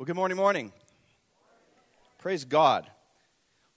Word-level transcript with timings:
Well, 0.00 0.06
good 0.06 0.16
morning, 0.16 0.38
morning. 0.38 0.72
Praise 2.16 2.46
God. 2.46 2.86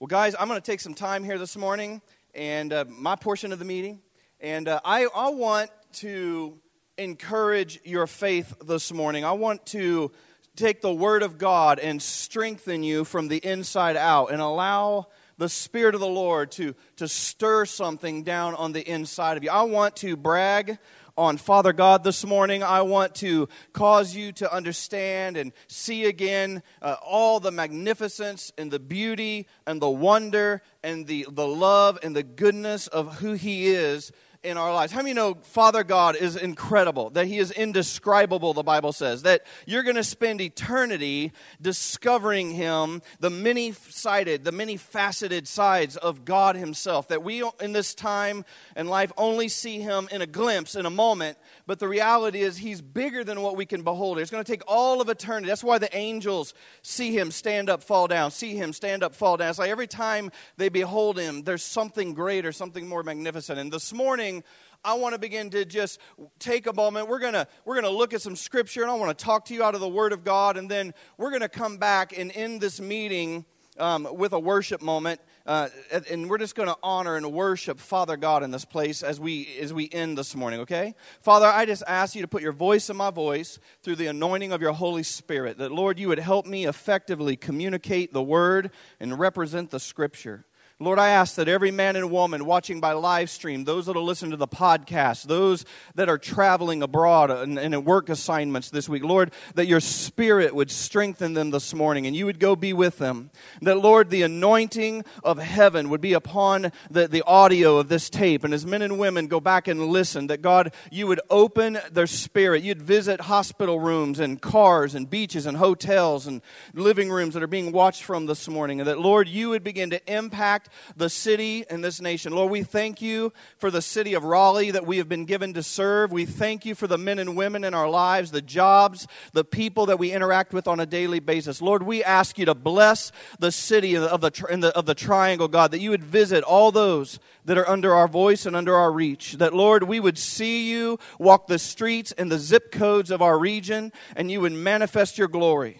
Well, 0.00 0.06
guys, 0.06 0.34
I'm 0.40 0.48
going 0.48 0.58
to 0.58 0.64
take 0.64 0.80
some 0.80 0.94
time 0.94 1.22
here 1.22 1.36
this 1.36 1.54
morning 1.54 2.00
and 2.34 2.72
uh, 2.72 2.86
my 2.88 3.14
portion 3.14 3.52
of 3.52 3.58
the 3.58 3.66
meeting. 3.66 4.00
And 4.40 4.66
uh, 4.66 4.80
I, 4.86 5.06
I 5.14 5.28
want 5.28 5.68
to 5.96 6.56
encourage 6.96 7.78
your 7.84 8.06
faith 8.06 8.54
this 8.64 8.90
morning. 8.90 9.22
I 9.22 9.32
want 9.32 9.66
to 9.66 10.12
take 10.56 10.80
the 10.80 10.94
Word 10.94 11.22
of 11.22 11.36
God 11.36 11.78
and 11.78 12.00
strengthen 12.00 12.82
you 12.82 13.04
from 13.04 13.28
the 13.28 13.36
inside 13.36 13.98
out 13.98 14.32
and 14.32 14.40
allow 14.40 15.08
the 15.36 15.50
Spirit 15.50 15.94
of 15.94 16.00
the 16.00 16.06
Lord 16.06 16.50
to, 16.52 16.74
to 16.96 17.06
stir 17.06 17.66
something 17.66 18.22
down 18.22 18.54
on 18.54 18.72
the 18.72 18.80
inside 18.80 19.36
of 19.36 19.44
you. 19.44 19.50
I 19.50 19.64
want 19.64 19.96
to 19.96 20.16
brag 20.16 20.78
on 21.16 21.36
Father 21.36 21.72
God 21.72 22.02
this 22.02 22.24
morning. 22.24 22.62
I 22.62 22.82
want 22.82 23.14
to 23.16 23.48
cause 23.72 24.14
you 24.16 24.32
to 24.32 24.52
understand 24.52 25.36
and 25.36 25.52
see 25.68 26.06
again 26.06 26.62
uh, 26.82 26.96
all 27.04 27.40
the 27.40 27.52
magnificence 27.52 28.52
and 28.58 28.70
the 28.70 28.80
beauty 28.80 29.46
and 29.66 29.80
the 29.80 29.90
wonder 29.90 30.62
and 30.82 31.06
the, 31.06 31.26
the 31.30 31.46
love 31.46 31.98
and 32.02 32.16
the 32.16 32.22
goodness 32.22 32.86
of 32.88 33.18
who 33.18 33.34
He 33.34 33.68
is 33.68 34.12
in 34.44 34.56
our 34.58 34.72
lives. 34.72 34.92
How 34.92 35.00
many 35.00 35.14
know 35.14 35.34
Father 35.42 35.82
God 35.82 36.16
is 36.16 36.36
incredible, 36.36 37.10
that 37.10 37.26
He 37.26 37.38
is 37.38 37.50
indescribable, 37.50 38.52
the 38.52 38.62
Bible 38.62 38.92
says, 38.92 39.22
that 39.22 39.44
you're 39.66 39.82
going 39.82 39.96
to 39.96 40.04
spend 40.04 40.40
eternity 40.40 41.32
discovering 41.60 42.50
Him, 42.50 43.02
the 43.20 43.30
many 43.30 43.72
sided, 43.72 44.44
the 44.44 44.52
many 44.52 44.76
faceted 44.76 45.48
sides 45.48 45.96
of 45.96 46.24
God 46.24 46.56
Himself, 46.56 47.08
that 47.08 47.22
we 47.22 47.42
in 47.60 47.72
this 47.72 47.94
time 47.94 48.44
and 48.76 48.88
life 48.88 49.12
only 49.16 49.48
see 49.48 49.80
Him 49.80 50.08
in 50.12 50.20
a 50.20 50.26
glimpse, 50.26 50.74
in 50.74 50.86
a 50.86 50.90
moment, 50.90 51.38
but 51.66 51.78
the 51.78 51.88
reality 51.88 52.40
is 52.40 52.58
He's 52.58 52.82
bigger 52.82 53.24
than 53.24 53.40
what 53.40 53.56
we 53.56 53.66
can 53.66 53.82
behold. 53.82 54.18
It's 54.18 54.30
going 54.30 54.44
to 54.44 54.52
take 54.52 54.62
all 54.68 55.00
of 55.00 55.08
eternity. 55.08 55.48
That's 55.48 55.64
why 55.64 55.78
the 55.78 55.94
angels 55.96 56.54
see 56.82 57.16
Him 57.16 57.30
stand 57.30 57.70
up, 57.70 57.82
fall 57.82 58.08
down, 58.08 58.30
see 58.30 58.54
Him 58.54 58.72
stand 58.72 59.02
up, 59.02 59.14
fall 59.14 59.36
down. 59.36 59.50
It's 59.50 59.58
like 59.58 59.70
every 59.70 59.86
time 59.86 60.30
they 60.56 60.68
behold 60.68 61.18
Him, 61.18 61.44
there's 61.44 61.62
something 61.62 62.12
greater, 62.14 62.52
something 62.52 62.86
more 62.88 63.02
magnificent. 63.02 63.58
And 63.58 63.72
this 63.72 63.92
morning, 63.92 64.33
morning, 64.34 64.44
I 64.84 64.94
want 64.94 65.14
to 65.14 65.18
begin 65.18 65.50
to 65.50 65.64
just 65.64 65.98
take 66.38 66.66
a 66.66 66.72
moment. 66.72 67.08
We're 67.08 67.18
going 67.18 67.32
to 67.32 67.46
we're 67.64 67.80
going 67.80 67.90
to 67.90 67.96
look 67.96 68.12
at 68.12 68.20
some 68.20 68.36
scripture 68.36 68.82
and 68.82 68.90
I 68.90 68.94
want 68.94 69.16
to 69.16 69.24
talk 69.24 69.46
to 69.46 69.54
you 69.54 69.62
out 69.62 69.74
of 69.74 69.80
the 69.80 69.88
word 69.88 70.12
of 70.12 70.24
God 70.24 70.56
and 70.56 70.70
then 70.70 70.92
we're 71.16 71.30
going 71.30 71.42
to 71.42 71.48
come 71.48 71.78
back 71.78 72.16
and 72.16 72.30
end 72.34 72.60
this 72.60 72.80
meeting 72.80 73.46
um, 73.78 74.06
with 74.12 74.32
a 74.32 74.38
worship 74.38 74.82
moment. 74.82 75.20
Uh, 75.46 75.68
and 76.10 76.28
we're 76.28 76.38
just 76.38 76.54
going 76.54 76.68
to 76.68 76.76
honor 76.82 77.16
and 77.16 77.32
worship 77.32 77.78
Father 77.78 78.16
God 78.16 78.42
in 78.42 78.50
this 78.50 78.64
place 78.64 79.02
as 79.02 79.18
we 79.18 79.48
as 79.60 79.72
we 79.72 79.88
end 79.90 80.18
this 80.18 80.34
morning. 80.34 80.60
Okay, 80.60 80.94
Father, 81.22 81.46
I 81.46 81.64
just 81.64 81.82
ask 81.86 82.14
you 82.14 82.22
to 82.22 82.28
put 82.28 82.42
your 82.42 82.52
voice 82.52 82.90
in 82.90 82.96
my 82.96 83.10
voice 83.10 83.58
through 83.82 83.96
the 83.96 84.06
anointing 84.06 84.52
of 84.52 84.60
your 84.60 84.72
Holy 84.72 85.02
Spirit. 85.02 85.58
That 85.58 85.72
Lord, 85.72 85.98
you 85.98 86.08
would 86.08 86.18
help 86.18 86.46
me 86.46 86.66
effectively 86.66 87.36
communicate 87.36 88.12
the 88.12 88.22
Word 88.22 88.70
and 89.00 89.18
represent 89.18 89.70
the 89.70 89.80
Scripture. 89.80 90.46
Lord, 90.80 90.98
I 90.98 91.10
ask 91.10 91.36
that 91.36 91.46
every 91.46 91.70
man 91.70 91.94
and 91.94 92.10
woman 92.10 92.46
watching 92.46 92.80
by 92.80 92.94
live 92.94 93.30
stream, 93.30 93.62
those 93.62 93.86
that 93.86 93.94
will 93.94 94.04
listen 94.04 94.30
to 94.30 94.36
the 94.36 94.48
podcast, 94.48 95.22
those 95.22 95.64
that 95.94 96.08
are 96.08 96.18
traveling 96.18 96.82
abroad 96.82 97.30
and, 97.30 97.60
in 97.60 97.84
work 97.84 98.08
assignments 98.08 98.70
this 98.70 98.88
week, 98.88 99.04
Lord, 99.04 99.32
that 99.54 99.68
your 99.68 99.78
spirit 99.78 100.52
would 100.52 100.72
strengthen 100.72 101.34
them 101.34 101.52
this 101.52 101.74
morning 101.74 102.08
and 102.08 102.16
you 102.16 102.26
would 102.26 102.40
go 102.40 102.56
be 102.56 102.72
with 102.72 102.98
them. 102.98 103.30
That, 103.62 103.76
Lord, 103.76 104.10
the 104.10 104.22
anointing 104.22 105.04
of 105.22 105.38
heaven 105.38 105.90
would 105.90 106.00
be 106.00 106.12
upon 106.12 106.72
the, 106.90 107.06
the 107.06 107.22
audio 107.22 107.76
of 107.76 107.88
this 107.88 108.10
tape. 108.10 108.42
And 108.42 108.52
as 108.52 108.66
men 108.66 108.82
and 108.82 108.98
women 108.98 109.28
go 109.28 109.38
back 109.38 109.68
and 109.68 109.86
listen, 109.86 110.26
that 110.26 110.42
God, 110.42 110.74
you 110.90 111.06
would 111.06 111.20
open 111.30 111.78
their 111.92 112.08
spirit. 112.08 112.64
You'd 112.64 112.82
visit 112.82 113.20
hospital 113.20 113.78
rooms 113.78 114.18
and 114.18 114.42
cars 114.42 114.96
and 114.96 115.08
beaches 115.08 115.46
and 115.46 115.56
hotels 115.56 116.26
and 116.26 116.42
living 116.74 117.12
rooms 117.12 117.34
that 117.34 117.44
are 117.44 117.46
being 117.46 117.70
watched 117.70 118.02
from 118.02 118.26
this 118.26 118.48
morning. 118.48 118.80
And 118.80 118.88
that, 118.88 118.98
Lord, 118.98 119.28
you 119.28 119.50
would 119.50 119.62
begin 119.62 119.90
to 119.90 120.12
impact 120.12 120.63
impact 120.64 120.98
the 120.98 121.08
city 121.08 121.64
and 121.68 121.82
this 121.82 122.00
nation. 122.00 122.32
Lord, 122.32 122.50
we 122.50 122.62
thank 122.62 123.02
you 123.02 123.32
for 123.58 123.70
the 123.70 123.82
city 123.82 124.14
of 124.14 124.24
Raleigh 124.24 124.70
that 124.70 124.86
we 124.86 124.98
have 124.98 125.08
been 125.08 125.24
given 125.24 125.54
to 125.54 125.62
serve. 125.62 126.12
We 126.12 126.24
thank 126.24 126.64
you 126.64 126.74
for 126.74 126.86
the 126.86 126.98
men 126.98 127.18
and 127.18 127.36
women 127.36 127.64
in 127.64 127.74
our 127.74 127.88
lives, 127.88 128.30
the 128.30 128.42
jobs, 128.42 129.06
the 129.32 129.44
people 129.44 129.86
that 129.86 129.98
we 129.98 130.12
interact 130.12 130.52
with 130.52 130.68
on 130.68 130.80
a 130.80 130.86
daily 130.86 131.20
basis. 131.20 131.60
Lord, 131.60 131.82
we 131.82 132.04
ask 132.04 132.38
you 132.38 132.46
to 132.46 132.54
bless 132.54 133.12
the 133.38 133.52
city 133.52 133.96
of 133.96 134.20
the, 134.20 134.30
the, 134.30 134.72
of 134.76 134.86
the 134.86 134.94
triangle, 134.94 135.48
God, 135.48 135.70
that 135.72 135.80
you 135.80 135.90
would 135.90 136.04
visit 136.04 136.44
all 136.44 136.70
those 136.70 137.18
that 137.44 137.58
are 137.58 137.68
under 137.68 137.94
our 137.94 138.08
voice 138.08 138.46
and 138.46 138.56
under 138.56 138.74
our 138.74 138.92
reach. 138.92 139.34
That, 139.34 139.54
Lord, 139.54 139.84
we 139.84 140.00
would 140.00 140.18
see 140.18 140.70
you 140.70 140.98
walk 141.18 141.46
the 141.46 141.58
streets 141.58 142.12
and 142.12 142.30
the 142.30 142.38
zip 142.38 142.72
codes 142.72 143.10
of 143.10 143.20
our 143.20 143.38
region, 143.38 143.92
and 144.16 144.30
you 144.30 144.40
would 144.40 144.52
manifest 144.52 145.18
your 145.18 145.28
glory. 145.28 145.78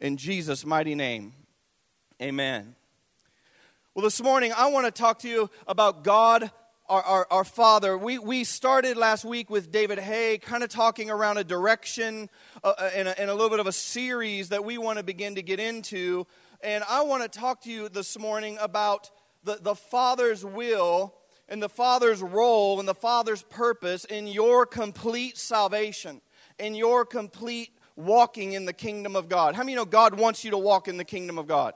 In 0.00 0.16
Jesus' 0.16 0.66
mighty 0.66 0.94
name, 0.94 1.32
amen. 2.20 2.74
Well, 3.94 4.04
this 4.04 4.22
morning 4.22 4.54
I 4.56 4.70
want 4.70 4.86
to 4.86 4.90
talk 4.90 5.18
to 5.18 5.28
you 5.28 5.50
about 5.68 6.02
God, 6.02 6.50
our, 6.88 7.02
our, 7.02 7.26
our, 7.30 7.44
Father. 7.44 7.98
We, 7.98 8.18
we 8.18 8.42
started 8.42 8.96
last 8.96 9.22
week 9.22 9.50
with 9.50 9.70
David 9.70 9.98
Hay, 9.98 10.38
kind 10.38 10.62
of 10.62 10.70
talking 10.70 11.10
around 11.10 11.36
a 11.36 11.44
direction 11.44 12.30
uh, 12.64 12.72
uh, 12.78 12.90
and, 12.94 13.06
a, 13.06 13.20
and 13.20 13.28
a 13.28 13.34
little 13.34 13.50
bit 13.50 13.60
of 13.60 13.66
a 13.66 13.72
series 13.72 14.48
that 14.48 14.64
we 14.64 14.78
want 14.78 14.96
to 14.96 15.04
begin 15.04 15.34
to 15.34 15.42
get 15.42 15.60
into. 15.60 16.26
And 16.62 16.82
I 16.88 17.02
want 17.02 17.22
to 17.22 17.38
talk 17.38 17.60
to 17.64 17.70
you 17.70 17.90
this 17.90 18.18
morning 18.18 18.56
about 18.62 19.10
the, 19.44 19.58
the 19.60 19.74
Father's 19.74 20.42
will 20.42 21.14
and 21.46 21.62
the 21.62 21.68
Father's 21.68 22.22
role 22.22 22.80
and 22.80 22.88
the 22.88 22.94
Father's 22.94 23.42
purpose 23.42 24.06
in 24.06 24.26
your 24.26 24.64
complete 24.64 25.36
salvation, 25.36 26.22
in 26.58 26.74
your 26.74 27.04
complete 27.04 27.76
walking 27.96 28.54
in 28.54 28.64
the 28.64 28.72
kingdom 28.72 29.16
of 29.16 29.28
God. 29.28 29.54
How 29.54 29.64
many 29.64 29.74
know 29.74 29.84
God 29.84 30.18
wants 30.18 30.44
you 30.44 30.52
to 30.52 30.58
walk 30.58 30.88
in 30.88 30.96
the 30.96 31.04
kingdom 31.04 31.36
of 31.36 31.46
God? 31.46 31.74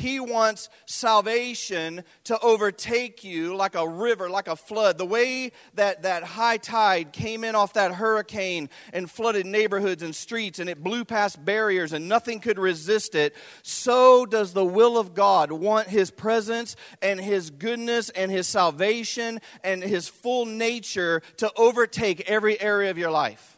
He 0.00 0.18
wants 0.18 0.70
salvation 0.86 2.04
to 2.24 2.38
overtake 2.40 3.22
you 3.22 3.54
like 3.54 3.74
a 3.74 3.86
river, 3.86 4.30
like 4.30 4.48
a 4.48 4.56
flood. 4.56 4.96
The 4.96 5.04
way 5.04 5.52
that 5.74 6.04
that 6.04 6.24
high 6.24 6.56
tide 6.56 7.12
came 7.12 7.44
in 7.44 7.54
off 7.54 7.74
that 7.74 7.92
hurricane 7.92 8.70
and 8.94 9.10
flooded 9.10 9.44
neighborhoods 9.44 10.02
and 10.02 10.16
streets 10.16 10.58
and 10.58 10.70
it 10.70 10.82
blew 10.82 11.04
past 11.04 11.44
barriers 11.44 11.92
and 11.92 12.08
nothing 12.08 12.40
could 12.40 12.58
resist 12.58 13.14
it, 13.14 13.34
so 13.62 14.24
does 14.24 14.54
the 14.54 14.64
will 14.64 14.96
of 14.96 15.12
God 15.12 15.52
want 15.52 15.88
His 15.88 16.10
presence 16.10 16.76
and 17.02 17.20
His 17.20 17.50
goodness 17.50 18.08
and 18.08 18.30
His 18.30 18.46
salvation 18.46 19.38
and 19.62 19.82
His 19.82 20.08
full 20.08 20.46
nature 20.46 21.20
to 21.36 21.52
overtake 21.56 22.22
every 22.22 22.58
area 22.58 22.90
of 22.90 22.96
your 22.96 23.10
life. 23.10 23.49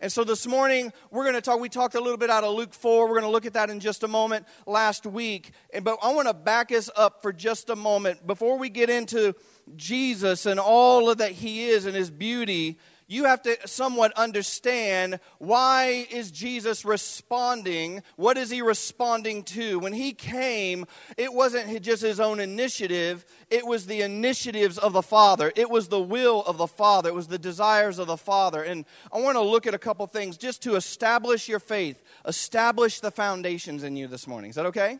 And 0.00 0.12
so 0.12 0.24
this 0.24 0.46
morning, 0.46 0.92
we're 1.10 1.24
going 1.24 1.34
to 1.34 1.40
talk. 1.40 1.58
We 1.58 1.68
talked 1.68 1.94
a 1.94 2.00
little 2.00 2.18
bit 2.18 2.28
out 2.28 2.44
of 2.44 2.54
Luke 2.54 2.74
4. 2.74 3.06
We're 3.06 3.14
going 3.14 3.22
to 3.22 3.30
look 3.30 3.46
at 3.46 3.54
that 3.54 3.70
in 3.70 3.80
just 3.80 4.02
a 4.02 4.08
moment 4.08 4.46
last 4.66 5.06
week. 5.06 5.52
And, 5.72 5.84
But 5.84 5.98
I 6.02 6.12
want 6.12 6.28
to 6.28 6.34
back 6.34 6.70
us 6.70 6.90
up 6.96 7.22
for 7.22 7.32
just 7.32 7.70
a 7.70 7.76
moment. 7.76 8.26
Before 8.26 8.58
we 8.58 8.68
get 8.68 8.90
into 8.90 9.34
Jesus 9.74 10.46
and 10.46 10.60
all 10.60 11.08
of 11.08 11.18
that 11.18 11.32
he 11.32 11.68
is 11.68 11.86
and 11.86 11.96
his 11.96 12.10
beauty, 12.10 12.78
you 13.08 13.24
have 13.24 13.42
to 13.42 13.56
somewhat 13.66 14.12
understand 14.14 15.20
why 15.38 16.06
is 16.10 16.30
jesus 16.30 16.84
responding? 16.84 18.02
What 18.16 18.36
is 18.36 18.50
he 18.50 18.62
responding 18.62 19.44
to? 19.44 19.78
When 19.78 19.92
he 19.92 20.12
came 20.12 20.86
it 21.16 21.32
wasn't 21.32 21.82
just 21.82 22.02
his 22.02 22.18
own 22.20 22.40
initiative. 22.40 23.24
It 23.50 23.66
was 23.66 23.86
the 23.86 24.02
initiatives 24.02 24.78
of 24.78 24.92
the 24.92 25.02
father. 25.02 25.52
It 25.54 25.70
was 25.70 25.88
the 25.88 26.00
will 26.00 26.42
of 26.42 26.58
the 26.58 26.66
father. 26.66 27.10
It 27.10 27.14
was 27.14 27.28
the 27.28 27.38
desires 27.38 27.98
of 27.98 28.08
the 28.08 28.16
father. 28.16 28.62
And 28.62 28.84
i 29.12 29.20
want 29.20 29.36
to 29.36 29.42
look 29.42 29.66
at 29.66 29.74
a 29.74 29.78
couple 29.78 30.06
things 30.06 30.36
just 30.36 30.62
to 30.62 30.74
establish 30.76 31.48
your 31.48 31.60
faith. 31.60 32.02
Establish 32.26 33.00
the 33.00 33.10
foundations 33.10 33.84
in 33.84 33.96
you 33.96 34.08
this 34.08 34.26
morning. 34.26 34.50
Is 34.50 34.56
that 34.56 34.66
okay? 34.66 34.98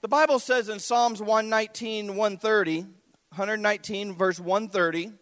The 0.00 0.08
bible 0.08 0.38
says 0.38 0.68
in 0.68 0.78
psalms 0.78 1.20
119 1.20 2.16
130 2.16 2.80
119 3.30 4.14
verse 4.14 4.40
130 4.40 5.12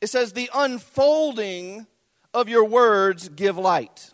it 0.00 0.08
says, 0.08 0.32
The 0.32 0.50
unfolding 0.54 1.86
of 2.32 2.48
your 2.48 2.64
words 2.64 3.28
give 3.28 3.58
light. 3.58 4.12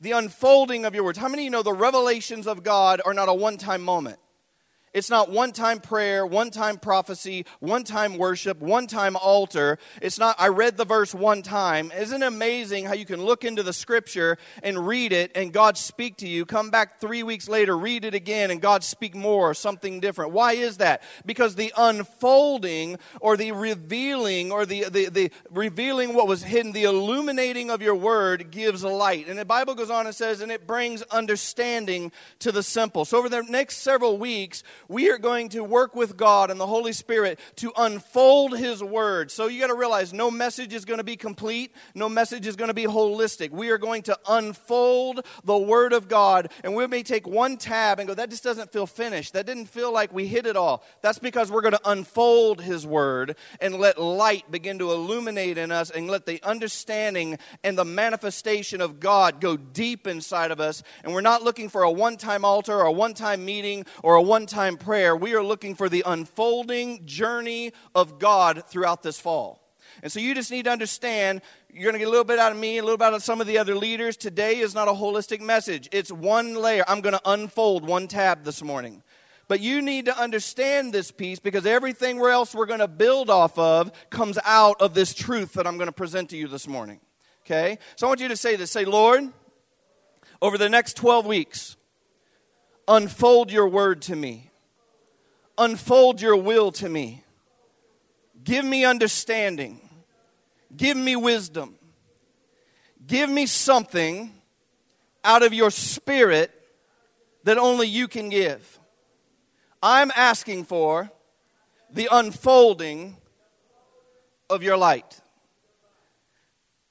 The 0.00 0.12
unfolding 0.12 0.84
of 0.84 0.94
your 0.94 1.04
words. 1.04 1.18
How 1.18 1.28
many 1.28 1.42
of 1.42 1.44
you 1.44 1.50
know 1.50 1.62
the 1.62 1.72
revelations 1.72 2.46
of 2.46 2.62
God 2.62 3.00
are 3.04 3.14
not 3.14 3.28
a 3.28 3.34
one 3.34 3.56
time 3.56 3.82
moment? 3.82 4.18
It's 4.94 5.10
not 5.10 5.28
one 5.28 5.50
time 5.50 5.80
prayer, 5.80 6.24
one 6.24 6.50
time 6.50 6.78
prophecy, 6.78 7.46
one 7.58 7.82
time 7.82 8.16
worship, 8.16 8.60
one 8.60 8.86
time 8.86 9.16
altar. 9.16 9.78
It's 10.00 10.20
not, 10.20 10.36
I 10.38 10.48
read 10.48 10.76
the 10.76 10.84
verse 10.84 11.12
one 11.12 11.42
time. 11.42 11.90
Isn't 11.90 12.22
it 12.22 12.26
amazing 12.26 12.84
how 12.84 12.94
you 12.94 13.04
can 13.04 13.24
look 13.24 13.44
into 13.44 13.64
the 13.64 13.72
scripture 13.72 14.38
and 14.62 14.86
read 14.86 15.12
it 15.12 15.32
and 15.34 15.52
God 15.52 15.76
speak 15.76 16.18
to 16.18 16.28
you? 16.28 16.46
Come 16.46 16.70
back 16.70 17.00
three 17.00 17.24
weeks 17.24 17.48
later, 17.48 17.76
read 17.76 18.04
it 18.04 18.14
again, 18.14 18.52
and 18.52 18.60
God 18.62 18.84
speak 18.84 19.16
more, 19.16 19.52
something 19.52 19.98
different. 19.98 20.30
Why 20.30 20.52
is 20.52 20.76
that? 20.76 21.02
Because 21.26 21.56
the 21.56 21.72
unfolding 21.76 22.98
or 23.20 23.36
the 23.36 23.50
revealing 23.50 24.52
or 24.52 24.64
the, 24.64 24.84
the, 24.84 25.08
the 25.08 25.30
revealing 25.50 26.14
what 26.14 26.28
was 26.28 26.44
hidden, 26.44 26.70
the 26.70 26.84
illuminating 26.84 27.68
of 27.68 27.82
your 27.82 27.96
word 27.96 28.52
gives 28.52 28.84
light. 28.84 29.26
And 29.26 29.36
the 29.36 29.44
Bible 29.44 29.74
goes 29.74 29.90
on 29.90 30.06
and 30.06 30.14
says, 30.14 30.40
and 30.40 30.52
it 30.52 30.68
brings 30.68 31.02
understanding 31.02 32.12
to 32.38 32.52
the 32.52 32.62
simple. 32.62 33.04
So 33.04 33.18
over 33.18 33.28
the 33.28 33.42
next 33.42 33.78
several 33.78 34.18
weeks, 34.18 34.62
we 34.88 35.10
are 35.10 35.18
going 35.18 35.50
to 35.50 35.64
work 35.64 35.94
with 35.94 36.16
God 36.16 36.50
and 36.50 36.60
the 36.60 36.66
Holy 36.66 36.92
Spirit 36.92 37.38
to 37.56 37.72
unfold 37.76 38.56
His 38.56 38.82
Word. 38.82 39.30
So 39.30 39.46
you 39.46 39.60
got 39.60 39.68
to 39.68 39.74
realize 39.74 40.12
no 40.12 40.30
message 40.30 40.74
is 40.74 40.84
going 40.84 40.98
to 40.98 41.04
be 41.04 41.16
complete, 41.16 41.72
no 41.94 42.08
message 42.08 42.46
is 42.46 42.56
going 42.56 42.68
to 42.68 42.74
be 42.74 42.84
holistic. 42.84 43.50
We 43.50 43.70
are 43.70 43.78
going 43.78 44.02
to 44.02 44.18
unfold 44.28 45.24
the 45.44 45.58
Word 45.58 45.92
of 45.92 46.08
God, 46.08 46.50
and 46.62 46.74
we 46.74 46.86
may 46.86 47.02
take 47.02 47.26
one 47.26 47.56
tab 47.56 47.98
and 47.98 48.08
go, 48.08 48.14
that 48.14 48.30
just 48.30 48.44
doesn't 48.44 48.72
feel 48.72 48.86
finished. 48.86 49.32
That 49.32 49.46
didn't 49.46 49.66
feel 49.66 49.92
like 49.92 50.12
we 50.12 50.26
hit 50.26 50.46
it 50.46 50.56
all. 50.56 50.84
That's 51.02 51.18
because 51.18 51.50
we're 51.50 51.62
going 51.62 51.72
to 51.72 51.90
unfold 51.90 52.60
His 52.60 52.86
Word 52.86 53.36
and 53.60 53.76
let 53.76 54.00
light 54.00 54.50
begin 54.50 54.78
to 54.78 54.90
illuminate 54.92 55.58
in 55.58 55.72
us 55.72 55.90
and 55.90 56.08
let 56.08 56.26
the 56.26 56.42
understanding 56.42 57.38
and 57.62 57.78
the 57.78 57.84
manifestation 57.84 58.80
of 58.80 59.00
God 59.00 59.40
go 59.40 59.56
deep 59.56 60.06
inside 60.06 60.50
of 60.50 60.60
us. 60.60 60.82
And 61.02 61.12
we're 61.12 61.20
not 61.20 61.42
looking 61.42 61.68
for 61.68 61.82
a 61.82 61.90
one 61.90 62.16
time 62.16 62.44
altar 62.44 62.74
or 62.74 62.86
a 62.86 62.92
one 62.92 63.14
time 63.14 63.44
meeting 63.44 63.86
or 64.02 64.14
a 64.14 64.22
one 64.22 64.46
time 64.46 64.73
prayer. 64.76 65.16
We 65.16 65.34
are 65.34 65.42
looking 65.42 65.74
for 65.74 65.88
the 65.88 66.02
unfolding 66.06 67.06
journey 67.06 67.72
of 67.94 68.18
God 68.18 68.64
throughout 68.68 69.02
this 69.02 69.18
fall. 69.18 69.60
And 70.02 70.10
so 70.10 70.20
you 70.20 70.34
just 70.34 70.50
need 70.50 70.64
to 70.64 70.70
understand 70.70 71.42
you're 71.72 71.84
going 71.84 71.94
to 71.94 71.98
get 71.98 72.08
a 72.08 72.10
little 72.10 72.24
bit 72.24 72.38
out 72.38 72.52
of 72.52 72.58
me, 72.58 72.78
a 72.78 72.82
little 72.82 72.98
bit 72.98 73.06
out 73.06 73.14
of 73.14 73.22
some 73.22 73.40
of 73.40 73.46
the 73.46 73.58
other 73.58 73.74
leaders. 73.74 74.16
Today 74.16 74.58
is 74.58 74.74
not 74.74 74.88
a 74.88 74.92
holistic 74.92 75.40
message, 75.40 75.88
it's 75.92 76.12
one 76.12 76.54
layer. 76.54 76.84
I'm 76.88 77.00
going 77.00 77.14
to 77.14 77.30
unfold 77.30 77.86
one 77.86 78.08
tab 78.08 78.44
this 78.44 78.62
morning. 78.62 79.02
But 79.46 79.60
you 79.60 79.82
need 79.82 80.06
to 80.06 80.18
understand 80.18 80.92
this 80.92 81.10
piece 81.10 81.38
because 81.38 81.66
everything 81.66 82.18
else 82.18 82.54
we're 82.54 82.66
going 82.66 82.80
to 82.80 82.88
build 82.88 83.28
off 83.28 83.58
of 83.58 83.92
comes 84.08 84.38
out 84.44 84.80
of 84.80 84.94
this 84.94 85.12
truth 85.12 85.52
that 85.54 85.66
I'm 85.66 85.76
going 85.76 85.88
to 85.88 85.92
present 85.92 86.30
to 86.30 86.36
you 86.36 86.48
this 86.48 86.66
morning. 86.66 87.00
Okay? 87.44 87.78
So 87.96 88.06
I 88.06 88.08
want 88.08 88.20
you 88.20 88.28
to 88.28 88.36
say 88.36 88.56
this 88.56 88.70
say, 88.70 88.86
Lord, 88.86 89.30
over 90.40 90.56
the 90.56 90.68
next 90.68 90.96
12 90.96 91.26
weeks, 91.26 91.76
unfold 92.88 93.52
your 93.52 93.68
word 93.68 94.00
to 94.02 94.16
me, 94.16 94.50
unfold 95.58 96.20
your 96.20 96.36
will 96.36 96.72
to 96.72 96.88
me. 96.88 97.22
Give 98.42 98.64
me 98.64 98.84
understanding. 98.84 99.80
Give 100.76 100.96
me 100.96 101.16
wisdom. 101.16 101.76
Give 103.06 103.30
me 103.30 103.46
something 103.46 104.32
out 105.22 105.42
of 105.42 105.54
your 105.54 105.70
spirit 105.70 106.50
that 107.44 107.58
only 107.58 107.86
you 107.86 108.08
can 108.08 108.28
give. 108.28 108.78
I'm 109.82 110.10
asking 110.16 110.64
for 110.64 111.10
the 111.90 112.08
unfolding 112.10 113.16
of 114.48 114.62
your 114.62 114.76
light. 114.76 115.20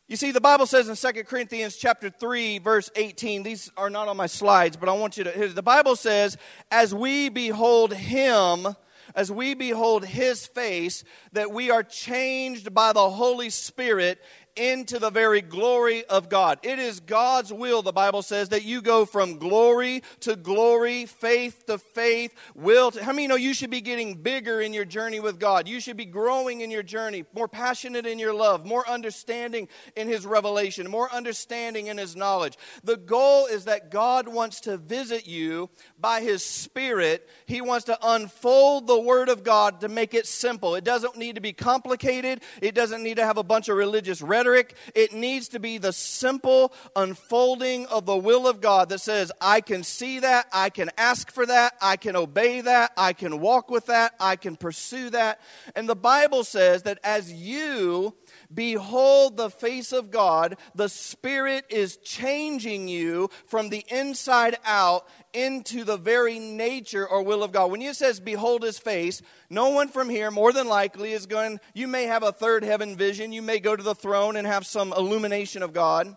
You 0.07 0.17
see, 0.17 0.31
the 0.31 0.41
Bible 0.41 0.65
says 0.65 0.89
in 0.89 1.13
2 1.13 1.23
Corinthians 1.23 1.77
chapter 1.77 2.09
3, 2.09 2.57
verse 2.59 2.91
18, 2.95 3.41
these 3.44 3.71
are 3.77 3.89
not 3.89 4.09
on 4.09 4.17
my 4.17 4.27
slides, 4.27 4.75
but 4.75 4.89
I 4.89 4.94
want 4.94 5.17
you 5.17 5.23
to, 5.23 5.31
hear. 5.31 5.47
the 5.47 5.61
Bible 5.61 5.95
says, 5.95 6.38
as 6.69 6.94
we 6.94 7.29
behold 7.29 7.94
him, 7.94 8.67
as 9.15 9.31
we 9.31 9.53
behold 9.53 10.05
his 10.05 10.45
face, 10.45 11.05
that 11.31 11.51
we 11.51 11.71
are 11.71 11.83
changed 11.83 12.73
by 12.73 12.91
the 12.91 13.09
Holy 13.09 13.50
Spirit 13.50 14.19
into 14.55 15.00
the 15.00 15.09
very 15.09 15.41
glory 15.41 16.05
of 16.05 16.29
God. 16.29 16.59
It 16.63 16.77
is 16.77 17.00
God's 17.00 17.51
will, 17.51 17.81
the 17.81 17.91
Bible 17.91 18.21
says, 18.21 18.50
that 18.50 18.63
you 18.63 18.81
go 18.81 19.05
from 19.05 19.38
glory 19.38 20.03
to 20.21 20.35
glory, 20.35 21.05
faith 21.05 21.65
to 21.67 21.77
faith, 21.77 22.33
will 22.53 22.91
to. 22.91 23.03
How 23.03 23.11
many 23.11 23.27
know 23.27 23.35
you 23.35 23.53
should 23.53 23.71
be 23.71 23.81
getting 23.81 24.15
bigger 24.15 24.61
in 24.61 24.73
your 24.73 24.85
journey 24.85 25.19
with 25.19 25.39
God? 25.39 25.67
You 25.67 25.79
should 25.79 25.97
be 25.97 26.05
growing 26.05 26.61
in 26.61 26.69
your 26.69 26.83
journey, 26.83 27.25
more 27.33 27.47
passionate 27.47 28.05
in 28.05 28.19
your 28.19 28.33
love, 28.33 28.65
more 28.65 28.88
understanding 28.88 29.67
in 29.95 30.07
His 30.07 30.25
revelation, 30.25 30.89
more 30.89 31.11
understanding 31.11 31.88
in 31.88 31.97
His 31.97 32.15
knowledge. 32.15 32.57
The 32.83 32.97
goal 32.97 33.47
is 33.47 33.65
that 33.65 33.89
God 33.89 34.27
wants 34.27 34.61
to 34.61 34.77
visit 34.77 35.27
you 35.27 35.69
by 36.00 36.21
His 36.21 36.44
Spirit. 36.44 37.27
He 37.47 37.61
wants 37.61 37.85
to 37.85 37.97
unfold 38.03 38.85
the 38.85 39.00
Word 39.00 39.29
of 39.29 39.44
God 39.44 39.81
to 39.81 39.89
make 39.89 40.13
it 40.13 40.27
simple. 40.27 40.75
It 40.75 40.83
doesn't 40.83 41.17
need 41.17 41.35
to 41.35 41.41
be 41.41 41.53
complicated, 41.53 42.41
it 42.61 42.75
doesn't 42.75 43.01
need 43.01 43.15
to 43.15 43.25
have 43.25 43.38
a 43.38 43.44
bunch 43.44 43.67
of 43.67 43.77
religious 43.77 44.21
rhetoric 44.21 44.43
rhetoric. 44.44 44.75
It 44.94 45.13
needs 45.13 45.48
to 45.50 45.60
be 45.60 45.78
the 45.78 45.94
simple 45.94 46.74
unfolding 46.95 47.86
of 47.88 48.06
the 48.06 48.18
will 48.18 48.48
of 48.48 48.62
God 48.62 48.90
that 48.90 49.00
says, 49.00 49.31
I 49.40 49.62
can 49.62 49.84
see 49.84 50.19
that, 50.19 50.48
I 50.51 50.69
can 50.69 50.92
ask 50.98 51.31
for 51.31 51.45
that, 51.45 51.74
I 51.81 51.95
can 51.98 52.16
obey 52.16 52.62
that, 52.62 52.92
I 52.98 53.13
can 53.13 53.40
walk 53.40 53.69
with 53.69 53.88
that, 53.88 54.13
I 54.19 54.36
can 54.36 54.56
pursue 54.56 55.10
that. 55.12 55.40
And 55.75 55.88
the 55.88 55.95
Bible 55.95 56.44
says 56.44 56.84
that 56.84 57.00
as 57.04 57.31
you 57.31 58.13
behold 58.53 59.38
the 59.38 59.50
face 59.50 59.91
of 59.91 60.11
God, 60.11 60.57
the 60.75 60.89
Spirit 60.89 61.65
is 61.69 61.97
changing 61.97 62.88
you 62.88 63.29
from 63.47 63.69
the 63.69 63.85
inside 63.89 64.57
out 64.65 65.07
into 65.33 65.83
the 65.83 65.97
very 65.97 66.39
nature 66.39 67.07
or 67.07 67.23
will 67.23 67.44
of 67.44 67.51
God. 67.51 67.71
When 67.71 67.81
he 67.81 67.94
says, 67.94 68.19
Behold 68.19 68.63
his 68.63 68.79
face, 68.79 69.21
no 69.50 69.69
one 69.69 69.88
from 69.88 70.09
here, 70.09 70.31
more 70.31 70.53
than 70.53 70.67
likely, 70.67 71.13
is 71.13 71.25
going, 71.25 71.59
you 71.73 71.88
may 71.88 72.03
have 72.05 72.23
a 72.23 72.31
third 72.31 72.63
heaven 72.63 72.95
vision. 72.95 73.31
You 73.31 73.41
may 73.41 73.59
go 73.59 73.75
to 73.75 73.83
the 73.83 73.95
throne 73.95 74.35
and 74.35 74.47
have 74.47 74.65
some 74.65 74.94
illumination 74.94 75.63
of 75.63 75.73
God. 75.73 76.15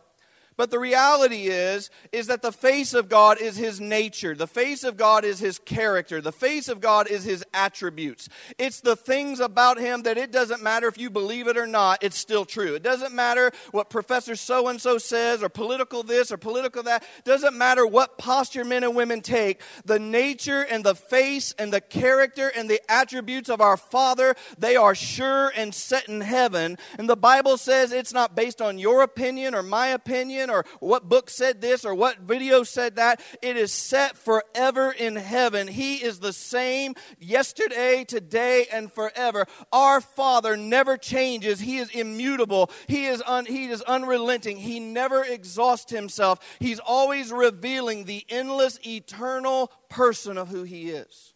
But 0.56 0.70
the 0.70 0.78
reality 0.78 1.48
is 1.48 1.90
is 2.12 2.28
that 2.28 2.42
the 2.42 2.52
face 2.52 2.94
of 2.94 3.08
God 3.08 3.40
is 3.40 3.56
his 3.56 3.80
nature. 3.80 4.34
The 4.34 4.46
face 4.46 4.84
of 4.84 4.96
God 4.96 5.24
is 5.24 5.38
his 5.38 5.58
character. 5.58 6.20
The 6.20 6.32
face 6.32 6.68
of 6.68 6.80
God 6.80 7.08
is 7.08 7.24
his 7.24 7.44
attributes. 7.52 8.28
It's 8.58 8.80
the 8.80 8.96
things 8.96 9.40
about 9.40 9.78
him 9.78 10.02
that 10.02 10.16
it 10.16 10.32
doesn't 10.32 10.62
matter 10.62 10.88
if 10.88 10.98
you 10.98 11.10
believe 11.10 11.46
it 11.46 11.58
or 11.58 11.66
not, 11.66 12.02
it's 12.02 12.16
still 12.16 12.44
true. 12.44 12.74
It 12.74 12.82
doesn't 12.82 13.14
matter 13.14 13.52
what 13.70 13.90
professor 13.90 14.34
so 14.34 14.68
and 14.68 14.80
so 14.80 14.98
says 14.98 15.42
or 15.42 15.48
political 15.48 16.02
this 16.02 16.32
or 16.32 16.38
political 16.38 16.82
that. 16.84 17.02
It 17.18 17.24
doesn't 17.24 17.56
matter 17.56 17.86
what 17.86 18.16
posture 18.16 18.64
men 18.64 18.84
and 18.84 18.96
women 18.96 19.20
take. 19.20 19.60
The 19.84 19.98
nature 19.98 20.62
and 20.62 20.82
the 20.82 20.94
face 20.94 21.54
and 21.58 21.72
the 21.72 21.80
character 21.80 22.50
and 22.56 22.68
the 22.68 22.80
attributes 22.90 23.50
of 23.50 23.60
our 23.60 23.76
Father, 23.76 24.34
they 24.58 24.76
are 24.76 24.94
sure 24.94 25.52
and 25.54 25.74
set 25.74 26.08
in 26.08 26.22
heaven. 26.22 26.78
And 26.98 27.08
the 27.08 27.16
Bible 27.16 27.58
says 27.58 27.92
it's 27.92 28.12
not 28.12 28.34
based 28.34 28.62
on 28.62 28.78
your 28.78 29.02
opinion 29.02 29.54
or 29.54 29.62
my 29.62 29.88
opinion 29.88 30.45
or 30.50 30.64
what 30.80 31.08
book 31.08 31.30
said 31.30 31.60
this 31.60 31.84
or 31.84 31.94
what 31.94 32.20
video 32.20 32.62
said 32.62 32.96
that. 32.96 33.20
It 33.42 33.56
is 33.56 33.72
set 33.72 34.16
forever 34.16 34.90
in 34.90 35.16
heaven. 35.16 35.68
He 35.68 35.96
is 35.96 36.20
the 36.20 36.32
same 36.32 36.94
yesterday, 37.18 38.04
today, 38.04 38.66
and 38.72 38.92
forever. 38.92 39.46
Our 39.72 40.00
Father 40.00 40.56
never 40.56 40.96
changes. 40.96 41.60
He 41.60 41.78
is 41.78 41.90
immutable. 41.90 42.70
He 42.86 43.06
is, 43.06 43.22
un, 43.26 43.46
he 43.46 43.66
is 43.66 43.82
unrelenting. 43.82 44.56
He 44.56 44.80
never 44.80 45.22
exhausts 45.24 45.92
himself. 45.92 46.40
He's 46.60 46.78
always 46.78 47.32
revealing 47.32 48.04
the 48.04 48.24
endless, 48.28 48.78
eternal 48.86 49.70
person 49.88 50.38
of 50.38 50.48
who 50.48 50.62
He 50.62 50.90
is. 50.90 51.34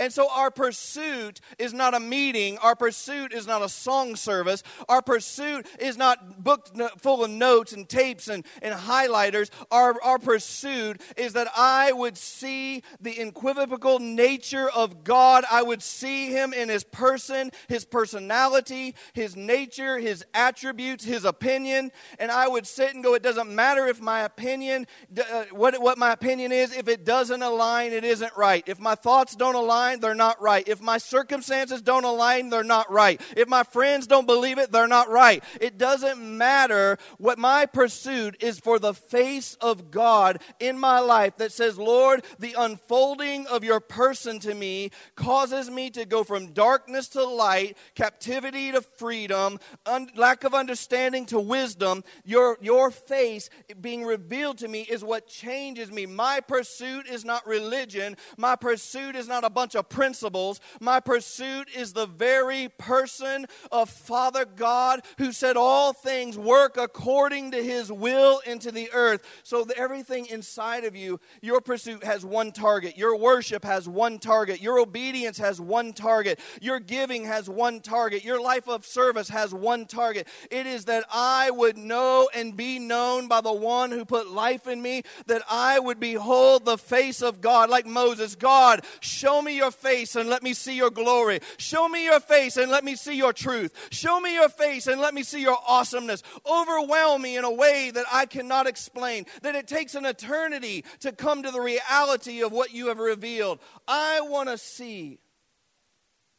And 0.00 0.10
so 0.10 0.28
our 0.30 0.50
pursuit 0.50 1.42
is 1.58 1.74
not 1.74 1.92
a 1.92 2.00
meeting. 2.00 2.56
Our 2.58 2.74
pursuit 2.74 3.34
is 3.34 3.46
not 3.46 3.60
a 3.60 3.68
song 3.68 4.16
service. 4.16 4.62
Our 4.88 5.02
pursuit 5.02 5.66
is 5.78 5.98
not 5.98 6.42
booked 6.42 6.72
full 6.98 7.22
of 7.22 7.30
notes 7.30 7.74
and 7.74 7.86
tapes 7.86 8.28
and, 8.28 8.46
and 8.62 8.74
highlighters. 8.74 9.50
Our, 9.70 10.02
our 10.02 10.18
pursuit 10.18 11.02
is 11.18 11.34
that 11.34 11.48
I 11.54 11.92
would 11.92 12.16
see 12.16 12.82
the 12.98 13.20
equivocal 13.20 13.98
nature 13.98 14.70
of 14.70 15.04
God. 15.04 15.44
I 15.50 15.62
would 15.62 15.82
see 15.82 16.30
Him 16.30 16.54
in 16.54 16.70
His 16.70 16.82
person, 16.82 17.50
His 17.68 17.84
personality, 17.84 18.94
His 19.12 19.36
nature, 19.36 19.98
His 19.98 20.24
attributes, 20.32 21.04
His 21.04 21.26
opinion. 21.26 21.92
And 22.18 22.30
I 22.30 22.48
would 22.48 22.66
sit 22.66 22.94
and 22.94 23.04
go, 23.04 23.12
it 23.12 23.22
doesn't 23.22 23.54
matter 23.54 23.86
if 23.86 24.00
my 24.00 24.20
opinion, 24.20 24.86
uh, 25.18 25.44
what, 25.50 25.78
what 25.82 25.98
my 25.98 26.12
opinion 26.12 26.52
is, 26.52 26.74
if 26.74 26.88
it 26.88 27.04
doesn't 27.04 27.42
align, 27.42 27.92
it 27.92 28.04
isn't 28.04 28.34
right. 28.34 28.64
If 28.66 28.80
my 28.80 28.94
thoughts 28.94 29.36
don't 29.36 29.56
align, 29.56 29.89
align, 29.90 30.00
they're 30.00 30.14
not 30.14 30.40
right. 30.40 30.66
If 30.66 30.80
my 30.80 30.98
circumstances 30.98 31.82
don't 31.82 32.04
align, 32.04 32.50
they're 32.50 32.62
not 32.62 32.90
right. 32.90 33.20
If 33.36 33.48
my 33.48 33.62
friends 33.62 34.06
don't 34.06 34.26
believe 34.26 34.58
it, 34.58 34.72
they're 34.72 34.86
not 34.86 35.08
right. 35.10 35.42
It 35.60 35.78
doesn't 35.78 36.20
matter. 36.20 36.98
What 37.18 37.38
my 37.38 37.66
pursuit 37.66 38.36
is 38.40 38.58
for 38.58 38.78
the 38.78 38.94
face 38.94 39.56
of 39.60 39.90
God 39.90 40.40
in 40.58 40.78
my 40.78 41.00
life 41.00 41.36
that 41.38 41.52
says, 41.52 41.78
Lord, 41.78 42.24
the 42.38 42.54
unfolding 42.58 43.46
of 43.46 43.64
your 43.64 43.80
person 43.80 44.38
to 44.40 44.54
me 44.54 44.90
causes 45.16 45.70
me 45.70 45.90
to 45.90 46.04
go 46.04 46.24
from 46.24 46.52
darkness 46.52 47.08
to 47.08 47.24
light, 47.24 47.76
captivity 47.94 48.72
to 48.72 48.82
freedom, 48.82 49.58
un- 49.86 50.10
lack 50.16 50.44
of 50.44 50.54
understanding 50.54 51.26
to 51.26 51.40
wisdom. 51.40 52.04
Your, 52.24 52.58
your 52.60 52.90
face 52.90 53.50
being 53.80 54.04
revealed 54.04 54.58
to 54.58 54.68
me 54.68 54.82
is 54.82 55.04
what 55.04 55.26
changes 55.26 55.90
me. 55.90 56.06
My 56.06 56.40
pursuit 56.40 57.06
is 57.06 57.24
not 57.24 57.46
religion. 57.46 58.16
My 58.36 58.56
pursuit 58.56 59.16
is 59.16 59.28
not 59.28 59.44
a 59.44 59.50
bunch 59.50 59.74
of 59.74 59.79
principles. 59.82 60.60
My 60.80 61.00
pursuit 61.00 61.68
is 61.74 61.92
the 61.92 62.06
very 62.06 62.68
person 62.78 63.46
of 63.70 63.90
Father 63.90 64.44
God 64.44 65.00
who 65.18 65.32
said 65.32 65.56
all 65.56 65.92
things 65.92 66.38
work 66.38 66.76
according 66.76 67.52
to 67.52 67.62
his 67.62 67.90
will 67.90 68.40
into 68.46 68.70
the 68.70 68.90
earth. 68.92 69.22
So 69.42 69.66
everything 69.76 70.26
inside 70.26 70.84
of 70.84 70.96
you, 70.96 71.20
your 71.40 71.60
pursuit 71.60 72.04
has 72.04 72.24
one 72.24 72.52
target. 72.52 72.96
Your 72.96 73.16
worship 73.16 73.64
has 73.64 73.88
one 73.88 74.18
target. 74.18 74.60
Your 74.60 74.78
obedience 74.78 75.38
has 75.38 75.60
one 75.60 75.92
target. 75.92 76.40
Your 76.60 76.80
giving 76.80 77.24
has 77.24 77.48
one 77.48 77.80
target. 77.80 78.24
Your 78.24 78.40
life 78.40 78.68
of 78.68 78.86
service 78.86 79.28
has 79.28 79.54
one 79.54 79.86
target. 79.86 80.26
It 80.50 80.66
is 80.66 80.86
that 80.86 81.04
I 81.12 81.50
would 81.50 81.76
know 81.76 82.28
and 82.34 82.56
be 82.56 82.78
known 82.78 83.28
by 83.28 83.40
the 83.40 83.52
one 83.52 83.90
who 83.90 84.04
put 84.04 84.30
life 84.30 84.66
in 84.66 84.80
me, 84.82 85.02
that 85.26 85.42
I 85.50 85.78
would 85.78 86.00
behold 86.00 86.64
the 86.64 86.78
face 86.78 87.22
of 87.22 87.40
God 87.40 87.70
like 87.70 87.86
Moses. 87.86 88.34
God, 88.34 88.84
show 89.00 89.42
me 89.42 89.59
your 89.60 89.70
face 89.70 90.16
and 90.16 90.28
let 90.28 90.42
me 90.42 90.54
see 90.54 90.74
your 90.74 90.90
glory. 90.90 91.40
Show 91.58 91.88
me 91.88 92.04
your 92.04 92.18
face 92.18 92.56
and 92.56 92.70
let 92.70 92.82
me 92.82 92.96
see 92.96 93.16
your 93.16 93.32
truth. 93.32 93.72
Show 93.90 94.20
me 94.20 94.34
your 94.34 94.48
face 94.48 94.86
and 94.86 95.00
let 95.00 95.14
me 95.14 95.22
see 95.22 95.42
your 95.42 95.58
awesomeness. 95.68 96.22
Overwhelm 96.50 97.22
me 97.22 97.36
in 97.36 97.44
a 97.44 97.52
way 97.52 97.90
that 97.92 98.06
I 98.10 98.26
cannot 98.26 98.66
explain, 98.66 99.26
that 99.42 99.54
it 99.54 99.68
takes 99.68 99.94
an 99.94 100.06
eternity 100.06 100.84
to 101.00 101.12
come 101.12 101.42
to 101.42 101.50
the 101.50 101.60
reality 101.60 102.42
of 102.42 102.52
what 102.52 102.72
you 102.72 102.88
have 102.88 102.98
revealed. 102.98 103.60
I 103.86 104.22
want 104.22 104.48
to 104.48 104.58
see 104.58 105.18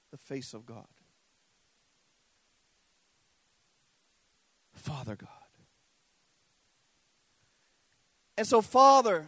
the 0.10 0.18
face 0.18 0.54
of 0.54 0.66
God. 0.66 0.88
Father 4.74 5.16
God. 5.16 5.30
And 8.38 8.48
so, 8.48 8.62
Father 8.62 9.28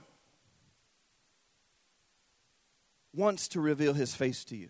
wants 3.13 3.47
to 3.49 3.61
reveal 3.61 3.93
his 3.93 4.15
face 4.15 4.43
to 4.45 4.55
you. 4.55 4.69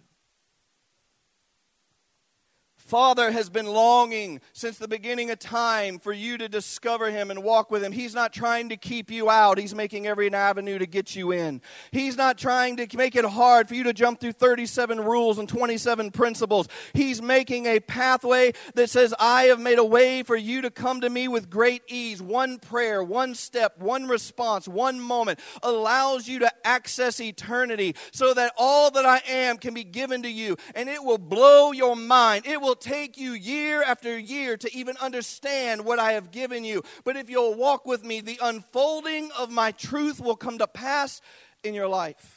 Father 2.93 3.31
has 3.31 3.49
been 3.49 3.65
longing 3.65 4.39
since 4.51 4.77
the 4.77 4.87
beginning 4.87 5.31
of 5.31 5.39
time 5.39 5.97
for 5.97 6.13
you 6.13 6.37
to 6.37 6.47
discover 6.47 7.09
Him 7.09 7.31
and 7.31 7.43
walk 7.43 7.71
with 7.71 7.83
Him. 7.83 7.91
He's 7.91 8.13
not 8.13 8.31
trying 8.31 8.69
to 8.69 8.77
keep 8.77 9.09
you 9.09 9.31
out, 9.31 9.57
He's 9.57 9.73
making 9.73 10.05
every 10.05 10.31
avenue 10.31 10.77
to 10.77 10.85
get 10.85 11.15
you 11.15 11.31
in. 11.31 11.59
He's 11.91 12.15
not 12.15 12.37
trying 12.37 12.77
to 12.77 12.87
make 12.95 13.15
it 13.15 13.25
hard 13.25 13.67
for 13.67 13.73
you 13.73 13.81
to 13.85 13.93
jump 13.93 14.19
through 14.19 14.33
37 14.33 15.01
rules 15.01 15.39
and 15.39 15.49
27 15.49 16.11
principles. 16.11 16.67
He's 16.93 17.19
making 17.19 17.65
a 17.65 17.79
pathway 17.79 18.53
that 18.75 18.91
says, 18.91 19.11
I 19.19 19.45
have 19.45 19.59
made 19.59 19.79
a 19.79 19.83
way 19.83 20.21
for 20.21 20.35
you 20.35 20.61
to 20.61 20.69
come 20.69 21.01
to 21.01 21.09
me 21.09 21.27
with 21.27 21.49
great 21.49 21.81
ease. 21.87 22.21
One 22.21 22.59
prayer, 22.59 23.03
one 23.03 23.33
step, 23.33 23.79
one 23.79 24.07
response, 24.07 24.67
one 24.67 24.99
moment 24.99 25.39
allows 25.63 26.27
you 26.27 26.37
to 26.39 26.51
access 26.63 27.19
eternity 27.19 27.95
so 28.11 28.35
that 28.35 28.53
all 28.55 28.91
that 28.91 29.05
I 29.07 29.19
am 29.27 29.57
can 29.57 29.73
be 29.73 29.83
given 29.83 30.21
to 30.21 30.29
you 30.29 30.57
and 30.75 30.87
it 30.87 31.03
will 31.03 31.17
blow 31.17 31.71
your 31.71 31.95
mind. 31.95 32.45
It 32.45 32.61
will 32.61 32.75
take 32.83 33.17
you 33.17 33.31
year 33.31 33.81
after 33.81 34.17
year 34.17 34.57
to 34.57 34.75
even 34.75 34.97
understand 34.97 35.85
what 35.85 35.99
I 35.99 36.13
have 36.13 36.31
given 36.31 36.65
you. 36.65 36.83
But 37.03 37.15
if 37.15 37.29
you'll 37.29 37.55
walk 37.55 37.85
with 37.85 38.03
me, 38.03 38.19
the 38.19 38.39
unfolding 38.41 39.31
of 39.31 39.49
my 39.49 39.71
truth 39.71 40.19
will 40.19 40.35
come 40.35 40.57
to 40.57 40.67
pass 40.67 41.21
in 41.63 41.73
your 41.73 41.87
life. 41.87 42.32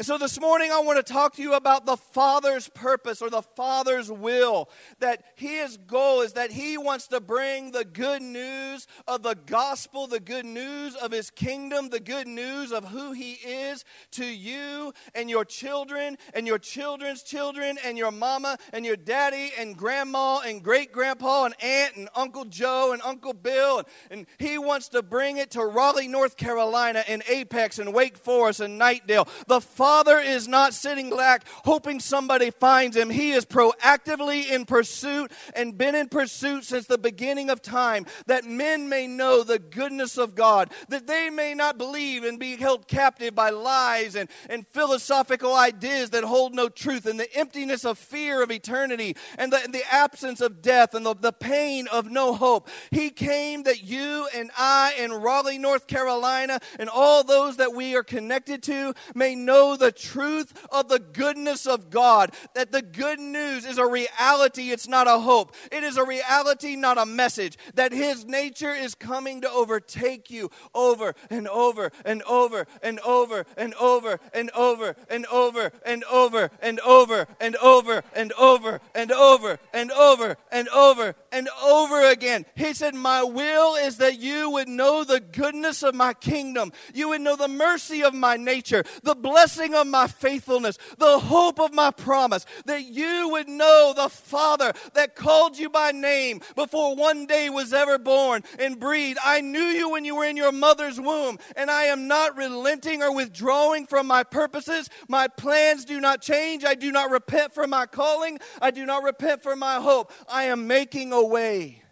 And 0.00 0.06
so 0.06 0.16
this 0.16 0.40
morning, 0.40 0.70
I 0.70 0.78
want 0.78 1.04
to 1.04 1.12
talk 1.12 1.34
to 1.34 1.42
you 1.42 1.54
about 1.54 1.84
the 1.84 1.96
Father's 1.96 2.68
purpose 2.68 3.20
or 3.20 3.30
the 3.30 3.42
Father's 3.42 4.12
will. 4.12 4.70
That 5.00 5.24
His 5.34 5.76
goal 5.76 6.20
is 6.20 6.34
that 6.34 6.52
He 6.52 6.78
wants 6.78 7.08
to 7.08 7.20
bring 7.20 7.72
the 7.72 7.84
good 7.84 8.22
news 8.22 8.86
of 9.08 9.24
the 9.24 9.34
gospel, 9.34 10.06
the 10.06 10.20
good 10.20 10.46
news 10.46 10.94
of 10.94 11.10
His 11.10 11.30
kingdom, 11.30 11.88
the 11.88 11.98
good 11.98 12.28
news 12.28 12.70
of 12.70 12.84
who 12.84 13.10
He 13.10 13.32
is 13.32 13.84
to 14.12 14.24
you 14.24 14.92
and 15.16 15.28
your 15.28 15.44
children 15.44 16.16
and 16.32 16.46
your 16.46 16.60
children's 16.60 17.24
children 17.24 17.76
and 17.84 17.98
your 17.98 18.12
mama 18.12 18.56
and 18.72 18.86
your 18.86 18.96
daddy 18.96 19.50
and 19.58 19.76
grandma 19.76 20.38
and 20.46 20.62
great 20.62 20.92
grandpa 20.92 21.46
and 21.46 21.54
aunt 21.60 21.96
and 21.96 22.08
Uncle 22.14 22.44
Joe 22.44 22.92
and 22.92 23.02
Uncle 23.02 23.32
Bill. 23.32 23.82
And 24.12 24.28
He 24.38 24.58
wants 24.58 24.90
to 24.90 25.02
bring 25.02 25.38
it 25.38 25.50
to 25.52 25.64
Raleigh, 25.64 26.06
North 26.06 26.36
Carolina 26.36 27.02
and 27.08 27.24
Apex 27.28 27.80
and 27.80 27.92
Wake 27.92 28.16
Forest 28.16 28.60
and 28.60 28.80
Knightdale. 28.80 29.28
The 29.48 29.60
Father 29.60 29.87
is 29.88 30.46
not 30.48 30.74
sitting 30.74 31.10
back 31.10 31.44
hoping 31.64 32.00
somebody 32.00 32.50
finds 32.50 32.96
him. 32.96 33.10
He 33.10 33.32
is 33.32 33.44
proactively 33.44 34.50
in 34.50 34.64
pursuit 34.64 35.32
and 35.54 35.76
been 35.76 35.94
in 35.94 36.08
pursuit 36.08 36.64
since 36.64 36.86
the 36.86 36.98
beginning 36.98 37.50
of 37.50 37.62
time 37.62 38.06
that 38.26 38.44
men 38.44 38.88
may 38.88 39.06
know 39.06 39.42
the 39.42 39.58
goodness 39.58 40.18
of 40.18 40.34
God, 40.34 40.70
that 40.88 41.06
they 41.06 41.30
may 41.30 41.54
not 41.54 41.78
believe 41.78 42.24
and 42.24 42.38
be 42.38 42.56
held 42.56 42.86
captive 42.86 43.34
by 43.34 43.50
lies 43.50 44.14
and, 44.14 44.28
and 44.48 44.66
philosophical 44.68 45.54
ideas 45.54 46.10
that 46.10 46.24
hold 46.24 46.54
no 46.54 46.68
truth 46.68 47.06
and 47.06 47.18
the 47.18 47.32
emptiness 47.34 47.84
of 47.84 47.98
fear 47.98 48.42
of 48.42 48.50
eternity 48.50 49.16
and 49.38 49.52
the, 49.52 49.68
the 49.70 49.82
absence 49.90 50.40
of 50.40 50.62
death 50.62 50.94
and 50.94 51.04
the, 51.04 51.14
the 51.14 51.32
pain 51.32 51.86
of 51.88 52.10
no 52.10 52.34
hope. 52.34 52.68
He 52.90 53.10
came 53.10 53.62
that 53.64 53.82
you 53.82 54.28
and 54.34 54.50
I 54.56 54.94
in 54.98 55.12
Raleigh, 55.12 55.58
North 55.58 55.86
Carolina, 55.86 56.60
and 56.78 56.88
all 56.88 57.24
those 57.24 57.56
that 57.56 57.74
we 57.74 57.96
are 57.96 58.02
connected 58.02 58.62
to 58.64 58.94
may 59.14 59.34
know 59.34 59.76
the 59.78 59.92
truth 59.92 60.66
of 60.70 60.88
the 60.88 60.98
goodness 60.98 61.66
of 61.66 61.90
God. 61.90 62.32
That 62.54 62.72
the 62.72 62.82
good 62.82 63.18
news 63.18 63.64
is 63.64 63.78
a 63.78 63.86
reality, 63.86 64.70
it's 64.70 64.88
not 64.88 65.06
a 65.06 65.18
hope. 65.18 65.54
It 65.72 65.84
is 65.84 65.96
a 65.96 66.04
reality, 66.04 66.76
not 66.76 66.98
a 66.98 67.06
message. 67.06 67.58
That 67.74 67.92
His 67.92 68.24
nature 68.24 68.74
is 68.74 68.94
coming 68.94 69.40
to 69.42 69.50
overtake 69.50 70.30
you 70.30 70.50
over 70.74 71.14
and 71.30 71.48
over 71.48 71.90
and 72.04 72.22
over 72.22 72.66
and 72.82 73.00
over 73.00 73.46
and 73.56 73.74
over 73.74 74.20
and 74.32 74.50
over 74.50 74.96
and 75.10 75.26
over 75.26 75.72
and 75.84 76.04
over 76.04 76.50
and 76.62 76.76
over 76.76 77.28
and 77.40 77.56
over 77.56 78.04
and 78.14 78.32
over 78.32 78.80
and 78.94 79.12
over 79.12 79.58
and 79.72 79.90
over 79.92 80.36
and 80.50 80.68
over 80.68 81.14
and 81.32 81.48
over 81.62 82.08
again. 82.10 82.46
He 82.54 82.74
said, 82.74 82.94
My 82.94 83.22
will 83.22 83.76
is 83.76 83.98
that 83.98 84.18
you 84.18 84.50
would 84.50 84.68
know 84.68 85.04
the 85.04 85.20
goodness 85.20 85.82
of 85.82 85.94
my 85.94 86.14
kingdom. 86.14 86.72
You 86.94 87.10
would 87.10 87.20
know 87.20 87.36
the 87.36 87.48
mercy 87.48 88.02
of 88.02 88.14
my 88.14 88.36
nature, 88.36 88.84
the 89.02 89.14
blessing 89.14 89.74
of 89.74 89.86
my 89.86 90.06
faithfulness, 90.06 90.78
the 90.98 91.18
hope 91.18 91.60
of 91.60 91.72
my 91.72 91.90
promise, 91.90 92.46
that 92.66 92.84
you 92.84 93.28
would 93.30 93.48
know 93.48 93.92
the 93.94 94.08
Father 94.08 94.72
that 94.94 95.16
called 95.16 95.58
you 95.58 95.70
by 95.70 95.92
name 95.92 96.40
before 96.54 96.94
one 96.94 97.26
day 97.26 97.50
was 97.50 97.72
ever 97.72 97.98
born 97.98 98.42
and 98.58 98.80
breathed. 98.80 99.18
I 99.24 99.40
knew 99.40 99.60
you 99.60 99.90
when 99.90 100.04
you 100.04 100.16
were 100.16 100.24
in 100.24 100.36
your 100.36 100.52
mother's 100.52 101.00
womb, 101.00 101.38
and 101.56 101.70
I 101.70 101.84
am 101.84 102.08
not 102.08 102.36
relenting 102.36 103.02
or 103.02 103.14
withdrawing 103.14 103.86
from 103.86 104.06
my 104.06 104.22
purposes. 104.24 104.88
My 105.08 105.28
plans 105.28 105.84
do 105.84 106.00
not 106.00 106.22
change. 106.22 106.64
I 106.64 106.74
do 106.74 106.92
not 106.92 107.10
repent 107.10 107.54
for 107.54 107.66
my 107.66 107.86
calling. 107.86 108.38
I 108.60 108.70
do 108.70 108.86
not 108.86 109.02
repent 109.02 109.42
for 109.42 109.56
my 109.56 109.76
hope. 109.76 110.12
I 110.28 110.44
am 110.44 110.66
making 110.66 111.12
a 111.12 111.17
way 111.26 111.82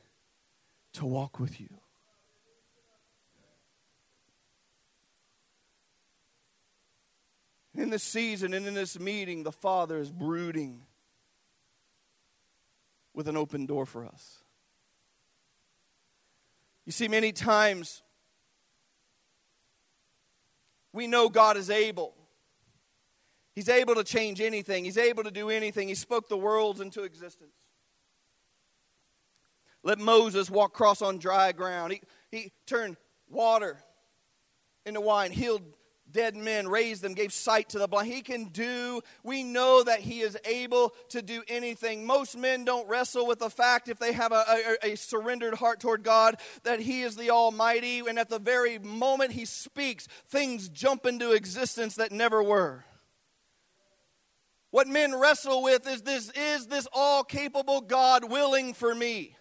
to 0.95 1.05
walk 1.05 1.39
with 1.39 1.61
you. 1.61 1.69
In 7.77 7.91
this 7.91 8.03
season 8.03 8.55
and 8.55 8.67
in 8.67 8.73
this 8.73 8.99
meeting, 8.99 9.43
the 9.43 9.53
Father 9.53 9.99
is 9.99 10.11
brooding 10.11 10.83
with 13.13 13.29
an 13.29 13.37
open 13.37 13.67
door 13.67 13.85
for 13.85 14.07
us. 14.07 14.43
You 16.87 16.93
see, 16.93 17.09
many 17.09 17.33
times 17.33 18.03
we 20.93 21.07
know 21.07 21.29
God 21.29 21.57
is 21.57 21.69
able. 21.69 22.15
He's 23.55 23.69
able 23.69 23.95
to 23.97 24.05
change 24.05 24.41
anything, 24.41 24.85
He's 24.85 24.99
able 24.99 25.25
to 25.25 25.31
do 25.31 25.51
anything. 25.51 25.89
He 25.89 25.95
spoke 25.95 26.29
the 26.29 26.39
worlds 26.39 26.81
into 26.81 27.03
existence. 27.03 27.56
Let 29.87 30.01
Moses 30.01 30.51
walk 30.51 30.71
across 30.71 31.01
on 31.01 31.19
dry 31.19 31.53
ground. 31.53 31.93
He, 31.93 32.01
he 32.33 32.53
turned 32.67 32.97
water 33.31 33.79
into 34.85 35.01
wine, 35.01 35.31
healed 35.31 35.63
dead 36.11 36.35
men, 36.35 36.67
raised 36.67 37.03
them, 37.03 37.15
gave 37.15 37.33
sight 37.33 37.69
to 37.69 37.79
the 37.79 37.87
blind. 37.87 38.09
He 38.09 38.21
can 38.21 38.47
do, 38.47 39.01
we 39.23 39.45
know 39.45 39.85
that 39.85 40.01
He 40.01 40.23
is 40.23 40.37
able 40.45 40.93
to 41.11 41.23
do 41.23 41.45
anything. 41.47 42.05
Most 42.05 42.37
men 42.37 42.65
don't 42.65 42.89
wrestle 42.89 43.29
with 43.29 43.39
the 43.39 43.49
fact, 43.49 43.89
if 43.89 44.01
they 44.01 44.11
have 44.11 44.33
a, 44.33 44.45
a, 44.83 44.93
a 44.93 44.97
surrendered 44.97 45.55
heart 45.55 45.79
toward 45.79 46.03
God, 46.03 46.41
that 46.65 46.81
He 46.81 47.03
is 47.03 47.15
the 47.15 47.31
Almighty, 47.31 48.01
and 48.01 48.19
at 48.19 48.29
the 48.29 48.41
very 48.41 48.81
moment 48.81 49.31
He 49.31 49.45
speaks, 49.45 50.09
things 50.27 50.69
jump 50.69 51.07
into 51.07 51.31
existence 51.31 51.95
that 51.95 52.11
never 52.11 52.43
were. 52.43 52.85
What 54.73 54.89
men 54.89 55.15
wrestle 55.15 55.63
with 55.63 55.87
is 55.87 56.03
this 56.03 56.29
is 56.31 56.67
this 56.67 56.89
all 56.93 57.23
capable 57.23 57.83
God 57.83 58.29
willing 58.29 58.75
for 58.75 58.93
me? 58.93 59.37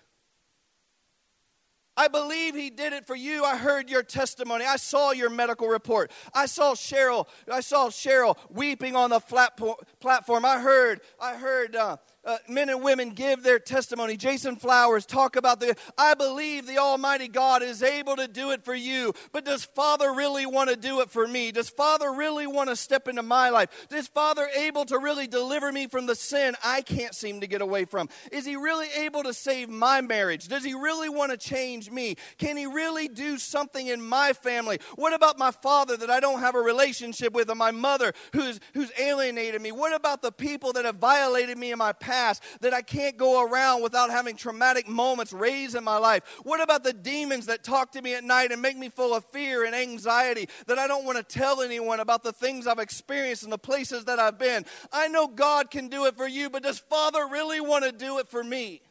I 1.97 2.07
believe 2.07 2.55
he 2.55 2.69
did 2.69 2.93
it 2.93 3.07
for 3.07 3.15
you. 3.15 3.43
I 3.43 3.55
heard 3.55 3.89
your 3.89 4.03
testimony. 4.03 4.65
I 4.65 4.75
saw 4.75 5.11
your 5.11 5.29
medical 5.29 5.67
report. 5.67 6.11
I 6.33 6.45
saw 6.45 6.73
Cheryl. 6.73 7.27
I 7.51 7.61
saw 7.61 7.87
Cheryl 7.87 8.37
weeping 8.49 8.95
on 8.95 9.11
the 9.11 9.19
flat 9.19 9.59
platform. 9.99 10.45
I 10.45 10.59
heard. 10.59 11.01
I 11.21 11.35
heard 11.35 11.75
uh, 11.75 11.97
uh, 12.25 12.38
men 12.48 12.70
and 12.70 12.82
women 12.82 13.12
give 13.12 13.44
their 13.44 13.60
testimony. 13.60 14.17
Jason 14.17 14.55
Flowers 14.55 15.05
talk 15.05 15.36
about 15.36 15.60
the 15.60 15.75
I 15.98 16.13
believe 16.15 16.65
the 16.65 16.79
Almighty 16.79 17.27
God 17.27 17.62
is 17.62 17.84
able 17.84 18.15
to 18.15 18.27
do 18.27 18.51
it 18.51 18.65
for 18.65 18.74
you. 18.74 19.13
But 19.32 19.46
does 19.46 19.63
Father 19.63 20.13
really 20.13 20.46
want 20.46 20.70
to 20.70 20.75
do 20.75 21.01
it 21.01 21.10
for 21.10 21.27
me? 21.27 21.51
Does 21.51 21.70
Father 21.70 22.12
really 22.12 22.48
want 22.48 22.70
to 22.70 22.75
step 22.75 23.08
into 23.08 23.22
my 23.22 23.50
life? 23.50 23.70
Is 23.91 24.08
Father 24.08 24.48
able 24.55 24.86
to 24.86 24.98
really 24.98 25.27
deliver 25.27 25.72
me 25.72 25.88
from 25.88 26.05
the 26.05 26.15
sin 26.15 26.55
I 26.63 26.82
can't 26.82 27.13
seem 27.13 27.41
to 27.41 27.48
get 27.48 27.62
away 27.62 27.86
from? 27.86 28.10
Is 28.32 28.46
he 28.46 28.55
really 28.55 28.88
able 28.98 29.24
to 29.24 29.34
save 29.34 29.70
my 29.70 30.01
marriage? 30.01 30.48
Does 30.48 30.63
he 30.63 30.74
really 30.74 31.10
want 31.10 31.32
to 31.32 31.38
change 31.38 31.91
me? 31.91 32.15
Can 32.38 32.58
he 32.58 32.65
really 32.65 33.08
do 33.08 33.38
something 33.38 33.88
in 33.88 34.01
my 34.01 34.34
family? 34.34 34.79
What 34.96 35.13
about 35.13 35.38
my 35.38 35.51
father 35.51 35.96
that 35.98 36.10
I 36.10 36.20
don't 36.20 36.39
have 36.39 36.55
a 36.55 36.62
relationship 36.62 37.34
with 37.34 37.50
or 37.50 37.55
my 37.55 37.72
mother 37.72 38.13
who's 38.34 38.60
who's 38.74 38.91
alienated 39.00 39.62
me? 39.62 39.72
What 39.72 39.94
about 39.94 40.22
the 40.22 40.32
people 40.32 40.74
that 40.74 40.86
have 40.86 40.96
violated 40.96 41.58
me 41.58 41.72
in 41.72 41.77
my 41.77 41.94
past? 41.94 42.14
Past 42.15 42.43
that 42.62 42.74
I 42.74 42.81
can't 42.81 43.17
go 43.17 43.45
around 43.45 43.81
without 43.81 44.10
having 44.10 44.36
traumatic 44.36 44.88
moments 44.88 45.34
raised 45.34 45.75
in 45.75 45.84
my 45.84 45.98
life? 45.98 46.24
What 46.43 46.62
about 46.62 46.84
the 46.84 46.93
demons 46.93 47.48
that 47.48 47.63
talk 47.63 47.91
to 47.93 48.01
me 48.01 48.15
at 48.15 48.24
night 48.24 48.51
and 48.51 48.62
make 48.62 48.77
me 48.77 48.89
full 48.89 49.13
of 49.13 49.25
fear 49.25 49.65
and 49.65 49.75
anxiety 49.75 50.48
that 50.67 50.79
I 50.79 50.88
don't 50.88 51.05
want 51.05 51.17
to 51.17 51.24
tell 51.24 51.62
anyone 51.62 52.00
about 52.00 52.24
the 52.24 52.31
things 52.31 52.67
I've 52.67 52.79
experienced 52.79 53.43
and 53.43 53.51
the 53.51 53.57
places 53.57 54.05
that 54.05 54.19
I've 54.19 54.39
been? 54.39 54.65
I 54.91 55.07
know 55.07 55.27
God 55.27 55.69
can 55.69 55.89
do 55.89 56.05
it 56.05 56.15
for 56.15 56.27
you, 56.27 56.50
but 56.50 56.63
does 56.63 56.79
Father 56.79 57.27
really 57.27 57.60
want 57.60 57.84
to 57.84 57.91
do 57.91 58.19
it 58.19 58.29
for 58.29 58.43
me? 58.43 58.81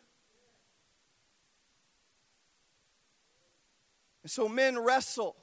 And 4.22 4.30
so 4.30 4.48
men 4.48 4.78
wrestle 4.78 5.36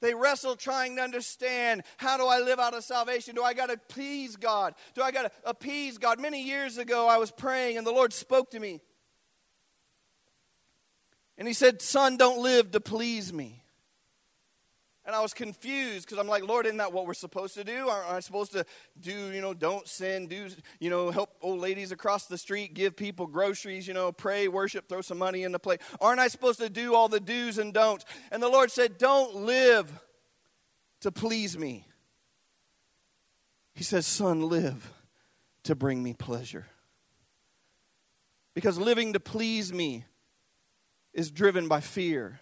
they 0.00 0.14
wrestle 0.14 0.56
trying 0.56 0.96
to 0.96 1.02
understand 1.02 1.82
how 1.96 2.16
do 2.16 2.26
I 2.26 2.40
live 2.40 2.58
out 2.58 2.74
of 2.74 2.84
salvation? 2.84 3.34
Do 3.34 3.42
I 3.42 3.54
got 3.54 3.66
to 3.66 3.76
please 3.76 4.36
God? 4.36 4.74
Do 4.94 5.02
I 5.02 5.10
got 5.10 5.22
to 5.22 5.30
appease 5.44 5.98
God? 5.98 6.20
Many 6.20 6.42
years 6.42 6.78
ago, 6.78 7.08
I 7.08 7.18
was 7.18 7.30
praying 7.30 7.78
and 7.78 7.86
the 7.86 7.92
Lord 7.92 8.12
spoke 8.12 8.50
to 8.52 8.60
me. 8.60 8.80
And 11.38 11.46
He 11.46 11.54
said, 11.54 11.80
Son, 11.82 12.16
don't 12.16 12.42
live 12.42 12.70
to 12.72 12.80
please 12.80 13.32
me. 13.32 13.62
And 15.10 15.16
I 15.16 15.22
was 15.22 15.34
confused 15.34 16.06
because 16.06 16.18
I'm 16.18 16.28
like, 16.28 16.46
Lord, 16.46 16.66
isn't 16.66 16.78
that 16.78 16.92
what 16.92 17.04
we're 17.04 17.14
supposed 17.14 17.54
to 17.54 17.64
do? 17.64 17.88
Aren't 17.88 18.08
I 18.08 18.20
supposed 18.20 18.52
to 18.52 18.64
do, 19.00 19.32
you 19.32 19.40
know, 19.40 19.52
don't 19.52 19.88
sin, 19.88 20.28
do, 20.28 20.46
you 20.78 20.88
know, 20.88 21.10
help 21.10 21.30
old 21.42 21.58
ladies 21.58 21.90
across 21.90 22.26
the 22.26 22.38
street, 22.38 22.74
give 22.74 22.94
people 22.94 23.26
groceries, 23.26 23.88
you 23.88 23.92
know, 23.92 24.12
pray, 24.12 24.46
worship, 24.46 24.88
throw 24.88 25.00
some 25.00 25.18
money 25.18 25.42
in 25.42 25.50
the 25.50 25.58
plate? 25.58 25.80
Aren't 26.00 26.20
I 26.20 26.28
supposed 26.28 26.60
to 26.60 26.70
do 26.70 26.94
all 26.94 27.08
the 27.08 27.18
do's 27.18 27.58
and 27.58 27.74
don'ts? 27.74 28.04
And 28.30 28.40
the 28.40 28.48
Lord 28.48 28.70
said, 28.70 28.98
Don't 28.98 29.34
live 29.34 29.90
to 31.00 31.10
please 31.10 31.58
me. 31.58 31.88
He 33.74 33.82
says, 33.82 34.06
Son, 34.06 34.48
live 34.48 34.92
to 35.64 35.74
bring 35.74 36.04
me 36.04 36.14
pleasure. 36.14 36.66
Because 38.54 38.78
living 38.78 39.14
to 39.14 39.18
please 39.18 39.72
me 39.72 40.04
is 41.12 41.32
driven 41.32 41.66
by 41.66 41.80
fear 41.80 42.38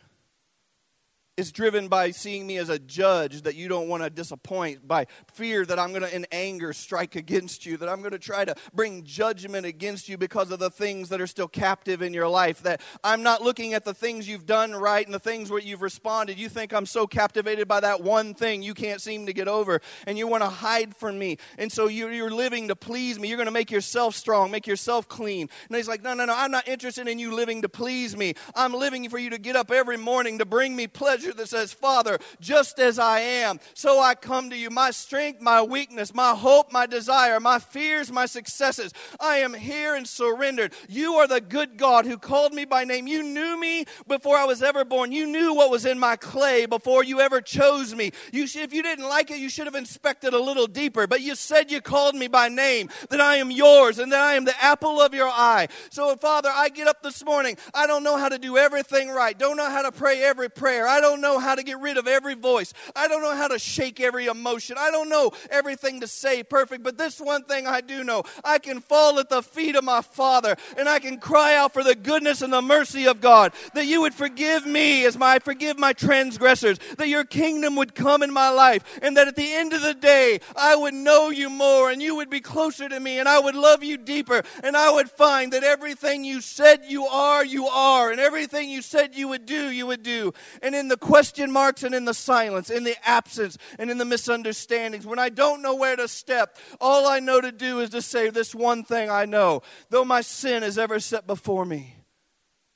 is 1.39 1.53
driven 1.53 1.87
by 1.87 2.11
seeing 2.11 2.49
me 2.49 2.57
as 2.57 2.69
a 2.69 2.81
judge 2.81 3.43
that 3.43 3.55
you 3.55 3.69
don't 3.69 3.87
want 3.89 4.03
to 4.03 4.11
disappoint, 4.11 4.87
by 4.87 5.07
fear 5.33 5.65
that 5.65 5.79
I'm 5.79 5.91
going 5.91 6.03
to, 6.03 6.13
in 6.13 6.27
anger, 6.33 6.73
strike 6.73 7.15
against 7.15 7.65
you, 7.65 7.77
that 7.77 7.89
I'm 7.89 8.01
going 8.01 8.11
to 8.11 8.19
try 8.19 8.45
to 8.45 8.57
bring 8.75 9.05
judgment 9.05 9.65
against 9.65 10.09
you 10.09 10.19
because 10.19 10.51
of 10.51 10.59
the 10.59 10.69
things 10.69 11.11
that 11.11 11.21
are 11.21 11.29
still 11.29 11.47
captive 11.47 12.03
in 12.03 12.13
your 12.13 12.27
life, 12.27 12.63
that 12.65 12.81
I'm 13.05 13.23
not 13.23 13.41
looking 13.41 13.73
at 13.73 13.85
the 13.85 13.95
things 13.95 14.29
you've 14.29 14.47
done 14.47 14.73
right 14.73 15.07
and 15.07 15.15
the 15.15 15.21
things 15.21 15.49
where 15.49 15.61
you've 15.61 15.81
responded. 15.81 16.41
You 16.41 16.49
think 16.49 16.75
I'm 16.75 16.87
so 16.87 17.07
captivated 17.07 17.69
by 17.69 17.79
that 17.81 18.03
one 18.03 18.35
thing 18.35 18.61
you 18.61 18.75
can't 18.75 19.01
seem 19.01 19.27
to 19.27 19.33
get 19.33 19.47
over, 19.47 19.81
and 20.09 20.19
you 20.19 20.27
want 20.27 20.43
to 20.43 20.49
hide 20.49 20.97
from 20.97 21.21
me. 21.21 21.39
And 21.57 21.71
so 21.71 21.87
you're 21.87 22.33
living 22.33 22.67
to 22.67 22.75
please 22.75 23.17
me. 23.21 23.29
You're 23.29 23.37
going 23.37 23.47
to 23.47 23.53
make 23.53 23.71
yourself 23.71 24.17
strong, 24.17 24.51
make 24.51 24.67
yourself 24.67 25.07
clean. 25.07 25.49
And 25.69 25.77
he's 25.77 25.87
like, 25.87 26.03
No, 26.03 26.15
no, 26.15 26.25
no, 26.25 26.35
I'm 26.37 26.51
not 26.51 26.67
interested 26.67 27.07
in 27.07 27.21
you 27.21 27.33
living 27.33 27.63
to 27.63 27.69
please 27.69 28.17
me. 28.17 28.35
I'm 28.57 28.73
living 28.73 29.09
for 29.09 29.19
you 29.19 29.31
to 29.31 29.39
get 29.39 29.55
up 29.55 29.71
every 29.71 29.99
morning 29.99 30.39
to 30.39 30.45
bring 30.45 30.75
me 30.75 30.89
pleasure 30.89 31.28
that 31.37 31.49
says, 31.49 31.73
Father, 31.73 32.19
just 32.41 32.79
as 32.79 32.99
I 32.99 33.21
am, 33.21 33.61
so 33.75 34.01
I 34.01 34.15
come 34.15 34.51
to 34.51 34.57
you. 34.57 34.71
My 34.71 34.91
strength, 34.91 35.41
my 35.41 35.63
weakness, 35.63 36.15
my 36.15 36.35
hope, 36.35 36.73
my 36.73 36.87
desire, 36.87 37.41
my 37.41 37.59
fears, 37.59 38.11
my 38.11 38.27
successes. 38.27 38.93
I 39.21 39.39
am 39.39 39.55
here 39.55 39.95
and 39.95 40.07
surrendered. 40.07 40.73
You 40.89 41.15
are 41.15 41.27
the 41.27 41.41
good 41.41 41.77
God 41.77 42.07
who 42.07 42.19
called 42.19 42.53
me 42.53 42.65
by 42.65 42.85
name. 42.85 43.07
You 43.07 43.23
knew 43.23 43.59
me 43.59 43.85
before 44.07 44.37
I 44.37 44.45
was 44.45 44.63
ever 44.63 44.85
born. 44.85 45.13
You 45.13 45.27
knew 45.27 45.55
what 45.55 45.71
was 45.71 45.85
in 45.85 45.99
my 45.99 46.17
clay 46.17 46.67
before 46.67 47.05
you 47.05 47.21
ever 47.21 47.41
chose 47.41 47.95
me. 47.95 48.13
You 48.33 48.47
should, 48.47 48.63
if 48.63 48.73
you 48.73 48.83
didn't 48.83 49.09
like 49.09 49.31
it, 49.31 49.39
you 49.39 49.49
should 49.49 49.67
have 49.67 49.75
inspected 49.75 50.35
a 50.35 50.41
little 50.41 50.67
deeper. 50.67 51.07
But 51.07 51.21
you 51.21 51.35
said 51.35 51.71
you 51.71 51.81
called 51.81 52.15
me 52.15 52.29
by 52.29 52.49
name, 52.49 52.89
that 53.11 53.21
I 53.21 53.37
am 53.37 53.51
yours, 53.51 53.99
and 53.99 54.13
that 54.13 54.21
I 54.21 54.35
am 54.35 54.45
the 54.45 54.63
apple 54.63 55.01
of 55.01 55.15
your 55.15 55.29
eye. 55.29 55.69
So, 55.91 56.17
Father, 56.17 56.51
I 56.53 56.69
get 56.69 56.89
up 56.89 57.03
this 57.03 57.25
morning. 57.25 57.57
I 57.75 57.87
don't 57.87 58.03
know 58.03 58.17
how 58.17 58.29
to 58.29 58.39
do 58.39 58.57
everything 58.57 59.09
right. 59.09 59.39
Don't 59.39 59.57
know 59.57 59.71
how 59.71 59.83
to 59.83 59.93
pray 59.93 60.23
every 60.23 60.51
prayer. 60.51 60.87
I 60.87 61.01
don't 61.01 61.18
don't 61.19 61.35
know 61.35 61.41
how 61.41 61.57
to 61.57 61.63
get 61.65 61.81
rid 61.81 61.97
of 61.97 62.07
every 62.07 62.35
voice. 62.35 62.73
I 62.95 63.09
don't 63.09 63.23
know 63.23 63.35
how 63.35 63.49
to 63.49 63.59
shake 63.59 64.01
every 64.01 64.27
emotion. 64.27 64.77
I 64.79 64.91
don't 64.91 65.09
know 65.09 65.33
everything 65.51 66.01
to 66.01 66.07
say 66.07 66.45
perfect, 66.45 66.85
but 66.85 66.97
this 66.97 67.21
one 67.21 67.43
thing 67.43 67.67
I 67.67 67.81
do 67.81 68.05
know 68.05 68.23
I 68.45 68.59
can 68.59 68.81
fall 68.81 69.19
at 69.19 69.29
the 69.29 69.43
feet 69.43 69.75
of 69.75 69.83
my 69.83 70.01
Father 70.01 70.57
and 70.77 70.89
I 70.89 71.01
can 71.01 71.19
cry 71.19 71.57
out 71.57 71.73
for 71.73 71.83
the 71.83 71.97
goodness 71.97 72.41
and 72.41 72.53
the 72.53 72.63
mercy 72.63 73.07
of 73.07 73.21
God, 73.21 73.53
that 73.75 73.87
you 73.87 74.03
would 74.03 74.15
forgive 74.15 74.65
me 74.65 75.05
as 75.07 75.19
my, 75.19 75.29
I 75.29 75.39
forgive 75.41 75.79
my 75.79 75.93
transgressors, 75.93 76.79
that 76.97 77.09
your 77.09 77.25
kingdom 77.25 77.77
would 77.77 77.95
come 77.95 78.23
in 78.23 78.33
my 78.33 78.49
life, 78.49 78.83
and 79.03 79.17
that 79.17 79.29
at 79.29 79.37
the 79.37 79.53
end 79.53 79.73
of 79.73 79.83
the 79.83 79.95
day, 79.95 80.41
I 80.57 80.75
would 80.75 80.95
know 80.95 81.31
you 81.31 81.51
more 81.51 81.91
and 81.91 82.01
you 82.01 82.17
would 82.17 82.31
be 82.31 82.41
closer 82.41 82.89
to 82.89 83.01
me 83.01 83.19
and 83.19 83.29
I 83.29 83.39
would 83.39 83.55
love 83.55 83.83
you 83.83 83.97
deeper 83.97 84.43
and 84.63 84.77
I 84.77 84.91
would 84.91 85.11
find 85.11 85.53
that 85.53 85.65
everything 85.65 86.25
you 86.25 86.41
said 86.41 86.83
you 86.87 87.07
are, 87.07 87.45
you 87.45 87.67
are, 87.67 88.11
and 88.11 88.21
everything 88.21 88.71
you 88.71 88.83
said 88.83 89.15
you 89.15 89.29
would 89.29 89.47
do, 89.47 89.71
you 89.71 89.87
would 89.87 90.03
do. 90.03 90.33
And 90.63 90.75
in 90.75 90.89
the 90.89 90.97
question 90.99 91.51
marks 91.51 91.83
and 91.83 91.95
in 91.95 92.05
the 92.05 92.15
silence, 92.15 92.71
in 92.71 92.85
the 92.85 92.97
absence 93.09 93.57
and 93.79 93.91
in 93.91 93.99
the 93.99 94.05
misunderstandings. 94.05 95.07
When 95.07 95.19
I 95.19 95.29
don't 95.29 95.63
know 95.63 95.75
where 95.75 95.97
to 95.97 96.09
step, 96.09 96.57
all 96.81 97.07
I 97.07 97.21
know 97.21 97.41
to 97.41 97.53
do 97.53 97.81
is 97.81 97.91
to 97.91 98.03
say 98.03 98.31
this 98.31 98.55
one 98.55 98.85
thing 98.85 99.11
I 99.11 99.25
know. 99.25 99.63
Though 99.91 100.05
my 100.05 100.21
sin 100.21 100.63
is 100.63 100.79
ever 100.79 101.01
set 101.01 101.27
before 101.27 101.65
me, 101.65 101.97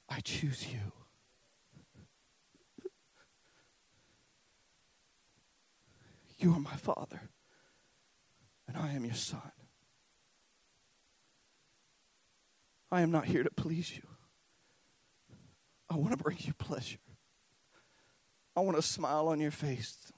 I 0.09 0.21
choose 0.21 0.67
you. 0.73 0.79
You 6.39 6.53
are 6.55 6.61
my 6.61 6.75
Father, 6.75 7.21
and 8.67 8.77
I 8.77 8.93
am 8.95 9.05
your 9.05 9.15
Son. 9.15 9.53
I 12.91 13.01
am 13.01 13.11
not 13.13 13.27
here 13.27 13.45
to 13.45 13.51
please 13.51 13.97
you. 13.97 14.03
I 15.89 15.97
want 15.97 16.11
to 16.11 16.17
bring 16.17 16.39
you 16.41 16.53
pleasure. 16.55 16.99
I 18.57 18.61
want 18.61 18.77
a 18.77 18.83
smile 18.83 19.29
on 19.29 19.41
your 19.41 19.51
face. 19.51 20.13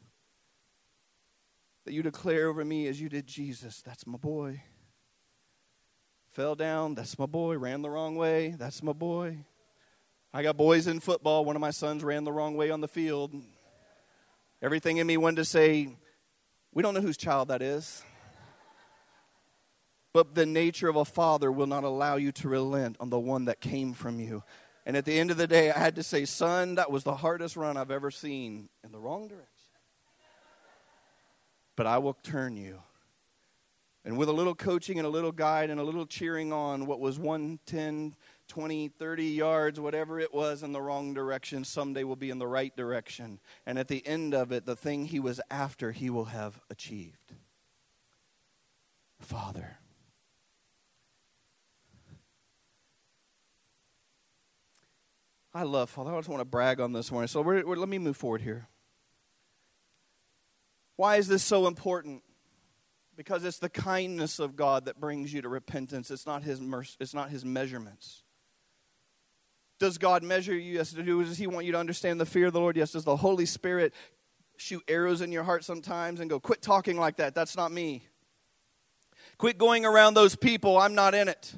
That 1.84 1.92
you 1.92 2.02
declare 2.02 2.48
over 2.48 2.64
me 2.64 2.86
as 2.88 3.00
you 3.00 3.08
did 3.08 3.26
Jesus, 3.26 3.82
that's 3.82 4.06
my 4.06 4.16
boy. 4.16 4.62
Fell 6.30 6.54
down, 6.54 6.94
that's 6.94 7.18
my 7.18 7.26
boy. 7.26 7.56
Ran 7.56 7.82
the 7.82 7.90
wrong 7.90 8.16
way, 8.16 8.56
that's 8.58 8.82
my 8.82 8.92
boy. 8.92 9.38
I 10.32 10.42
got 10.42 10.56
boys 10.56 10.88
in 10.88 10.98
football. 10.98 11.44
One 11.44 11.54
of 11.54 11.60
my 11.60 11.70
sons 11.70 12.02
ran 12.02 12.24
the 12.24 12.32
wrong 12.32 12.56
way 12.56 12.70
on 12.70 12.80
the 12.80 12.88
field. 12.88 13.34
Everything 14.60 14.96
in 14.96 15.06
me 15.06 15.16
wanted 15.16 15.36
to 15.36 15.44
say, 15.44 15.96
we 16.72 16.82
don't 16.82 16.94
know 16.94 17.00
whose 17.00 17.16
child 17.16 17.48
that 17.48 17.62
is. 17.62 18.02
But 20.12 20.34
the 20.34 20.46
nature 20.46 20.88
of 20.88 20.96
a 20.96 21.04
father 21.04 21.52
will 21.52 21.66
not 21.66 21.84
allow 21.84 22.16
you 22.16 22.32
to 22.32 22.48
relent 22.48 22.96
on 22.98 23.10
the 23.10 23.18
one 23.18 23.44
that 23.44 23.60
came 23.60 23.92
from 23.92 24.18
you. 24.18 24.42
And 24.86 24.96
at 24.96 25.04
the 25.04 25.18
end 25.18 25.30
of 25.30 25.36
the 25.36 25.46
day, 25.46 25.70
I 25.70 25.78
had 25.78 25.96
to 25.96 26.02
say, 26.02 26.24
son, 26.24 26.74
that 26.74 26.90
was 26.90 27.04
the 27.04 27.16
hardest 27.16 27.56
run 27.56 27.76
I've 27.76 27.90
ever 27.90 28.10
seen 28.10 28.68
in 28.84 28.92
the 28.92 28.98
wrong 28.98 29.28
direction. 29.28 29.48
But 31.76 31.86
I 31.86 31.98
will 31.98 32.14
turn 32.22 32.56
you. 32.56 32.80
And 34.04 34.18
with 34.18 34.28
a 34.28 34.32
little 34.32 34.54
coaching 34.54 34.98
and 34.98 35.06
a 35.06 35.10
little 35.10 35.32
guide 35.32 35.70
and 35.70 35.80
a 35.80 35.84
little 35.84 36.04
cheering 36.04 36.52
on 36.52 36.84
what 36.84 37.00
was 37.00 37.18
1, 37.18 37.58
10, 37.64 38.14
20, 38.48 38.88
30 38.88 39.24
yards, 39.24 39.80
whatever 39.80 40.20
it 40.20 40.34
was, 40.34 40.62
in 40.62 40.72
the 40.72 40.82
wrong 40.82 41.14
direction, 41.14 41.64
someday 41.64 42.04
will 42.04 42.14
be 42.14 42.28
in 42.28 42.38
the 42.38 42.46
right 42.46 42.76
direction. 42.76 43.40
And 43.64 43.78
at 43.78 43.88
the 43.88 44.06
end 44.06 44.34
of 44.34 44.52
it, 44.52 44.66
the 44.66 44.76
thing 44.76 45.06
he 45.06 45.18
was 45.18 45.40
after, 45.50 45.92
he 45.92 46.10
will 46.10 46.26
have 46.26 46.60
achieved. 46.68 47.32
Father. 49.18 49.78
I 55.54 55.62
love 55.62 55.88
Father. 55.88 56.12
I 56.12 56.18
just 56.18 56.28
want 56.28 56.40
to 56.40 56.44
brag 56.44 56.80
on 56.80 56.92
this 56.92 57.12
morning. 57.12 57.28
So 57.28 57.40
we're, 57.40 57.64
we're, 57.64 57.76
let 57.76 57.88
me 57.88 57.98
move 57.98 58.16
forward 58.16 58.42
here. 58.42 58.66
Why 60.96 61.16
is 61.16 61.28
this 61.28 61.44
so 61.44 61.68
important? 61.68 62.22
Because 63.16 63.44
it's 63.44 63.60
the 63.60 63.68
kindness 63.68 64.40
of 64.40 64.56
God 64.56 64.86
that 64.86 64.98
brings 64.98 65.32
you 65.32 65.42
to 65.42 65.48
repentance. 65.48 66.10
It's 66.10 66.26
not 66.26 66.42
His 66.42 66.60
mercy, 66.60 66.96
it's 66.98 67.14
not 67.14 67.30
His 67.30 67.44
measurements. 67.44 68.24
Does 69.78 69.96
God 69.98 70.24
measure 70.24 70.54
you? 70.54 70.74
Yes. 70.74 70.90
Does 70.90 71.38
He 71.38 71.46
want 71.46 71.66
you 71.66 71.72
to 71.72 71.78
understand 71.78 72.20
the 72.20 72.26
fear 72.26 72.46
of 72.46 72.52
the 72.52 72.60
Lord? 72.60 72.76
Yes. 72.76 72.92
Does 72.92 73.04
the 73.04 73.16
Holy 73.16 73.46
Spirit 73.46 73.94
shoot 74.56 74.82
arrows 74.88 75.20
in 75.20 75.30
your 75.30 75.44
heart 75.44 75.64
sometimes 75.64 76.20
and 76.20 76.30
go, 76.30 76.40
"Quit 76.40 76.62
talking 76.62 76.96
like 76.96 77.16
that"? 77.16 77.34
That's 77.34 77.56
not 77.56 77.70
me. 77.70 78.04
Quit 79.36 79.58
going 79.58 79.84
around 79.84 80.14
those 80.14 80.36
people. 80.36 80.78
I'm 80.78 80.94
not 80.94 81.14
in 81.14 81.28
it. 81.28 81.54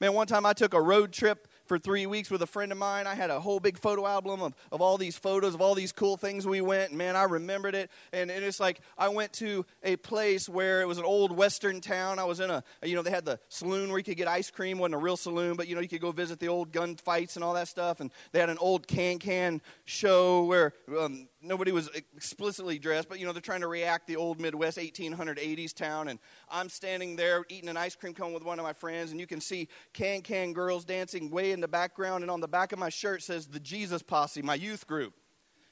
Man, 0.00 0.12
one 0.12 0.26
time 0.26 0.44
I 0.44 0.52
took 0.52 0.74
a 0.74 0.80
road 0.80 1.12
trip 1.12 1.48
for 1.66 1.78
three 1.78 2.06
weeks 2.06 2.30
with 2.30 2.42
a 2.42 2.46
friend 2.46 2.72
of 2.72 2.78
mine. 2.78 3.06
I 3.06 3.14
had 3.14 3.30
a 3.30 3.40
whole 3.40 3.60
big 3.60 3.78
photo 3.78 4.06
album 4.06 4.42
of, 4.42 4.54
of 4.70 4.80
all 4.80 4.98
these 4.98 5.16
photos 5.16 5.54
of 5.54 5.60
all 5.60 5.74
these 5.74 5.92
cool 5.92 6.16
things 6.16 6.46
we 6.46 6.60
went. 6.60 6.90
And 6.90 6.98
man, 6.98 7.16
I 7.16 7.24
remembered 7.24 7.74
it. 7.74 7.90
And, 8.12 8.30
and 8.30 8.44
it's 8.44 8.60
like 8.60 8.80
I 8.98 9.08
went 9.08 9.32
to 9.34 9.64
a 9.82 9.96
place 9.96 10.48
where 10.48 10.80
it 10.80 10.88
was 10.88 10.98
an 10.98 11.04
old 11.04 11.36
western 11.36 11.80
town. 11.80 12.18
I 12.18 12.24
was 12.24 12.40
in 12.40 12.50
a, 12.50 12.62
you 12.82 12.94
know, 12.94 13.02
they 13.02 13.10
had 13.10 13.24
the 13.24 13.38
saloon 13.48 13.90
where 13.90 13.98
you 13.98 14.04
could 14.04 14.16
get 14.16 14.28
ice 14.28 14.50
cream. 14.50 14.78
Wasn't 14.78 14.94
a 14.94 14.98
real 14.98 15.16
saloon, 15.16 15.56
but 15.56 15.68
you 15.68 15.74
know, 15.74 15.80
you 15.80 15.88
could 15.88 16.00
go 16.00 16.12
visit 16.12 16.40
the 16.40 16.48
old 16.48 16.72
gun 16.72 16.96
fights 16.96 17.36
and 17.36 17.44
all 17.44 17.54
that 17.54 17.68
stuff. 17.68 18.00
And 18.00 18.10
they 18.32 18.40
had 18.40 18.50
an 18.50 18.58
old 18.58 18.86
can 18.86 19.18
can 19.18 19.60
show 19.84 20.44
where 20.44 20.74
um, 20.98 21.28
nobody 21.44 21.72
was 21.72 21.88
explicitly 21.94 22.78
dressed, 22.78 23.08
but 23.08 23.20
you 23.20 23.26
know, 23.26 23.32
they're 23.32 23.40
trying 23.40 23.60
to 23.60 23.68
react 23.68 24.06
the 24.06 24.16
old 24.16 24.40
Midwest 24.40 24.78
1880s 24.78 25.74
town. 25.74 26.08
And 26.08 26.18
I'm 26.48 26.68
standing 26.68 27.16
there 27.16 27.44
eating 27.48 27.68
an 27.68 27.76
ice 27.76 27.94
cream 27.94 28.14
cone 28.14 28.32
with 28.32 28.44
one 28.44 28.58
of 28.58 28.64
my 28.64 28.72
friends, 28.72 29.10
and 29.10 29.20
you 29.20 29.26
can 29.26 29.40
see 29.40 29.68
can 29.92 30.22
can 30.22 30.52
girls 30.52 30.84
dancing 30.84 31.30
way 31.30 31.52
in 31.52 31.60
the 31.60 31.68
background. 31.68 32.24
And 32.24 32.30
on 32.30 32.40
the 32.40 32.48
back 32.48 32.72
of 32.72 32.78
my 32.78 32.88
shirt 32.88 33.22
says 33.22 33.46
the 33.46 33.60
Jesus 33.60 34.02
Posse, 34.02 34.42
my 34.42 34.54
youth 34.54 34.86
group. 34.86 35.14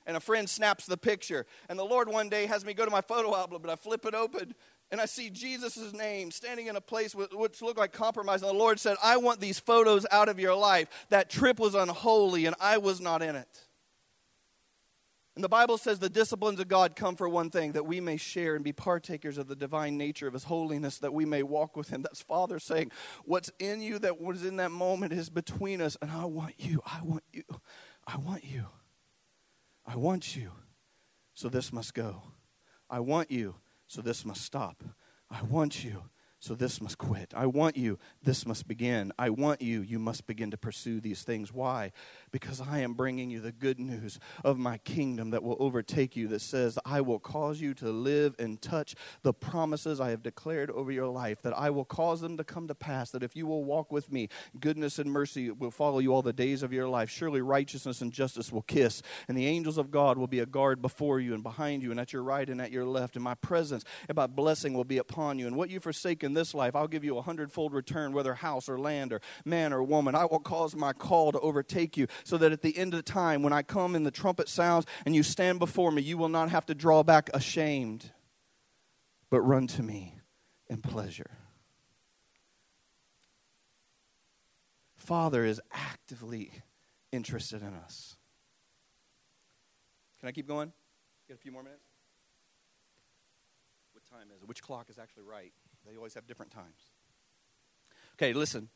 And 0.05 0.17
a 0.17 0.21
friend 0.21 0.51
snaps 0.51 0.87
the 0.87 0.97
picture. 0.97 1.47
And 1.69 1.79
the 1.79 1.85
Lord 1.85 2.09
one 2.09 2.29
day 2.29 2.47
has 2.47 2.65
me 2.65 2.75
go 2.75 2.85
to 2.85 2.91
my 2.91 3.03
photo 3.03 3.37
album, 3.37 3.63
but 3.63 3.71
I 3.71 3.77
flip 3.77 4.05
it 4.05 4.15
open 4.15 4.55
and 4.93 5.01
I 5.01 5.07
see 5.07 5.31
Jesus' 5.31 5.95
name 5.95 6.31
standing 6.31 6.67
in 6.67 6.77
a 6.77 6.81
place 6.81 7.15
which 7.15 7.63
looked 7.63 7.79
like 7.79 7.93
compromise. 7.93 8.43
And 8.43 8.51
the 8.51 8.59
Lord 8.59 8.79
said, 8.79 8.99
I 9.03 9.17
want 9.17 9.41
these 9.41 9.59
photos 9.59 10.05
out 10.11 10.29
of 10.29 10.39
your 10.39 10.55
life. 10.55 11.07
That 11.09 11.31
trip 11.31 11.59
was 11.59 11.75
unholy, 11.75 12.45
and 12.45 12.55
I 12.61 12.77
was 12.77 13.01
not 13.01 13.23
in 13.23 13.35
it. 13.35 13.49
And 15.35 15.43
the 15.43 15.49
Bible 15.49 15.79
says 15.79 15.99
the 15.99 16.11
disciplines 16.11 16.61
of 16.61 16.69
God 16.69 16.95
come 16.95 17.17
for 17.17 17.27
one 17.27 17.49
thing 17.49 17.73
that 17.73 17.87
we 17.87 18.01
may 18.01 18.19
share 18.19 18.55
and 18.55 18.63
be 18.63 18.73
partakers 18.73 19.39
of 19.39 19.49
the 19.49 19.57
divine 19.57 19.97
nature 19.97 20.27
of 20.27 20.35
His 20.35 20.45
holiness, 20.45 20.99
that 20.99 21.15
we 21.15 21.25
may 21.25 21.43
walk 21.43 21.75
with 21.75 21.89
Him. 21.89 22.03
That's 22.03 22.21
Father 22.21 22.59
saying, 22.59 22.93
What's 23.25 23.51
in 23.59 23.81
you 23.81 23.99
that 24.01 24.21
was 24.21 24.45
in 24.45 24.57
that 24.57 24.71
moment 24.71 25.15
is 25.15 25.31
between 25.31 25.81
us, 25.81 25.97
and 26.03 26.11
I 26.11 26.27
want 26.27 26.55
you. 26.59 26.83
I 26.85 27.01
want 27.03 27.25
you. 27.33 27.45
I 28.07 28.17
want 28.19 28.45
you. 28.45 28.67
I 29.87 29.97
want 29.97 30.37
you. 30.37 30.53
So 31.35 31.49
this 31.49 31.73
must 31.73 31.95
go. 31.95 32.23
I 32.91 33.01
want 33.01 33.31
you. 33.31 33.55
So 33.87 34.03
this 34.03 34.27
must 34.27 34.43
stop. 34.43 34.85
I 35.31 35.43
want 35.43 35.83
you 35.83 36.03
so 36.43 36.57
this 36.57 36.81
must 36.81 36.99
quit. 36.99 37.33
I 37.37 37.47
want 37.47 37.77
you, 37.77 38.01
this 38.21 38.45
must 38.47 38.67
begin. 38.67 39.13
I 39.17 39.31
want 39.31 39.63
you, 39.63 39.81
you 39.81 40.01
must 40.01 40.27
begin 40.27 40.51
to 40.51 40.57
pursue 40.57 41.01
these 41.01 41.23
things. 41.23 41.53
Why? 41.53 41.93
Because 42.33 42.61
I 42.61 42.81
am 42.81 42.95
bringing 42.95 43.31
you 43.31 43.39
the 43.39 43.53
good 43.53 43.79
news 43.79 44.19
of 44.45 44.59
my 44.59 44.79
kingdom 44.79 45.31
that 45.31 45.45
will 45.45 45.57
overtake 45.61 46.17
you, 46.17 46.27
that 46.27 46.41
says, 46.41 46.81
I 46.85 47.01
will 47.01 47.21
cause 47.21 47.61
you 47.61 47.75
to 47.75 47.91
live 47.91 48.35
and 48.41 48.61
touch 48.61 48.97
the 49.23 49.33
promises 49.33 50.01
I 50.01 50.11
have 50.11 50.25
declared 50.25 50.69
over 50.73 50.91
your 50.91 51.07
life, 51.07 51.43
that 51.43 51.57
I 51.57 51.71
will 51.71 51.85
cause 51.85 52.21
them 52.21 52.37
to 52.39 52.43
come 52.43 52.67
to 52.67 52.75
pass, 52.75 53.13
that 53.13 53.23
if 53.23 53.37
you 53.37 53.47
will 53.47 53.63
walk 53.63 53.93
with 53.93 54.11
me, 54.11 54.29
goodness 54.59 54.99
and 54.99 55.13
mercy 55.13 55.53
will 55.53 55.71
follow 55.71 56.01
you 56.01 56.13
all 56.13 56.23
the 56.23 56.33
days 56.33 56.65
of 56.65 56.73
your 56.73 56.89
life. 56.89 57.09
Surely 57.09 57.41
righteousness 57.41 58.01
and 58.01 58.13
justice 58.13 58.51
will 58.51 58.63
kiss, 58.63 59.01
and 59.29 59.39
the 59.39 59.47
angels 59.47 59.79
of 59.79 59.93
God 59.93 60.19
will 60.19 60.27
be 60.27 60.41
a 60.41 60.47
guard 60.47 60.83
before 60.83 61.21
you 61.21 61.35
and 61.35 61.45
behind 61.45 61.85
you, 61.85 61.93
and 61.93 62.01
at 62.01 62.13
your 62.13 62.25
right 62.25 62.51
and 62.51 62.61
at 62.61 62.73
your 62.73 62.85
left, 62.85 63.15
and 63.15 63.23
my 63.23 63.35
presence 63.35 63.85
and 64.09 64.17
my 64.17 64.27
blessing 64.27 64.75
will 64.75 64.83
be 64.83 64.99
upon 64.99 65.39
you. 65.39 65.47
And 65.47 65.55
what 65.55 65.71
you've 65.71 65.85
forsaken 65.85 66.32
in 66.33 66.35
this 66.35 66.55
life, 66.55 66.75
I'll 66.75 66.89
give 66.89 67.05
you 67.05 67.19
a 67.19 67.23
hundredfold 67.23 67.75
return, 67.75 68.15
whether 68.15 68.33
house 68.33 68.67
or 68.67 68.79
land 68.79 69.13
or 69.13 69.21
man 69.45 69.71
or 69.71 69.83
woman. 69.83 70.15
I 70.15 70.25
will 70.25 70.41
cause 70.41 70.75
my 70.75 70.95
call 70.95 71.31
to 71.31 71.39
overtake 71.41 71.99
you 71.99 72.07
so 72.25 72.39
that 72.39 72.53
at 72.53 72.63
the 72.63 72.77
end 72.79 72.95
of 72.95 73.05
the 73.05 73.13
time, 73.13 73.43
when 73.43 73.53
I 73.53 73.61
come 73.61 73.95
and 73.95 74.07
the 74.07 74.11
trumpet 74.11 74.49
sounds 74.49 74.87
and 75.05 75.15
you 75.15 75.23
stand 75.23 75.59
before 75.59 75.93
me, 75.93 76.01
you 76.01 76.17
will 76.17 76.31
not 76.31 76.49
have 76.49 76.65
to 76.67 76.75
draw 76.75 77.03
back 77.03 77.29
ashamed, 77.35 78.13
but 79.29 79.43
run 79.43 79.67
to 79.69 79.83
me 79.83 80.21
in 80.69 80.81
pleasure. 80.81 81.33
Father 84.97 85.45
is 85.45 85.61
actively 85.71 86.51
interested 87.11 87.61
in 87.61 87.75
us. 87.75 88.17
Can 90.19 90.31
I 90.31 90.33
keep 90.33 90.49
going? 90.49 90.73
Get 91.29 91.35
a 91.35 91.41
few 91.41 91.53
more 91.53 91.63
minutes? 91.63 91.85
What 93.93 94.05
time 94.09 94.29
is 94.35 94.41
it? 94.41 94.49
Which 94.49 94.63
clock 94.63 94.89
is 94.89 94.99
actually 94.99 95.25
right? 95.25 95.53
They 95.87 95.97
always 95.97 96.15
have 96.15 96.27
different 96.27 96.53
times. 96.53 96.91
Okay, 98.15 98.33
listen. 98.33 98.69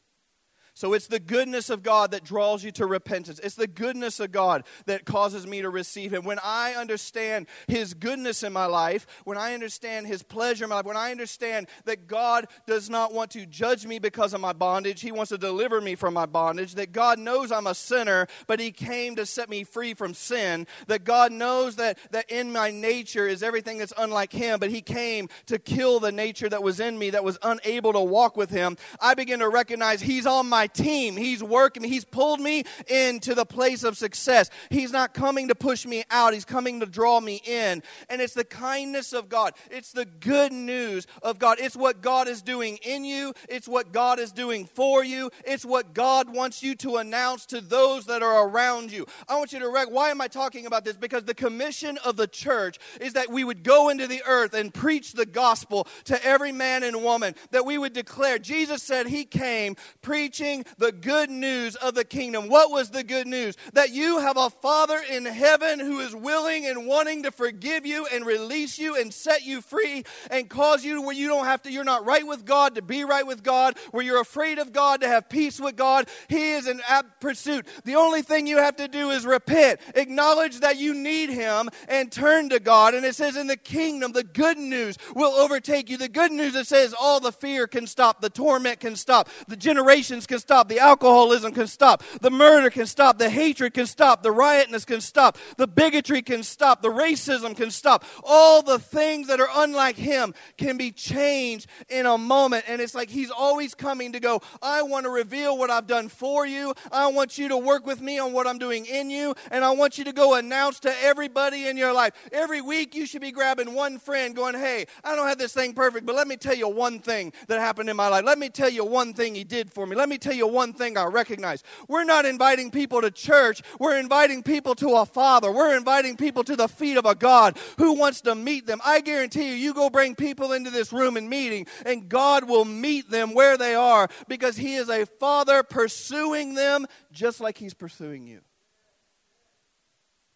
So 0.76 0.92
it's 0.92 1.06
the 1.06 1.18
goodness 1.18 1.70
of 1.70 1.82
God 1.82 2.10
that 2.10 2.22
draws 2.22 2.62
you 2.62 2.70
to 2.72 2.84
repentance. 2.84 3.40
It's 3.42 3.54
the 3.54 3.66
goodness 3.66 4.20
of 4.20 4.30
God 4.30 4.64
that 4.84 5.06
causes 5.06 5.46
me 5.46 5.62
to 5.62 5.70
receive 5.70 6.12
Him. 6.12 6.22
When 6.22 6.38
I 6.44 6.74
understand 6.74 7.46
His 7.66 7.94
goodness 7.94 8.42
in 8.42 8.52
my 8.52 8.66
life, 8.66 9.06
when 9.24 9.38
I 9.38 9.54
understand 9.54 10.06
His 10.06 10.22
pleasure 10.22 10.64
in 10.64 10.68
my 10.68 10.76
life, 10.76 10.84
when 10.84 10.98
I 10.98 11.12
understand 11.12 11.68
that 11.86 12.06
God 12.06 12.46
does 12.66 12.90
not 12.90 13.14
want 13.14 13.30
to 13.30 13.46
judge 13.46 13.86
me 13.86 13.98
because 13.98 14.34
of 14.34 14.42
my 14.42 14.52
bondage, 14.52 15.00
He 15.00 15.12
wants 15.12 15.30
to 15.30 15.38
deliver 15.38 15.80
me 15.80 15.94
from 15.94 16.12
my 16.12 16.26
bondage, 16.26 16.74
that 16.74 16.92
God 16.92 17.18
knows 17.18 17.50
I'm 17.50 17.66
a 17.66 17.74
sinner, 17.74 18.26
but 18.46 18.60
He 18.60 18.70
came 18.70 19.16
to 19.16 19.24
set 19.24 19.48
me 19.48 19.64
free 19.64 19.94
from 19.94 20.12
sin, 20.12 20.66
that 20.88 21.04
God 21.04 21.32
knows 21.32 21.76
that, 21.76 21.98
that 22.10 22.30
in 22.30 22.52
my 22.52 22.70
nature 22.70 23.26
is 23.26 23.42
everything 23.42 23.78
that's 23.78 23.94
unlike 23.96 24.30
Him, 24.30 24.60
but 24.60 24.68
He 24.68 24.82
came 24.82 25.30
to 25.46 25.58
kill 25.58 26.00
the 26.00 26.12
nature 26.12 26.50
that 26.50 26.62
was 26.62 26.80
in 26.80 26.98
me 26.98 27.08
that 27.08 27.24
was 27.24 27.38
unable 27.42 27.94
to 27.94 28.00
walk 28.00 28.36
with 28.36 28.50
Him. 28.50 28.76
I 29.00 29.14
begin 29.14 29.38
to 29.38 29.48
recognize 29.48 30.02
He's 30.02 30.26
on 30.26 30.50
my 30.50 30.65
my 30.66 30.84
team. 30.84 31.16
He's 31.16 31.42
working 31.42 31.84
He's 31.84 32.04
pulled 32.04 32.40
me 32.40 32.64
into 32.88 33.34
the 33.34 33.44
place 33.44 33.84
of 33.84 33.96
success. 33.96 34.50
He's 34.70 34.92
not 34.92 35.14
coming 35.14 35.48
to 35.48 35.54
push 35.54 35.86
me 35.86 36.04
out, 36.10 36.34
He's 36.34 36.44
coming 36.44 36.80
to 36.80 36.86
draw 36.86 37.20
me 37.20 37.40
in. 37.44 37.82
And 38.08 38.20
it's 38.20 38.34
the 38.34 38.44
kindness 38.44 39.12
of 39.12 39.28
God, 39.28 39.54
it's 39.70 39.92
the 39.92 40.04
good 40.04 40.52
news 40.52 41.06
of 41.22 41.38
God. 41.38 41.58
It's 41.60 41.76
what 41.76 42.00
God 42.00 42.28
is 42.28 42.42
doing 42.42 42.78
in 42.82 43.04
you, 43.04 43.32
it's 43.48 43.68
what 43.68 43.92
God 43.92 44.18
is 44.18 44.32
doing 44.32 44.66
for 44.66 45.04
you, 45.04 45.30
it's 45.44 45.64
what 45.64 45.94
God 45.94 46.30
wants 46.30 46.62
you 46.62 46.74
to 46.76 46.96
announce 46.96 47.46
to 47.46 47.60
those 47.60 48.06
that 48.06 48.22
are 48.22 48.48
around 48.48 48.90
you. 48.90 49.06
I 49.28 49.36
want 49.36 49.52
you 49.52 49.60
to 49.60 49.68
rec- 49.68 49.90
why 49.90 50.10
am 50.10 50.20
I 50.20 50.28
talking 50.28 50.66
about 50.66 50.84
this? 50.84 50.96
Because 50.96 51.24
the 51.24 51.34
commission 51.34 51.98
of 52.04 52.16
the 52.16 52.26
church 52.26 52.78
is 53.00 53.12
that 53.12 53.30
we 53.30 53.44
would 53.44 53.62
go 53.62 53.88
into 53.88 54.06
the 54.06 54.22
earth 54.26 54.54
and 54.54 54.72
preach 54.72 55.12
the 55.12 55.26
gospel 55.26 55.86
to 56.04 56.24
every 56.24 56.52
man 56.52 56.82
and 56.82 57.02
woman, 57.02 57.34
that 57.50 57.64
we 57.64 57.78
would 57.78 57.92
declare. 57.92 58.38
Jesus 58.38 58.82
said 58.82 59.06
he 59.06 59.24
came 59.24 59.76
preaching 60.02 60.55
the 60.78 60.92
good 60.92 61.30
news 61.30 61.76
of 61.76 61.94
the 61.94 62.04
kingdom. 62.04 62.48
What 62.48 62.70
was 62.70 62.90
the 62.90 63.04
good 63.04 63.26
news? 63.26 63.56
That 63.72 63.90
you 63.90 64.20
have 64.20 64.36
a 64.36 64.50
Father 64.50 65.00
in 65.10 65.24
heaven 65.24 65.80
who 65.80 66.00
is 66.00 66.14
willing 66.14 66.66
and 66.66 66.86
wanting 66.86 67.22
to 67.24 67.30
forgive 67.30 67.86
you 67.86 68.06
and 68.12 68.24
release 68.24 68.78
you 68.78 68.96
and 68.96 69.12
set 69.12 69.44
you 69.44 69.60
free 69.60 70.04
and 70.30 70.48
cause 70.48 70.84
you 70.84 71.02
where 71.02 71.14
you 71.14 71.28
don't 71.28 71.46
have 71.46 71.62
to, 71.62 71.70
you're 71.70 71.84
not 71.84 72.04
right 72.04 72.26
with 72.26 72.44
God 72.44 72.74
to 72.76 72.82
be 72.82 73.04
right 73.04 73.26
with 73.26 73.42
God, 73.42 73.76
where 73.90 74.04
you're 74.04 74.20
afraid 74.20 74.58
of 74.58 74.72
God 74.72 75.00
to 75.00 75.08
have 75.08 75.28
peace 75.28 75.60
with 75.60 75.76
God. 75.76 76.08
He 76.28 76.52
is 76.52 76.66
in 76.66 76.80
pursuit. 77.20 77.66
The 77.84 77.96
only 77.96 78.22
thing 78.22 78.46
you 78.46 78.58
have 78.58 78.76
to 78.76 78.88
do 78.88 79.10
is 79.10 79.26
repent, 79.26 79.80
acknowledge 79.94 80.60
that 80.60 80.78
you 80.78 80.94
need 80.94 81.30
Him, 81.30 81.68
and 81.88 82.10
turn 82.10 82.48
to 82.50 82.60
God. 82.60 82.94
And 82.94 83.04
it 83.04 83.14
says 83.14 83.36
in 83.36 83.46
the 83.46 83.56
kingdom, 83.56 84.12
the 84.12 84.24
good 84.24 84.58
news 84.58 84.96
will 85.14 85.32
overtake 85.32 85.90
you. 85.90 85.96
The 85.96 86.08
good 86.08 86.32
news 86.32 86.54
that 86.54 86.66
says 86.66 86.94
all 86.98 87.20
the 87.20 87.32
fear 87.32 87.66
can 87.66 87.86
stop, 87.86 88.20
the 88.20 88.30
torment 88.30 88.80
can 88.80 88.96
stop, 88.96 89.28
the 89.48 89.56
generations 89.56 90.26
can 90.26 90.38
stop. 90.38 90.45
The 90.46 90.78
alcoholism 90.78 91.52
can 91.52 91.66
stop. 91.66 92.02
The 92.20 92.30
murder 92.30 92.70
can 92.70 92.86
stop. 92.86 93.18
The 93.18 93.28
hatred 93.28 93.74
can 93.74 93.86
stop. 93.86 94.22
The 94.22 94.30
riotness 94.30 94.84
can 94.84 95.00
stop. 95.00 95.38
The 95.56 95.66
bigotry 95.66 96.22
can 96.22 96.42
stop. 96.42 96.82
The 96.82 96.88
racism 96.88 97.56
can 97.56 97.70
stop. 97.70 98.04
All 98.22 98.62
the 98.62 98.78
things 98.78 99.26
that 99.26 99.40
are 99.40 99.48
unlike 99.56 99.96
him 99.96 100.34
can 100.56 100.76
be 100.76 100.92
changed 100.92 101.66
in 101.88 102.06
a 102.06 102.16
moment. 102.16 102.64
And 102.68 102.80
it's 102.80 102.94
like 102.94 103.10
he's 103.10 103.30
always 103.30 103.74
coming 103.74 104.12
to 104.12 104.20
go, 104.20 104.40
I 104.62 104.82
want 104.82 105.04
to 105.04 105.10
reveal 105.10 105.58
what 105.58 105.70
I've 105.70 105.86
done 105.86 106.08
for 106.08 106.46
you. 106.46 106.74
I 106.92 107.08
want 107.08 107.38
you 107.38 107.48
to 107.48 107.56
work 107.56 107.84
with 107.86 108.00
me 108.00 108.18
on 108.18 108.32
what 108.32 108.46
I'm 108.46 108.58
doing 108.58 108.86
in 108.86 109.10
you. 109.10 109.34
And 109.50 109.64
I 109.64 109.72
want 109.72 109.98
you 109.98 110.04
to 110.04 110.12
go 110.12 110.34
announce 110.34 110.80
to 110.80 110.94
everybody 111.02 111.66
in 111.66 111.76
your 111.76 111.92
life. 111.92 112.12
Every 112.30 112.60
week 112.60 112.94
you 112.94 113.06
should 113.06 113.20
be 113.20 113.32
grabbing 113.32 113.74
one 113.74 113.98
friend 113.98 114.34
going, 114.34 114.54
Hey, 114.54 114.86
I 115.02 115.16
don't 115.16 115.26
have 115.26 115.38
this 115.38 115.52
thing 115.52 115.74
perfect, 115.74 116.06
but 116.06 116.14
let 116.14 116.28
me 116.28 116.36
tell 116.36 116.54
you 116.54 116.68
one 116.68 117.00
thing 117.00 117.32
that 117.48 117.58
happened 117.58 117.90
in 117.90 117.96
my 117.96 118.08
life. 118.08 118.24
Let 118.24 118.38
me 118.38 118.48
tell 118.48 118.70
you 118.70 118.84
one 118.84 119.12
thing 119.12 119.34
he 119.34 119.44
did 119.44 119.72
for 119.72 119.86
me. 119.86 119.96
Let 119.96 120.08
me 120.08 120.18
tell 120.18 120.34
one 120.42 120.72
thing 120.72 120.98
I 120.98 121.04
recognize. 121.04 121.62
We're 121.88 122.04
not 122.04 122.26
inviting 122.26 122.70
people 122.70 123.00
to 123.00 123.10
church, 123.10 123.62
we're 123.78 123.98
inviting 123.98 124.42
people 124.42 124.74
to 124.76 124.96
a 124.96 125.06
Father. 125.06 125.50
We're 125.50 125.76
inviting 125.76 126.16
people 126.16 126.44
to 126.44 126.56
the 126.56 126.68
feet 126.68 126.96
of 126.96 127.06
a 127.06 127.14
God 127.14 127.58
who 127.78 127.94
wants 127.94 128.20
to 128.22 128.34
meet 128.34 128.66
them. 128.66 128.80
I 128.84 129.00
guarantee 129.00 129.48
you, 129.48 129.54
you 129.54 129.74
go 129.74 129.90
bring 129.90 130.14
people 130.14 130.52
into 130.52 130.70
this 130.70 130.92
room 130.92 131.16
and 131.16 131.28
meeting, 131.30 131.66
and 131.84 132.08
God 132.08 132.48
will 132.48 132.64
meet 132.64 133.10
them 133.10 133.34
where 133.34 133.56
they 133.56 133.74
are 133.74 134.08
because 134.28 134.56
He 134.56 134.74
is 134.74 134.88
a 134.88 135.06
Father 135.06 135.62
pursuing 135.62 136.54
them 136.54 136.86
just 137.12 137.40
like 137.40 137.58
He's 137.58 137.74
pursuing 137.74 138.26
you. 138.26 138.40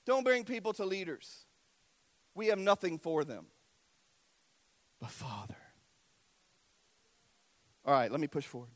Don't 0.06 0.24
bring 0.24 0.44
people 0.44 0.72
to 0.74 0.84
leaders. 0.84 1.44
We 2.34 2.48
have 2.48 2.58
nothing 2.58 2.98
for 2.98 3.24
them. 3.24 3.46
But 5.00 5.10
Father. 5.10 5.56
All 7.84 7.94
right, 7.94 8.10
let 8.10 8.20
me 8.20 8.26
push 8.26 8.44
forward. 8.44 8.70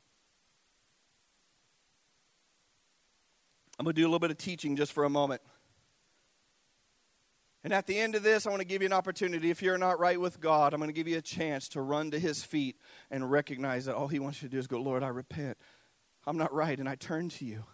I'm 3.78 3.84
going 3.84 3.94
to 3.94 4.00
do 4.00 4.06
a 4.06 4.08
little 4.08 4.20
bit 4.20 4.30
of 4.30 4.38
teaching 4.38 4.76
just 4.76 4.92
for 4.92 5.04
a 5.04 5.10
moment. 5.10 5.42
And 7.64 7.72
at 7.72 7.86
the 7.86 7.98
end 7.98 8.14
of 8.14 8.22
this, 8.22 8.46
I 8.46 8.50
want 8.50 8.60
to 8.60 8.66
give 8.66 8.82
you 8.82 8.86
an 8.86 8.92
opportunity. 8.92 9.50
If 9.50 9.62
you're 9.62 9.78
not 9.78 9.98
right 9.98 10.20
with 10.20 10.38
God, 10.38 10.74
I'm 10.74 10.80
going 10.80 10.90
to 10.90 10.94
give 10.94 11.08
you 11.08 11.16
a 11.16 11.22
chance 11.22 11.66
to 11.70 11.80
run 11.80 12.10
to 12.10 12.18
His 12.18 12.44
feet 12.44 12.76
and 13.10 13.30
recognize 13.30 13.86
that 13.86 13.96
all 13.96 14.08
He 14.08 14.18
wants 14.18 14.42
you 14.42 14.48
to 14.48 14.52
do 14.52 14.58
is 14.58 14.66
go, 14.66 14.80
Lord, 14.80 15.02
I 15.02 15.08
repent. 15.08 15.56
I'm 16.26 16.36
not 16.36 16.52
right, 16.52 16.78
and 16.78 16.88
I 16.88 16.94
turn 16.94 17.30
to 17.30 17.44
you. 17.44 17.64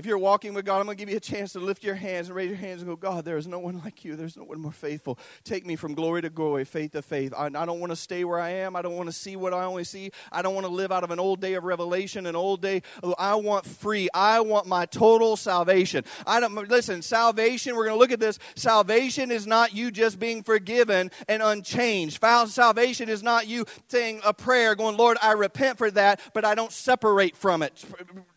If 0.00 0.06
you're 0.06 0.16
walking 0.16 0.54
with 0.54 0.64
God, 0.64 0.78
I'm 0.78 0.86
going 0.86 0.96
to 0.96 0.98
give 0.98 1.10
you 1.10 1.18
a 1.18 1.20
chance 1.20 1.52
to 1.52 1.60
lift 1.60 1.84
your 1.84 1.94
hands 1.94 2.28
and 2.28 2.34
raise 2.34 2.48
your 2.48 2.56
hands 2.56 2.80
and 2.80 2.88
go, 2.88 2.96
God, 2.96 3.22
there 3.22 3.36
is 3.36 3.46
no 3.46 3.58
one 3.58 3.82
like 3.84 4.02
you. 4.02 4.16
There's 4.16 4.34
no 4.34 4.44
one 4.44 4.58
more 4.58 4.72
faithful. 4.72 5.18
Take 5.44 5.66
me 5.66 5.76
from 5.76 5.92
glory 5.92 6.22
to 6.22 6.30
glory, 6.30 6.64
faith 6.64 6.92
to 6.92 7.02
faith. 7.02 7.34
I, 7.36 7.48
I 7.48 7.66
don't 7.66 7.80
want 7.80 7.92
to 7.92 7.96
stay 7.96 8.24
where 8.24 8.40
I 8.40 8.48
am. 8.48 8.76
I 8.76 8.80
don't 8.80 8.96
want 8.96 9.10
to 9.10 9.12
see 9.12 9.36
what 9.36 9.52
I 9.52 9.62
only 9.64 9.84
see. 9.84 10.10
I 10.32 10.40
don't 10.40 10.54
want 10.54 10.66
to 10.66 10.72
live 10.72 10.90
out 10.90 11.04
of 11.04 11.10
an 11.10 11.20
old 11.20 11.42
day 11.42 11.52
of 11.52 11.64
revelation, 11.64 12.24
an 12.24 12.34
old 12.34 12.62
day. 12.62 12.80
Oh, 13.02 13.14
I 13.18 13.34
want 13.34 13.66
free. 13.66 14.08
I 14.14 14.40
want 14.40 14.66
my 14.66 14.86
total 14.86 15.36
salvation. 15.36 16.06
I 16.26 16.40
don't, 16.40 16.54
listen, 16.70 17.02
salvation, 17.02 17.76
we're 17.76 17.84
going 17.84 17.96
to 17.96 18.00
look 18.00 18.10
at 18.10 18.20
this. 18.20 18.38
Salvation 18.54 19.30
is 19.30 19.46
not 19.46 19.74
you 19.74 19.90
just 19.90 20.18
being 20.18 20.42
forgiven 20.42 21.10
and 21.28 21.42
unchanged. 21.42 22.22
Salvation 22.22 23.10
is 23.10 23.22
not 23.22 23.48
you 23.48 23.66
saying 23.88 24.22
a 24.24 24.32
prayer, 24.32 24.74
going, 24.74 24.96
Lord, 24.96 25.18
I 25.20 25.32
repent 25.32 25.76
for 25.76 25.90
that, 25.90 26.22
but 26.32 26.46
I 26.46 26.54
don't 26.54 26.72
separate 26.72 27.36
from 27.36 27.62
it 27.62 27.84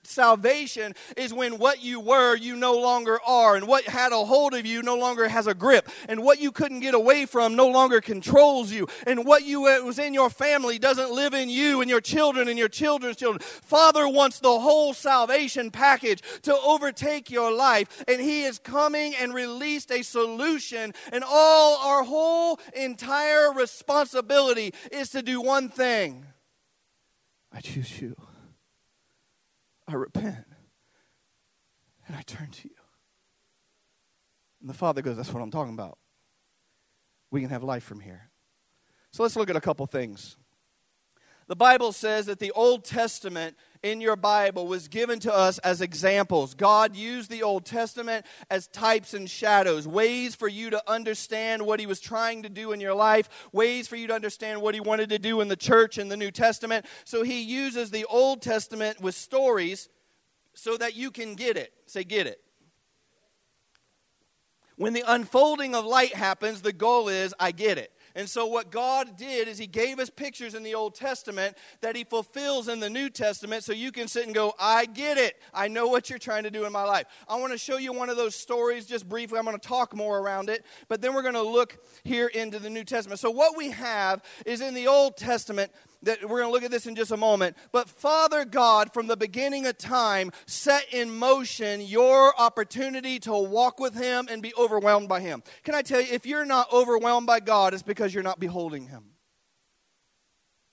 salvation 0.04 0.94
is 1.18 1.34
when 1.34 1.58
what 1.58 1.82
you 1.84 2.00
were, 2.00 2.36
you 2.36 2.56
no 2.56 2.74
longer 2.78 3.20
are, 3.26 3.56
and 3.56 3.68
what 3.68 3.86
had 3.86 4.12
a 4.12 4.26
hold 4.26 4.54
of 4.54 4.66
you 4.66 4.82
no 4.82 4.96
longer 4.96 5.28
has 5.28 5.48
a 5.48 5.54
grip, 5.54 5.90
and 6.08 6.24
what 6.24 6.40
you 6.40 6.52
couldn't 6.52 6.82
get 6.82 6.94
away 6.94 7.26
from 7.26 7.56
no 7.56 7.68
longer 7.68 8.02
controls 8.02 8.72
you, 8.72 8.88
and 9.08 9.26
what 9.26 9.44
you 9.44 9.62
was 9.62 10.00
in 10.00 10.14
your 10.14 10.30
family 10.30 10.78
doesn't 10.78 11.12
live 11.12 11.34
in 11.34 11.50
you 11.50 11.82
and 11.82 11.90
your 11.90 12.02
children 12.02 12.48
and 12.48 12.60
your 12.60 12.70
children's 12.70 13.18
children. 13.18 13.42
Father 13.42 14.08
wants 14.08 14.40
the 14.40 14.60
whole 14.60 14.94
salvation 14.94 15.72
package 15.72 16.22
to 16.42 16.56
overtake 16.56 17.30
your 17.32 17.52
life, 17.52 18.04
and 18.08 18.22
He 18.22 18.44
is 18.44 18.60
coming 18.60 19.16
and 19.16 19.34
released 19.34 19.92
a 19.92 20.04
solution, 20.04 20.94
and 21.12 21.24
all 21.26 21.78
our 21.78 22.04
whole 22.04 22.60
entire 22.76 23.52
responsibility 23.52 24.74
is 24.92 25.10
to 25.12 25.22
do 25.22 25.42
one 25.42 25.70
thing. 25.70 26.26
I 27.52 27.62
choose 27.62 28.02
you. 28.02 28.16
I 29.94 29.96
repent 29.96 30.46
and 32.08 32.16
I 32.18 32.24
turn 32.24 32.50
to 32.50 32.68
you. 32.68 32.76
And 34.60 34.68
the 34.68 34.74
Father 34.74 35.04
goes, 35.04 35.18
That's 35.18 35.32
what 35.32 35.44
I'm 35.44 35.52
talking 35.52 35.74
about. 35.74 36.00
We 37.30 37.42
can 37.42 37.52
have 37.52 37.64
life 37.64 37.84
from 37.84 38.00
here. 38.00 38.32
So 39.12 39.22
let's 39.22 39.36
look 39.36 39.52
at 39.52 39.56
a 39.56 39.62
couple 39.62 39.86
things. 39.86 40.38
The 41.48 41.56
Bible 41.56 41.92
says 41.92 42.26
that 42.26 42.40
the 42.40 42.52
Old 42.52 42.86
Testament 42.86 43.56
in 43.84 44.00
your 44.00 44.16
Bible 44.16 44.66
was 44.66 44.88
given 44.88 45.20
to 45.20 45.34
us 45.34 45.60
as 45.60 45.82
examples. 45.82 46.54
God 46.56 46.96
used 46.96 47.30
the 47.30 47.44
Old 47.44 47.66
Testament 47.66 48.26
as 48.50 48.68
types 48.68 49.14
and 49.14 49.30
shadows, 49.30 49.88
ways 49.88 50.34
for 50.34 50.48
you 50.48 50.70
to 50.70 50.90
understand 50.90 51.62
what 51.62 51.80
He 51.80 51.86
was 51.86 52.00
trying 52.00 52.44
to 52.44 52.50
do 52.50 52.72
in 52.72 52.80
your 52.80 52.96
life, 52.96 53.30
ways 53.52 53.88
for 53.88 53.98
you 53.98 54.08
to 54.08 54.16
understand 54.16 54.62
what 54.62 54.74
He 54.74 54.82
wanted 54.82 55.10
to 55.10 55.20
do 55.20 55.42
in 55.42 55.50
the 55.50 55.56
church 55.56 55.98
in 55.98 56.08
the 56.08 56.18
New 56.18 56.32
Testament. 56.32 56.86
So 57.04 57.24
He 57.24 57.42
uses 57.42 57.92
the 57.92 58.06
Old 58.06 58.42
Testament 58.42 59.02
with 59.02 59.16
stories 59.16 59.90
so 60.54 60.78
that 60.78 60.96
you 60.96 61.12
can 61.12 61.36
get 61.36 61.58
it. 61.58 61.74
Say, 61.86 62.04
get 62.04 62.26
it. 62.26 62.40
When 64.76 64.94
the 64.94 65.04
unfolding 65.06 65.76
of 65.76 65.86
light 65.86 66.16
happens, 66.16 66.62
the 66.62 66.74
goal 66.74 67.10
is, 67.10 67.34
I 67.40 67.52
get 67.52 67.78
it. 67.78 67.92
And 68.16 68.30
so, 68.30 68.46
what 68.46 68.70
God 68.70 69.18
did 69.18 69.48
is 69.48 69.58
He 69.58 69.68
gave 69.68 70.00
us 70.00 70.10
pictures 70.10 70.54
in 70.54 70.64
the 70.64 70.76
Old 70.76 70.94
Testament 70.94 71.58
that 71.82 71.96
He 71.96 72.04
fulfills 72.04 72.68
in 72.68 72.80
the 72.80 72.90
New 72.90 73.10
Testament 73.10 73.64
so 73.64 73.74
you 73.74 73.92
can 73.92 74.08
sit 74.08 74.26
and 74.26 74.36
go, 74.36 74.54
I 74.60 74.86
get 74.86 75.18
it. 75.18 75.42
I 75.54 75.68
know 75.68 75.88
what 75.88 76.10
you're 76.10 76.20
trying 76.20 76.44
to 76.44 76.52
do 76.52 76.66
in 76.66 76.72
my 76.72 76.84
life. 76.84 77.08
I 77.28 77.38
want 77.38 77.54
to 77.54 77.58
show 77.58 77.78
you 77.78 77.92
one 77.92 78.10
of 78.10 78.18
those 78.18 78.36
stories 78.36 78.86
just 78.86 79.10
briefly. 79.10 79.40
I'm 79.40 79.46
going 79.46 79.58
to 79.58 79.68
talk 79.68 79.96
more 79.96 80.20
around 80.20 80.50
it, 80.50 80.66
but 80.88 81.02
then 81.02 81.14
we're 81.14 81.24
going 81.24 81.34
to 81.34 81.42
look 81.42 81.78
here 82.04 82.28
into 82.28 82.60
the 82.60 82.70
New 82.70 82.84
Testament. 82.84 83.20
So, 83.20 83.32
what 83.32 83.58
we 83.58 83.72
have 83.72 84.24
is 84.46 84.62
in 84.62 84.74
the 84.74 84.88
Old 84.88 85.18
Testament, 85.18 85.72
that 86.04 86.22
we're 86.22 86.40
going 86.40 86.50
to 86.50 86.52
look 86.52 86.64
at 86.64 86.72
this 86.72 86.86
in 86.86 86.96
just 86.96 87.12
a 87.12 87.18
moment. 87.18 87.58
But 87.72 87.90
Father 87.90 88.46
God, 88.46 88.94
from 88.94 89.08
the 89.08 89.18
beginning 89.18 89.66
of 89.66 89.78
time, 89.78 90.32
set 90.46 90.94
in 90.94 91.12
motion 91.12 91.82
your 91.82 92.40
opportunity 92.40 93.20
to 93.20 93.34
walk 93.34 93.80
with 93.80 93.96
Him 93.96 94.28
and 94.30 94.42
be 94.42 94.54
overwhelmed 94.58 95.10
by 95.10 95.22
Him. 95.22 95.44
Can 95.64 95.76
I 95.76 95.82
tell 95.82 96.02
you, 96.02 96.08
if 96.12 96.26
you're 96.26 96.46
not 96.46 96.72
overwhelmed 96.72 97.28
by 97.28 97.40
God, 97.40 97.74
it's 97.74 97.84
because 97.84 98.14
you're 98.14 98.24
not 98.24 98.40
beholding 98.40 98.88
Him. 98.88 99.04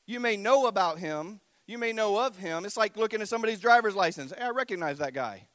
You 0.07 0.21
may 0.21 0.37
know 0.37 0.66
about 0.66 0.99
Him, 0.99 1.40
you 1.66 1.79
may 1.79 1.93
know 1.93 2.19
of 2.19 2.37
Him. 2.37 2.64
It's 2.64 2.77
like 2.77 2.97
looking 2.97 3.21
at 3.21 3.29
somebody's 3.29 3.61
driver's 3.61 3.95
license. 3.95 4.33
Hey, 4.37 4.45
I 4.45 4.51
recognize 4.51 4.99
that 4.99 5.14
guy. 5.14 5.47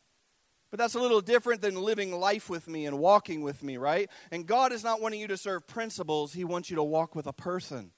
But 0.72 0.80
that's 0.80 0.96
a 0.96 1.00
little 1.00 1.22
different 1.22 1.62
than 1.62 1.76
living 1.76 2.12
life 2.12 2.50
with 2.50 2.68
me 2.68 2.86
and 2.86 2.98
walking 2.98 3.42
with 3.42 3.62
me, 3.64 3.78
right? 3.78 4.10
And 4.32 4.46
God 4.46 4.72
is 4.72 4.84
not 4.84 5.00
wanting 5.00 5.20
you 5.20 5.28
to 5.28 5.38
serve 5.38 5.68
principles, 5.68 6.34
He 6.34 6.44
wants 6.44 6.70
you 6.70 6.78
to 6.78 6.84
walk 6.84 7.16
with 7.16 7.28
a 7.28 7.34
person 7.34 7.92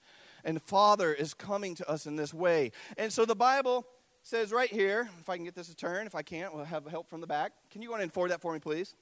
and 0.48 0.62
Father 0.62 1.14
is 1.14 1.34
coming 1.34 1.76
to 1.76 1.88
us 1.88 2.08
in 2.08 2.16
this 2.16 2.34
way. 2.34 2.72
And 2.98 3.12
so 3.12 3.26
the 3.26 3.36
Bible 3.36 3.86
says 4.24 4.52
right 4.52 4.70
here, 4.70 5.10
if 5.20 5.30
I 5.30 5.36
can 5.36 5.44
get 5.44 5.54
this 5.54 5.68
to 5.68 5.76
turn, 5.76 6.08
if 6.08 6.16
I 6.16 6.22
can't, 6.22 6.56
we'll 6.56 6.64
have 6.64 6.88
help 6.88 7.10
from 7.10 7.22
the 7.22 7.28
back. 7.28 7.52
Can 7.70 7.82
you 7.82 7.90
go 7.90 7.96
and 7.96 8.12
forward 8.12 8.32
that 8.32 8.42
for 8.42 8.54
me, 8.54 8.60
please? 8.60 8.96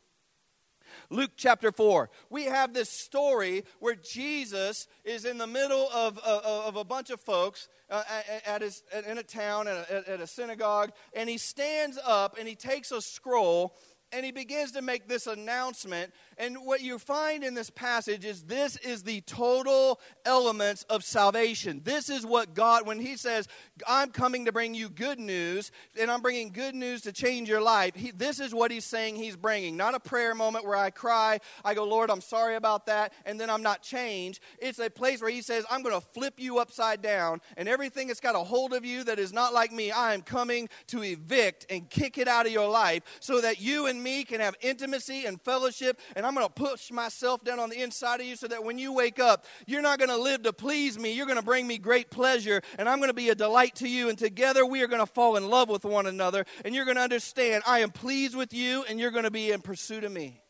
Luke 1.10 1.32
chapter 1.36 1.72
4. 1.72 2.10
We 2.30 2.46
have 2.46 2.74
this 2.74 2.90
story 2.90 3.64
where 3.80 3.96
Jesus 3.96 4.88
is 5.04 5.26
in 5.26 5.38
the 5.38 5.48
middle 5.48 5.88
of, 5.94 6.18
of, 6.20 6.44
of 6.44 6.76
a 6.76 6.84
bunch 6.84 7.12
of 7.12 7.20
folks 7.20 7.68
uh, 7.90 8.04
at 8.46 8.62
his, 8.62 8.84
in 9.08 9.18
a 9.18 9.24
town, 9.24 9.68
at 9.68 9.90
a, 9.90 10.10
at 10.10 10.22
a 10.22 10.28
synagogue, 10.28 10.92
and 11.16 11.30
he 11.30 11.38
stands 11.38 12.00
up 12.04 12.38
and 12.40 12.48
he 12.48 12.56
takes 12.56 12.92
a 12.92 13.02
scroll 13.02 13.76
and 14.12 14.26
he 14.26 14.32
begins 14.32 14.72
to 14.74 14.82
make 14.82 15.08
this 15.08 15.28
announcement. 15.28 16.14
And 16.38 16.66
what 16.66 16.82
you 16.82 17.00
find 17.00 17.44
in 17.44 17.54
this 17.54 17.70
passage 17.70 18.26
is 18.26 18.44
this 18.44 18.78
is 18.78 19.04
the 19.04 19.22
total 19.22 20.00
elements 20.26 20.84
of 20.90 21.04
salvation. 21.04 21.82
This 21.84 22.10
is 22.10 22.26
what 22.26 22.54
God, 22.54 22.86
when 22.86 23.00
he 23.00 23.18
says, 23.18 23.48
I'm 23.88 24.12
coming 24.12 24.46
to 24.46 24.52
bring 24.52 24.74
you 24.74 24.90
good 24.90 25.20
news, 25.20 25.72
and 26.00 26.10
I'm 26.10 26.22
bringing 26.22 26.50
good 26.50 26.76
news 26.76 27.02
to 27.02 27.12
change 27.12 27.50
your 27.50 27.62
life, 27.62 27.96
he, 27.96 28.12
this 28.12 28.40
is 28.40 28.54
what 28.54 28.72
he's 28.72 28.86
saying 28.86 29.16
he's 29.16 29.36
bringing. 29.36 29.78
Not 29.78 29.96
a 29.96 30.00
prayer 30.00 30.36
moment 30.36 30.66
where 30.66 30.76
I 30.76 30.90
cry, 30.90 31.40
I 31.64 31.74
go, 31.74 31.84
Lord, 31.84 32.10
I'm 32.10 32.22
sorry 32.22 32.56
about 32.56 32.86
that, 32.88 33.14
and 33.26 33.40
then 33.40 33.50
I'm 33.50 33.64
not 33.64 33.82
changed. 33.82 34.40
It's 34.60 34.80
a 34.80 34.90
place 34.90 35.22
where 35.22 35.32
he 35.32 35.42
says, 35.42 35.66
I'm 35.70 35.84
going 35.84 36.00
to 36.00 36.06
flip 36.06 36.36
you 36.38 36.60
upside 36.60 37.02
down, 37.02 37.42
and 37.58 37.68
everything 37.68 38.08
that's 38.08 38.20
got 38.20 38.36
a 38.36 38.40
hold 38.40 38.74
of 38.74 38.86
you 38.86 39.04
that 39.06 39.20
is 39.20 39.34
not 39.34 39.54
like 39.54 39.72
me, 39.72 39.92
I 39.92 40.14
am 40.14 40.22
coming 40.22 40.70
to 40.88 41.04
evict 41.04 41.66
and 41.70 41.90
kick 41.90 42.18
it 42.18 42.28
out 42.28 42.46
of 42.46 42.52
your 42.52 42.70
life 42.70 43.04
so 43.20 43.42
that 43.42 43.60
you 43.62 43.88
and 43.96 44.04
me 44.04 44.24
can 44.24 44.42
have 44.42 44.56
intimacy 44.62 45.26
and 45.26 45.42
fellowship. 45.42 46.00
And 46.16 46.26
I'm 46.26 46.36
going 46.36 46.46
to 46.46 46.54
push 46.54 46.92
myself 46.92 47.44
down 47.44 47.60
on 47.60 47.70
the 47.70 47.82
inside 47.82 48.20
of 48.20 48.28
you 48.28 48.36
so 48.36 48.48
that 48.48 48.64
when 48.64 48.78
you 48.78 48.94
wake 48.94 49.20
up, 49.20 49.46
you're 49.66 49.82
not 49.82 49.98
going 50.00 50.10
to 50.10 50.18
live 50.18 50.44
to 50.44 50.54
please 50.54 51.00
me. 51.00 51.14
You're 51.14 51.26
going 51.26 51.40
to 51.40 51.46
bring 51.46 51.66
me 51.66 51.78
great 51.78 52.12
pleasure. 52.12 52.62
And 52.78 52.88
I'm 52.88 53.00
going 53.00 53.10
to 53.10 53.14
be 53.14 53.30
a 53.30 53.36
delight 53.36 53.76
to 53.76 53.88
you. 53.88 54.10
And 54.10 54.18
together 54.18 54.66
we 54.66 54.84
are 54.84 54.88
going 54.88 55.06
to 55.06 55.12
fall 55.12 55.38
in 55.38 55.50
love 55.50 55.70
with 55.70 55.86
one 55.86 56.06
another. 56.06 56.46
And 56.64 56.76
you're 56.76 56.86
going 56.86 56.98
to 56.98 57.04
understand 57.04 57.64
I 57.66 57.80
am 57.80 57.92
pleased 57.92 58.36
with 58.36 58.54
you 58.54 58.84
and 58.88 59.00
you're 59.00 59.12
going 59.12 59.24
to 59.24 59.32
be 59.32 59.52
in 59.52 59.62
pursuit 59.62 60.04
of 60.04 60.12
me. 60.12 60.42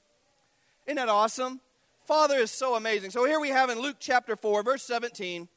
Isn't 0.86 0.98
that 0.98 1.10
awesome? 1.10 1.62
Father 2.06 2.38
is 2.38 2.52
so 2.52 2.76
amazing. 2.76 3.12
So 3.12 3.26
here 3.26 3.40
we 3.40 3.50
have 3.50 3.70
in 3.70 3.80
Luke 3.80 3.98
chapter 4.00 4.36
4, 4.36 4.64
verse 4.64 4.84
17. 4.84 5.48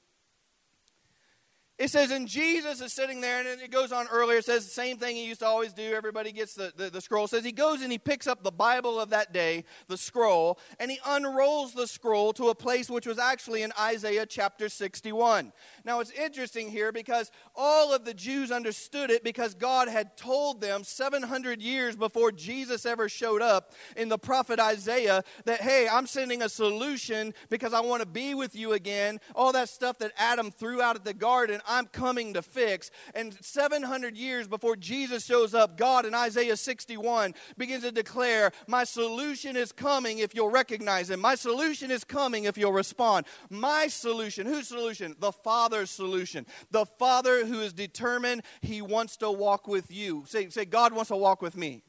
It 1.78 1.92
says, 1.92 2.10
and 2.10 2.26
Jesus 2.26 2.80
is 2.80 2.92
sitting 2.92 3.20
there, 3.20 3.38
and 3.38 3.60
it 3.60 3.70
goes 3.70 3.92
on 3.92 4.08
earlier. 4.08 4.38
It 4.38 4.44
says 4.44 4.64
the 4.64 4.70
same 4.70 4.96
thing 4.96 5.14
he 5.14 5.28
used 5.28 5.40
to 5.40 5.46
always 5.46 5.72
do. 5.72 5.94
Everybody 5.94 6.32
gets 6.32 6.54
the, 6.54 6.72
the, 6.76 6.90
the, 6.90 7.00
scroll. 7.00 7.26
It 7.26 7.28
says 7.28 7.44
he 7.44 7.52
goes 7.52 7.82
and 7.82 7.92
he 7.92 7.98
picks 7.98 8.26
up 8.26 8.42
the 8.42 8.50
Bible 8.50 8.98
of 8.98 9.10
that 9.10 9.32
day, 9.32 9.64
the 9.86 9.96
scroll, 9.96 10.58
and 10.80 10.90
he 10.90 10.98
unrolls 11.06 11.74
the 11.74 11.86
scroll 11.86 12.32
to 12.32 12.48
a 12.48 12.54
place 12.54 12.90
which 12.90 13.06
was 13.06 13.18
actually 13.18 13.62
in 13.62 13.72
Isaiah 13.78 14.26
chapter 14.26 14.68
61. 14.68 15.52
Now 15.84 16.00
it's 16.00 16.10
interesting 16.10 16.68
here 16.68 16.90
because 16.90 17.30
all 17.54 17.94
of 17.94 18.04
the 18.04 18.12
Jews 18.12 18.50
understood 18.50 19.10
it 19.10 19.22
because 19.22 19.54
God 19.54 19.86
had 19.86 20.16
told 20.16 20.60
them 20.60 20.82
700 20.82 21.62
years 21.62 21.94
before 21.94 22.32
Jesus 22.32 22.86
ever 22.86 23.08
showed 23.08 23.40
up 23.40 23.72
in 23.96 24.08
the 24.08 24.18
prophet 24.18 24.58
Isaiah 24.58 25.22
that, 25.44 25.60
hey, 25.60 25.86
I'm 25.88 26.08
sending 26.08 26.42
a 26.42 26.48
solution 26.48 27.34
because 27.50 27.72
I 27.72 27.80
want 27.80 28.02
to 28.02 28.08
be 28.08 28.34
with 28.34 28.56
you 28.56 28.72
again. 28.72 29.20
All 29.36 29.52
that 29.52 29.68
stuff 29.68 29.98
that 29.98 30.10
Adam 30.16 30.50
threw 30.50 30.82
out 30.82 30.96
at 30.96 31.04
the 31.04 31.14
garden 31.14 31.60
I'm 31.68 31.86
coming 31.86 32.34
to 32.34 32.42
fix. 32.42 32.90
And 33.14 33.36
700 33.40 34.16
years 34.16 34.48
before 34.48 34.76
Jesus 34.76 35.24
shows 35.24 35.54
up, 35.54 35.76
God 35.76 36.06
in 36.06 36.14
Isaiah 36.14 36.56
61 36.56 37.34
begins 37.56 37.84
to 37.84 37.92
declare, 37.92 38.52
My 38.66 38.84
solution 38.84 39.56
is 39.56 39.72
coming 39.72 40.18
if 40.18 40.34
you'll 40.34 40.50
recognize 40.50 41.10
Him. 41.10 41.20
My 41.20 41.34
solution 41.34 41.90
is 41.90 42.04
coming 42.04 42.44
if 42.44 42.56
you'll 42.56 42.72
respond. 42.72 43.26
My 43.50 43.86
solution, 43.88 44.46
whose 44.46 44.68
solution? 44.68 45.14
The 45.18 45.32
Father's 45.32 45.90
solution. 45.90 46.46
The 46.70 46.86
Father 46.86 47.44
who 47.44 47.60
is 47.60 47.72
determined 47.72 48.42
He 48.62 48.82
wants 48.82 49.16
to 49.18 49.30
walk 49.30 49.68
with 49.68 49.90
you. 49.90 50.24
Say, 50.26 50.48
say 50.48 50.64
God 50.64 50.92
wants 50.92 51.08
to 51.08 51.16
walk 51.16 51.42
with 51.42 51.56
me. 51.56 51.82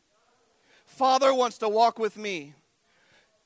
Father 0.86 1.34
wants 1.34 1.60
to 1.60 1.70
walk 1.70 2.00
with 2.00 2.18
me. 2.18 2.56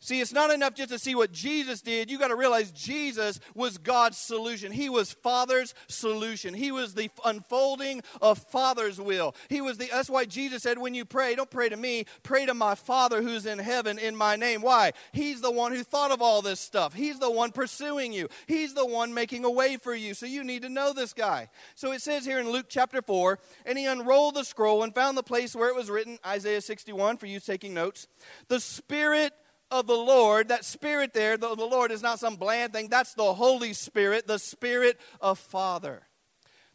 See, 0.04 0.20
it's 0.20 0.34
not 0.34 0.52
enough 0.52 0.74
just 0.74 0.90
to 0.90 1.00
see 1.00 1.16
what 1.16 1.32
Jesus 1.32 1.80
did. 1.80 2.12
You 2.12 2.20
got 2.20 2.28
to 2.28 2.36
realize 2.36 2.72
Jesus 2.72 3.40
was 3.56 3.78
God's 3.78 4.18
solution. 4.18 4.74
He 4.74 4.90
was 4.90 5.14
Father's 5.14 5.74
solution. 5.88 6.54
He 6.54 6.74
was 6.74 6.94
the 6.94 7.10
unfolding 7.24 8.02
of 8.22 8.38
Father's 8.38 9.00
will. 9.00 9.34
He 9.48 9.62
was 9.62 9.78
the 9.78 9.88
that's 9.90 10.10
why 10.10 10.26
Jesus 10.26 10.62
said 10.62 10.78
when 10.78 10.94
you 10.94 11.06
pray, 11.06 11.36
don't 11.36 11.50
pray 11.50 11.70
to 11.70 11.78
me, 11.78 12.04
pray 12.22 12.46
to 12.46 12.54
my 12.54 12.76
Father 12.76 13.22
who's 13.22 13.46
in 13.46 13.60
heaven 13.60 13.98
in 13.98 14.14
my 14.14 14.36
name. 14.36 14.62
Why? 14.62 14.92
He's 15.14 15.40
the 15.40 15.52
one 15.52 15.72
who 15.72 15.86
thought 15.86 16.12
of 16.12 16.22
all 16.22 16.42
this 16.42 16.60
stuff. 16.60 16.94
He's 16.94 17.20
the 17.20 17.32
one 17.32 17.54
pursuing 17.54 18.12
you. 18.12 18.28
He's 18.46 18.74
the 18.74 18.86
one 18.86 19.14
making 19.14 19.46
a 19.46 19.52
way 19.52 19.78
for 19.78 19.96
you. 19.96 20.14
So 20.16 20.26
you 20.26 20.44
need 20.44 20.64
to 20.64 20.70
know 20.70 20.92
this 20.92 21.14
guy. 21.14 21.48
So 21.76 21.94
it 21.94 22.02
says 22.02 22.26
here 22.26 22.40
in 22.40 22.52
Luke 22.52 22.66
chapter 22.68 23.02
4, 23.02 23.40
and 23.66 23.78
he 23.78 23.86
unrolled 23.86 24.36
the 24.36 24.44
scroll 24.44 24.84
and 24.84 24.94
found 24.94 25.18
the 25.18 25.24
place 25.24 25.56
where 25.56 25.70
it 25.70 25.76
was 25.78 25.90
written, 25.90 26.20
Isaiah 26.26 26.60
61 26.60 27.16
for 27.16 27.26
you 27.26 27.40
taking 27.40 27.74
notes. 27.74 28.10
The 28.50 28.60
Spirit 28.60 29.32
of 29.74 29.88
the 29.88 29.98
Lord, 29.98 30.50
that 30.50 30.64
spirit 30.64 31.14
there, 31.14 31.36
the, 31.36 31.56
the 31.56 31.66
Lord 31.66 31.92
is 31.92 32.04
not 32.04 32.20
some 32.20 32.36
bland 32.36 32.74
thing. 32.74 32.90
That's 32.90 33.16
the 33.16 33.34
Holy 33.34 33.74
Spirit, 33.74 34.28
the 34.28 34.40
Spirit 34.40 35.00
of 35.20 35.40
Father. 35.40 36.04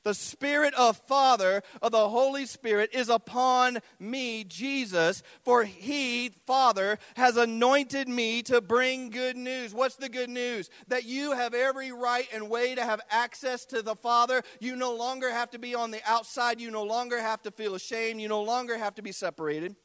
The 0.04 0.14
Spirit 0.14 0.74
of 0.74 0.96
Father, 0.96 1.62
of 1.82 1.92
the 1.92 2.08
Holy 2.08 2.46
Spirit, 2.46 2.90
is 2.94 3.08
upon 3.08 3.78
me, 3.98 4.44
Jesus, 4.44 5.22
for 5.42 5.64
He, 5.64 6.30
Father, 6.46 6.98
has 7.16 7.36
anointed 7.36 8.08
me 8.08 8.42
to 8.44 8.60
bring 8.60 9.10
good 9.10 9.36
news. 9.36 9.74
What's 9.74 9.96
the 9.96 10.08
good 10.08 10.30
news? 10.30 10.70
That 10.86 11.04
you 11.04 11.32
have 11.32 11.52
every 11.52 11.92
right 11.92 12.26
and 12.32 12.48
way 12.48 12.74
to 12.74 12.84
have 12.84 13.00
access 13.10 13.64
to 13.66 13.82
the 13.82 13.96
Father. 13.96 14.42
You 14.60 14.76
no 14.76 14.94
longer 14.94 15.30
have 15.30 15.50
to 15.50 15.58
be 15.58 15.74
on 15.74 15.90
the 15.90 16.00
outside. 16.06 16.60
You 16.60 16.70
no 16.70 16.84
longer 16.84 17.20
have 17.20 17.42
to 17.42 17.50
feel 17.50 17.74
ashamed. 17.74 18.20
You 18.20 18.28
no 18.28 18.42
longer 18.42 18.78
have 18.78 18.94
to 18.94 19.02
be 19.02 19.12
separated. 19.12 19.76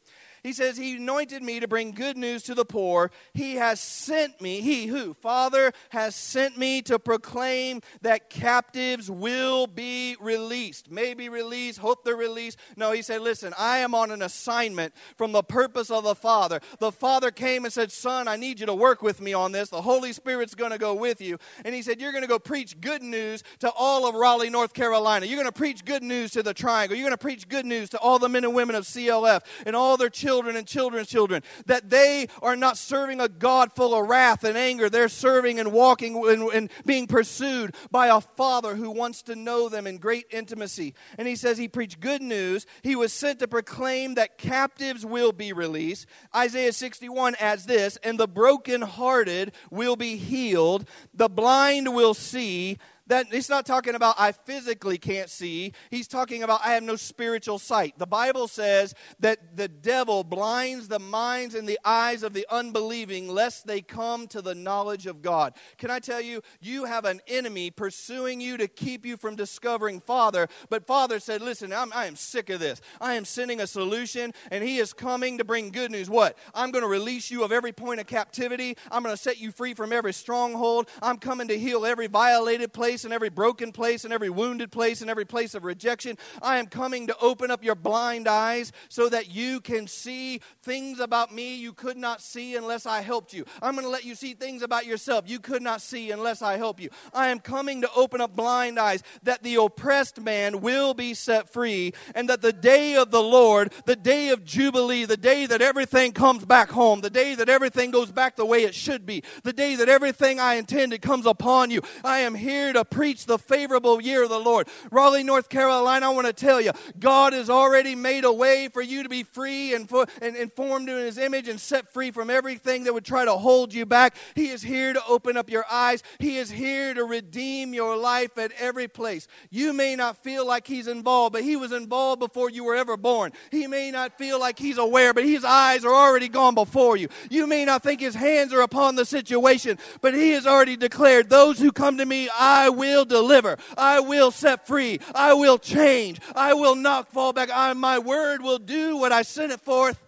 He 0.43 0.51
says, 0.51 0.75
He 0.75 0.97
anointed 0.97 1.41
me 1.41 1.62
to 1.62 1.69
bring 1.69 1.91
good 1.91 2.17
news 2.17 2.43
to 2.43 2.53
the 2.53 2.65
poor. 2.65 3.12
He 3.34 3.56
has 3.56 3.79
sent 3.79 4.41
me, 4.41 4.60
He 4.60 4.88
who? 4.88 5.13
Father 5.13 5.71
has 5.89 6.15
sent 6.15 6.58
me 6.58 6.82
to 6.84 6.99
proclaim 6.99 7.79
that 8.01 8.29
captives 8.29 9.10
will 9.10 9.67
be 9.67 10.17
released. 10.19 10.91
Maybe 10.91 11.29
released, 11.29 11.79
hope 11.79 12.03
they're 12.03 12.17
released. 12.17 12.60
No, 12.75 12.91
He 12.91 13.01
said, 13.01 13.21
Listen, 13.21 13.53
I 13.58 13.77
am 13.79 13.95
on 13.95 14.12
an 14.12 14.21
assignment 14.21 14.93
from 15.15 15.32
the 15.32 15.43
purpose 15.43 15.89
of 15.89 16.03
the 16.03 16.15
Father. 16.15 16.60
The 16.79 16.91
Father 16.91 17.32
came 17.32 17.63
and 17.63 17.73
said, 17.73 17.93
Son, 17.93 18.27
I 18.27 18.36
need 18.36 18.60
you 18.60 18.65
to 18.65 18.75
work 18.75 19.01
with 19.01 19.21
me 19.21 19.34
on 19.34 19.53
this. 19.53 19.69
The 19.69 19.82
Holy 19.82 20.12
Spirit's 20.12 20.56
going 20.56 20.71
to 20.71 20.77
go 20.77 20.93
with 20.93 21.21
you. 21.21 21.38
And 21.63 21.73
He 21.73 21.82
said, 21.82 22.01
You're 22.01 22.12
going 22.12 22.23
to 22.23 22.27
go 22.27 22.39
preach 22.39 22.82
good 22.82 23.01
news 23.01 23.43
to 23.60 23.71
all 23.71 24.06
of 24.10 24.13
Raleigh, 24.13 24.49
North 24.49 24.73
Carolina. 24.73 25.25
You're 25.25 25.39
going 25.39 25.51
to 25.51 25.58
preach 25.58 25.86
good 25.86 26.03
news 26.03 26.32
to 26.32 26.43
the 26.43 26.53
Triangle. 26.53 26.97
You're 26.97 27.08
going 27.08 27.17
to 27.17 27.17
preach 27.17 27.47
good 27.47 27.65
news 27.65 27.89
to 27.91 27.97
all 27.99 28.19
the 28.19 28.27
men 28.27 28.43
and 28.43 28.53
women 28.53 28.75
of 28.75 28.84
CLF 28.84 29.39
and 29.65 29.73
all 29.73 29.95
their 29.95 30.10
children 30.10 30.32
children 30.33 30.55
and 30.55 30.65
children's 30.65 31.07
children, 31.07 31.43
that 31.67 31.91
they 31.91 32.27
are 32.41 32.55
not 32.55 32.75
serving 32.75 33.19
a 33.19 33.29
God 33.29 33.71
full 33.71 33.93
of 33.93 34.09
wrath 34.09 34.43
and 34.43 34.57
anger. 34.57 34.89
They're 34.89 35.07
serving 35.07 35.59
and 35.59 35.71
walking 35.71 36.15
and, 36.27 36.49
and 36.51 36.71
being 36.87 37.05
pursued 37.05 37.75
by 37.91 38.07
a 38.07 38.19
Father 38.19 38.75
who 38.75 38.89
wants 38.89 39.21
to 39.23 39.35
know 39.35 39.69
them 39.69 39.85
in 39.85 39.99
great 39.99 40.25
intimacy. 40.31 40.95
And 41.19 41.27
he 41.27 41.35
says 41.35 41.59
he 41.59 41.67
preached 41.67 41.99
good 41.99 42.23
news. 42.23 42.65
He 42.81 42.95
was 42.95 43.13
sent 43.13 43.39
to 43.39 43.47
proclaim 43.47 44.15
that 44.15 44.39
captives 44.39 45.05
will 45.05 45.33
be 45.33 45.53
released. 45.53 46.07
Isaiah 46.35 46.73
61 46.73 47.35
adds 47.39 47.67
this, 47.67 47.97
and 47.97 48.19
the 48.19 48.27
brokenhearted 48.27 49.51
will 49.69 49.95
be 49.95 50.17
healed, 50.17 50.89
the 51.13 51.29
blind 51.29 51.93
will 51.93 52.15
see, 52.15 52.79
that 53.07 53.27
he's 53.27 53.49
not 53.49 53.65
talking 53.65 53.95
about 53.95 54.15
I 54.17 54.31
physically 54.31 54.97
can't 54.97 55.29
see. 55.29 55.73
He's 55.89 56.07
talking 56.07 56.43
about 56.43 56.61
I 56.63 56.73
have 56.73 56.83
no 56.83 56.95
spiritual 56.95 57.59
sight. 57.59 57.97
The 57.97 58.07
Bible 58.07 58.47
says 58.47 58.93
that 59.19 59.57
the 59.57 59.67
devil 59.67 60.23
blinds 60.23 60.87
the 60.87 60.99
minds 60.99 61.55
and 61.55 61.67
the 61.67 61.79
eyes 61.83 62.23
of 62.23 62.33
the 62.33 62.47
unbelieving 62.49 63.27
lest 63.27 63.67
they 63.67 63.81
come 63.81 64.27
to 64.27 64.41
the 64.41 64.55
knowledge 64.55 65.05
of 65.05 65.21
God. 65.21 65.53
Can 65.77 65.91
I 65.91 65.99
tell 65.99 66.21
you, 66.21 66.41
you 66.61 66.85
have 66.85 67.05
an 67.05 67.21
enemy 67.27 67.71
pursuing 67.71 68.39
you 68.39 68.57
to 68.57 68.67
keep 68.67 69.05
you 69.05 69.17
from 69.17 69.35
discovering 69.35 69.99
Father. 69.99 70.47
But 70.69 70.87
Father 70.87 71.19
said, 71.19 71.41
Listen, 71.41 71.73
I'm, 71.73 71.91
I 71.93 72.05
am 72.05 72.15
sick 72.15 72.49
of 72.49 72.59
this. 72.59 72.79
I 73.01 73.15
am 73.15 73.25
sending 73.25 73.59
a 73.59 73.67
solution, 73.67 74.33
and 74.51 74.63
He 74.63 74.77
is 74.77 74.93
coming 74.93 75.37
to 75.39 75.43
bring 75.43 75.71
good 75.71 75.91
news. 75.91 76.09
What? 76.09 76.37
I'm 76.53 76.71
going 76.71 76.83
to 76.83 76.89
release 76.89 77.31
you 77.31 77.43
of 77.43 77.51
every 77.51 77.71
point 77.71 77.99
of 77.99 78.07
captivity. 78.07 78.77
I'm 78.91 79.03
going 79.03 79.15
to 79.15 79.21
set 79.21 79.39
you 79.39 79.51
free 79.51 79.73
from 79.73 79.91
every 79.91 80.13
stronghold. 80.13 80.89
I'm 81.01 81.17
coming 81.17 81.47
to 81.49 81.57
heal 81.57 81.85
every 81.85 82.07
violated 82.07 82.71
place 82.71 82.92
place 82.93 83.06
and 83.06 83.13
every 83.13 83.29
broken 83.29 83.71
place 83.71 84.03
and 84.03 84.13
every 84.13 84.29
wounded 84.29 84.71
place 84.71 85.01
and 85.01 85.10
every 85.10 85.25
place 85.25 85.56
of 85.56 85.63
rejection. 85.63 86.15
I 86.43 86.60
am 86.60 86.67
coming 86.67 87.08
to 87.08 87.17
open 87.19 87.49
up 87.49 87.63
your 87.63 87.73
blind 87.73 88.27
eyes 88.27 88.71
so 88.88 89.10
that 89.10 89.32
you 89.34 89.62
can 89.62 89.88
see 89.88 90.41
things 90.62 90.99
about 90.99 91.34
me 91.34 91.56
you 91.56 91.73
could 91.73 91.97
not 91.97 92.21
see 92.21 92.56
unless 92.56 92.86
I 92.86 93.01
helped 93.01 93.34
you. 93.34 93.45
I'm 93.63 93.73
going 93.73 93.84
to 93.84 93.89
let 93.89 94.06
you 94.06 94.13
see 94.13 94.36
things 94.36 94.62
about 94.62 94.86
yourself 94.86 95.27
you 95.27 95.39
could 95.39 95.63
not 95.63 95.82
see 95.82 96.12
unless 96.12 96.43
I 96.43 96.58
help 96.58 96.79
you. 96.79 96.91
I 97.15 97.29
am 97.29 97.39
coming 97.39 97.82
to 97.82 97.89
open 97.95 98.21
up 98.21 98.36
blind 98.36 98.77
eyes 98.77 99.01
that 99.23 99.41
the 99.41 99.56
oppressed 99.56 100.21
man 100.21 100.62
will 100.62 100.93
be 100.93 101.15
set 101.15 101.51
free 101.51 101.93
and 102.13 102.29
that 102.29 102.43
the 102.43 102.53
day 102.53 102.95
of 102.95 103.10
the 103.10 103.23
Lord, 103.23 103.73
the 103.86 103.95
day 103.95 104.29
of 104.29 104.45
Jubilee, 104.45 105.06
the 105.06 105.17
day 105.17 105.47
that 105.47 105.63
everything 105.63 106.12
comes 106.12 106.45
back 106.45 106.69
home, 106.69 107.01
the 107.01 107.10
day 107.10 107.34
that 107.34 107.49
everything 107.49 107.89
goes 107.89 108.12
back 108.12 108.36
the 108.36 108.45
way 108.45 108.62
it 108.65 108.75
should 108.75 109.03
be, 109.08 109.23
the 109.41 109.53
day 109.53 109.75
that 109.77 109.89
everything 109.89 110.39
I 110.39 110.56
intended 110.56 111.01
comes 111.01 111.25
upon 111.25 111.71
you. 111.71 111.82
I 112.03 112.19
am 112.19 112.36
here 112.36 112.71
to 112.73 112.82
preach 112.85 113.25
the 113.25 113.37
favorable 113.37 114.01
year 114.01 114.23
of 114.23 114.29
the 114.29 114.39
Lord. 114.39 114.67
Raleigh, 114.91 115.23
North 115.23 115.49
Carolina, 115.49 116.07
I 116.07 116.09
want 116.09 116.27
to 116.27 116.33
tell 116.33 116.59
you, 116.59 116.71
God 116.99 117.33
has 117.33 117.49
already 117.49 117.95
made 117.95 118.25
a 118.25 118.33
way 118.33 118.67
for 118.67 118.81
you 118.81 119.03
to 119.03 119.09
be 119.09 119.23
free 119.23 119.73
and, 119.73 119.87
for, 119.87 120.05
and, 120.21 120.35
and 120.35 120.51
formed 120.51 120.89
in 120.89 120.97
His 120.97 121.17
image 121.17 121.47
and 121.47 121.59
set 121.59 121.91
free 121.91 122.11
from 122.11 122.29
everything 122.29 122.83
that 122.83 122.93
would 122.93 123.05
try 123.05 123.25
to 123.25 123.33
hold 123.33 123.73
you 123.73 123.85
back. 123.85 124.15
He 124.35 124.49
is 124.49 124.61
here 124.61 124.93
to 124.93 125.01
open 125.07 125.37
up 125.37 125.49
your 125.49 125.65
eyes. 125.71 126.03
He 126.19 126.37
is 126.37 126.49
here 126.49 126.93
to 126.93 127.03
redeem 127.03 127.73
your 127.73 127.97
life 127.97 128.37
at 128.37 128.51
every 128.59 128.87
place. 128.87 129.27
You 129.49 129.73
may 129.73 129.95
not 129.95 130.23
feel 130.23 130.45
like 130.45 130.67
He's 130.67 130.87
involved, 130.87 131.33
but 131.33 131.43
He 131.43 131.55
was 131.55 131.71
involved 131.71 132.19
before 132.19 132.49
you 132.49 132.63
were 132.63 132.75
ever 132.75 132.97
born. 132.97 133.31
He 133.51 133.67
may 133.67 133.91
not 133.91 134.17
feel 134.17 134.39
like 134.39 134.59
He's 134.59 134.77
aware, 134.77 135.13
but 135.13 135.25
His 135.25 135.43
eyes 135.43 135.85
are 135.85 135.93
already 135.93 136.29
gone 136.29 136.55
before 136.55 136.97
you. 136.97 137.07
You 137.29 137.47
may 137.47 137.65
not 137.65 137.83
think 137.83 138.01
His 138.01 138.15
hands 138.15 138.53
are 138.53 138.61
upon 138.61 138.95
the 138.95 139.05
situation, 139.05 139.77
but 140.01 140.13
He 140.13 140.31
has 140.31 140.45
already 140.45 140.77
declared, 140.77 141.29
Those 141.29 141.59
who 141.59 141.71
come 141.71 141.97
to 141.97 142.05
me, 142.05 142.29
I 142.37 142.69
will 142.73 143.05
deliver. 143.05 143.57
I 143.77 143.99
will 144.01 144.31
set 144.31 144.67
free. 144.67 144.99
I 145.15 145.33
will 145.33 145.57
change. 145.57 146.19
I 146.36 146.53
will 146.53 146.75
not 146.75 147.12
fall 147.12 147.33
back. 147.33 147.49
I, 147.53 147.73
my 147.73 147.99
word 147.99 148.41
will 148.41 148.59
do 148.59 148.97
what 148.97 149.12
I 149.12 149.21
sent 149.21 149.51
it 149.51 149.62
forth 149.62 150.03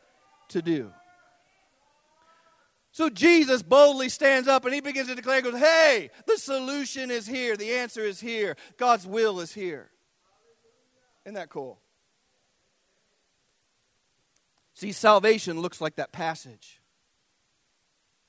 to 0.50 0.62
do. 0.62 0.92
So 2.92 3.10
Jesus 3.10 3.62
boldly 3.62 4.08
stands 4.08 4.48
up 4.48 4.64
and 4.64 4.74
he 4.74 4.80
begins 4.80 5.10
to 5.10 5.16
declare, 5.16 5.42
goes, 5.42 5.60
Hey, 5.60 6.12
the 6.28 6.38
solution 6.38 7.12
is 7.12 7.28
here. 7.28 7.58
The 7.58 7.74
answer 7.74 8.02
is 8.02 8.22
here. 8.22 8.56
God's 8.78 9.06
will 9.06 9.42
is 9.42 9.54
here. 9.54 9.92
Isn't 11.26 11.36
that 11.36 11.50
cool? 11.50 11.82
See, 14.76 14.92
salvation 14.92 15.62
looks 15.62 15.82
like 15.82 15.96
that 15.96 16.12
passage. 16.12 16.80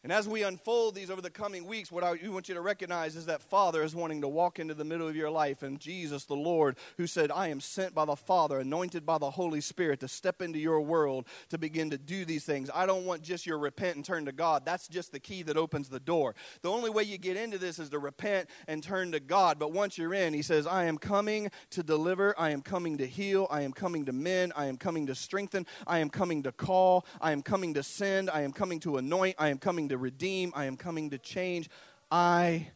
And 0.06 0.12
as 0.12 0.28
we 0.28 0.44
unfold 0.44 0.94
these 0.94 1.10
over 1.10 1.20
the 1.20 1.30
coming 1.30 1.66
weeks, 1.66 1.90
what 1.90 2.04
I 2.04 2.16
want 2.28 2.48
you 2.48 2.54
to 2.54 2.60
recognize 2.60 3.16
is 3.16 3.26
that 3.26 3.42
Father 3.42 3.82
is 3.82 3.92
wanting 3.92 4.20
to 4.20 4.28
walk 4.28 4.60
into 4.60 4.72
the 4.72 4.84
middle 4.84 5.08
of 5.08 5.16
your 5.16 5.30
life. 5.30 5.64
And 5.64 5.80
Jesus, 5.80 6.26
the 6.26 6.36
Lord, 6.36 6.76
who 6.96 7.08
said, 7.08 7.32
I 7.32 7.48
am 7.48 7.60
sent 7.60 7.92
by 7.92 8.04
the 8.04 8.14
Father, 8.14 8.60
anointed 8.60 9.04
by 9.04 9.18
the 9.18 9.30
Holy 9.30 9.60
Spirit 9.60 9.98
to 9.98 10.06
step 10.06 10.40
into 10.40 10.60
your 10.60 10.80
world 10.80 11.26
to 11.48 11.58
begin 11.58 11.90
to 11.90 11.98
do 11.98 12.24
these 12.24 12.44
things. 12.44 12.70
I 12.72 12.86
don't 12.86 13.04
want 13.04 13.22
just 13.22 13.46
your 13.46 13.58
repent 13.58 13.96
and 13.96 14.04
turn 14.04 14.26
to 14.26 14.30
God. 14.30 14.64
That's 14.64 14.86
just 14.86 15.10
the 15.10 15.18
key 15.18 15.42
that 15.42 15.56
opens 15.56 15.88
the 15.88 15.98
door. 15.98 16.36
The 16.62 16.70
only 16.70 16.90
way 16.90 17.02
you 17.02 17.18
get 17.18 17.36
into 17.36 17.58
this 17.58 17.80
is 17.80 17.88
to 17.88 17.98
repent 17.98 18.48
and 18.68 18.84
turn 18.84 19.10
to 19.10 19.18
God. 19.18 19.58
But 19.58 19.72
once 19.72 19.98
you're 19.98 20.14
in, 20.14 20.34
He 20.34 20.42
says, 20.42 20.68
I 20.68 20.84
am 20.84 20.98
coming 20.98 21.50
to 21.70 21.82
deliver. 21.82 22.32
I 22.38 22.50
am 22.50 22.62
coming 22.62 22.98
to 22.98 23.08
heal. 23.08 23.48
I 23.50 23.62
am 23.62 23.72
coming 23.72 24.04
to 24.04 24.12
mend. 24.12 24.52
I 24.54 24.66
am 24.66 24.76
coming 24.76 25.08
to 25.08 25.16
strengthen. 25.16 25.66
I 25.84 25.98
am 25.98 26.10
coming 26.10 26.44
to 26.44 26.52
call. 26.52 27.04
I 27.20 27.32
am 27.32 27.42
coming 27.42 27.74
to 27.74 27.82
send. 27.82 28.30
I 28.30 28.42
am 28.42 28.52
coming 28.52 28.78
to 28.80 28.98
anoint. 28.98 29.34
I 29.36 29.48
am 29.48 29.58
coming 29.58 29.88
to 29.88 29.95
to 29.96 30.02
redeem. 30.02 30.52
I 30.54 30.66
am 30.66 30.76
coming 30.76 31.10
to 31.10 31.18
change. 31.18 31.68
I 32.10 32.68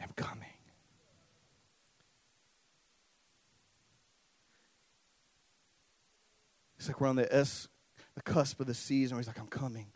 am 0.00 0.10
coming. 0.16 0.46
It's 6.78 6.88
like 6.88 7.00
we're 7.00 7.08
on 7.08 7.16
the 7.16 7.32
S, 7.34 7.68
the 8.14 8.22
cusp 8.22 8.58
of 8.58 8.66
the 8.66 8.74
season 8.74 9.16
where 9.16 9.20
he's 9.20 9.26
like, 9.26 9.38
I'm 9.38 9.46
coming. 9.46 9.92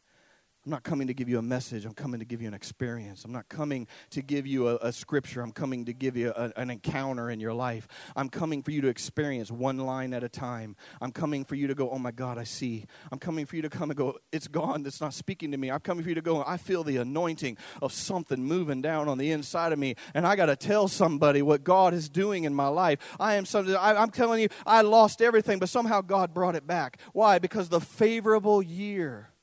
I'm 0.65 0.71
not 0.71 0.83
coming 0.83 1.09
to 1.09 1.15
give 1.15 1.29
you 1.29 1.39
a 1.39 1.43
message. 1.43 1.85
I'm 1.85 1.93
coming 1.93 2.21
to 2.21 2.25
give 2.25 2.41
you 2.41 2.49
an 2.49 2.55
experience. 2.55 3.27
I'm 3.27 3.33
not 3.33 3.51
coming 3.51 3.87
to 4.11 4.23
give 4.23 4.47
you 4.47 4.69
a, 4.69 4.77
a 4.77 4.93
scripture. 4.93 5.43
I'm 5.43 5.53
coming 5.53 5.85
to 5.85 5.93
give 5.93 6.17
you 6.17 6.33
a, 6.35 6.53
an 6.57 6.71
encounter 6.71 7.29
in 7.29 7.39
your 7.39 7.53
life. 7.53 7.87
I'm 8.17 8.31
coming 8.31 8.63
for 8.63 8.71
you 8.71 8.81
to 8.81 8.89
experience 8.89 9.51
one 9.51 9.77
line 9.77 10.15
at 10.15 10.25
a 10.25 10.29
time. 10.29 10.75
I'm 11.03 11.13
coming 11.13 11.45
for 11.45 11.55
you 11.55 11.67
to 11.67 11.75
go, 11.75 11.91
oh 11.91 11.99
my 11.99 12.13
God, 12.13 12.39
I 12.39 12.45
see. 12.45 12.87
I'm 13.13 13.19
coming 13.19 13.45
for 13.45 13.57
you 13.57 13.63
to 13.63 13.69
come 13.69 13.91
and 13.91 13.97
go, 13.97 14.17
it's 14.33 14.49
gone. 14.49 14.87
It's 14.87 15.03
not 15.03 15.13
speaking 15.13 15.51
to 15.51 15.59
me. 15.59 15.71
I'm 15.71 15.81
coming 15.81 16.03
for 16.03 16.09
you 16.09 16.15
to 16.15 16.23
go, 16.23 16.43
I 16.47 16.57
feel 16.57 16.83
the 16.83 16.97
anointing 16.97 17.59
of 17.83 17.93
something 17.93 18.43
moving 18.43 18.81
down 18.81 19.07
on 19.07 19.19
the 19.19 19.33
inside 19.33 19.73
of 19.73 19.79
me. 19.79 19.97
And 20.15 20.27
I 20.27 20.35
got 20.35 20.47
to 20.47 20.57
tell 20.57 20.89
somebody 20.89 21.43
what 21.43 21.63
God 21.63 21.93
is 21.93 22.09
doing 22.09 22.45
in 22.45 22.55
my 22.55 22.69
life. 22.69 23.01
I 23.21 23.35
am 23.35 23.45
something, 23.45 23.77
I, 23.77 24.01
I'm 24.01 24.11
telling 24.11 24.41
you, 24.41 24.49
I 24.65 24.81
lost 24.81 25.21
everything, 25.21 25.59
but 25.59 25.69
somehow 25.69 26.01
God 26.01 26.33
brought 26.33 26.57
it 26.57 26.67
back. 26.67 27.01
Why? 27.13 27.39
Because 27.39 27.69
the 27.69 27.83
favorable 27.83 28.63
year 28.63 29.34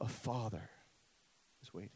a 0.00 0.08
father 0.08 0.68
is 1.62 1.72
waiting. 1.72 1.90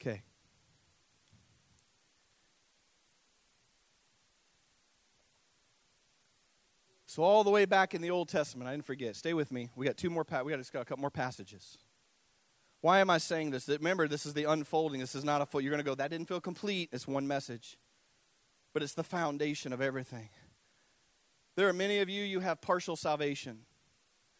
Okay. 0.00 0.22
So 7.06 7.22
all 7.22 7.42
the 7.42 7.50
way 7.50 7.64
back 7.64 7.94
in 7.94 8.02
the 8.02 8.10
Old 8.10 8.28
Testament, 8.28 8.68
I 8.68 8.72
didn't 8.72 8.84
forget. 8.84 9.16
Stay 9.16 9.34
with 9.34 9.50
me. 9.50 9.70
We 9.74 9.86
got 9.86 9.96
two 9.96 10.10
more. 10.10 10.24
Pa- 10.24 10.42
we 10.42 10.52
got, 10.52 10.72
got 10.72 10.82
a 10.82 10.84
couple 10.84 11.00
more 11.00 11.10
passages. 11.10 11.78
Why 12.80 13.00
am 13.00 13.10
I 13.10 13.18
saying 13.18 13.50
this? 13.50 13.64
That 13.64 13.80
remember, 13.80 14.06
this 14.06 14.24
is 14.24 14.34
the 14.34 14.44
unfolding. 14.44 15.00
This 15.00 15.16
is 15.16 15.24
not 15.24 15.42
a 15.42 15.46
full. 15.46 15.60
You're 15.60 15.72
going 15.72 15.82
to 15.82 15.90
go. 15.90 15.96
That 15.96 16.10
didn't 16.10 16.28
feel 16.28 16.40
complete. 16.40 16.90
It's 16.92 17.08
one 17.08 17.26
message, 17.26 17.76
but 18.72 18.84
it's 18.84 18.94
the 18.94 19.02
foundation 19.02 19.72
of 19.72 19.80
everything. 19.80 20.28
There 21.58 21.68
are 21.68 21.72
many 21.72 21.98
of 21.98 22.08
you. 22.08 22.22
You 22.22 22.38
have 22.38 22.60
partial 22.60 22.94
salvation. 22.94 23.62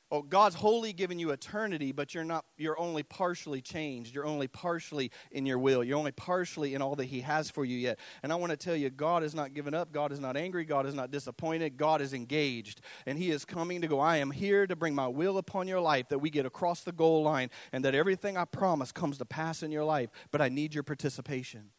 Oh, 0.09 0.23
God's 0.23 0.55
wholly 0.55 0.93
given 0.93 1.19
you 1.19 1.31
eternity, 1.31 1.91
but 1.91 2.15
you're 2.15 2.23
not 2.23 2.45
you're 2.57 2.79
only 2.79 3.03
partially 3.03 3.61
changed. 3.61 4.15
You're 4.15 4.25
only 4.25 4.47
partially 4.47 5.11
in 5.33 5.45
your 5.45 5.59
will. 5.59 5.83
You're 5.83 5.99
only 5.99 6.13
partially 6.13 6.75
in 6.75 6.81
all 6.81 6.95
that 6.95 7.07
he 7.07 7.23
has 7.23 7.51
for 7.51 7.65
you 7.65 7.77
yet. 7.77 7.99
And 8.23 8.33
I 8.33 8.37
want 8.37 8.51
to 8.51 8.57
tell 8.57 8.77
you 8.77 8.89
God 8.89 9.25
has 9.25 9.35
not 9.35 9.53
given 9.53 9.75
up. 9.75 9.91
God 9.91 10.13
is 10.13 10.21
not 10.21 10.37
angry. 10.37 10.65
God 10.65 10.87
is 10.87 10.95
not 10.95 11.11
disappointed. 11.11 11.77
God 11.77 12.01
is 12.01 12.15
engaged. 12.15 12.83
And 13.05 13.19
he 13.19 13.33
is 13.33 13.45
coming 13.45 13.81
to 13.81 13.89
go, 13.89 13.99
I 13.99 14.19
am 14.19 14.31
here 14.31 14.69
to 14.69 14.77
bring 14.77 14.95
my 14.95 15.09
will 15.09 15.39
upon 15.39 15.67
your 15.67 15.81
life 15.81 16.11
that 16.11 16.21
we 16.21 16.31
get 16.31 16.47
across 16.47 16.85
the 16.85 16.93
goal 16.93 17.25
line 17.25 17.51
and 17.73 17.85
that 17.85 17.97
everything 17.97 18.37
I 18.37 18.45
promise 18.45 18.93
comes 18.93 19.19
to 19.19 19.25
pass 19.25 19.65
in 19.65 19.73
your 19.73 19.85
life, 19.85 20.11
but 20.31 20.41
I 20.41 20.51
need 20.51 20.73
your 20.73 20.85
participation. 20.85 21.71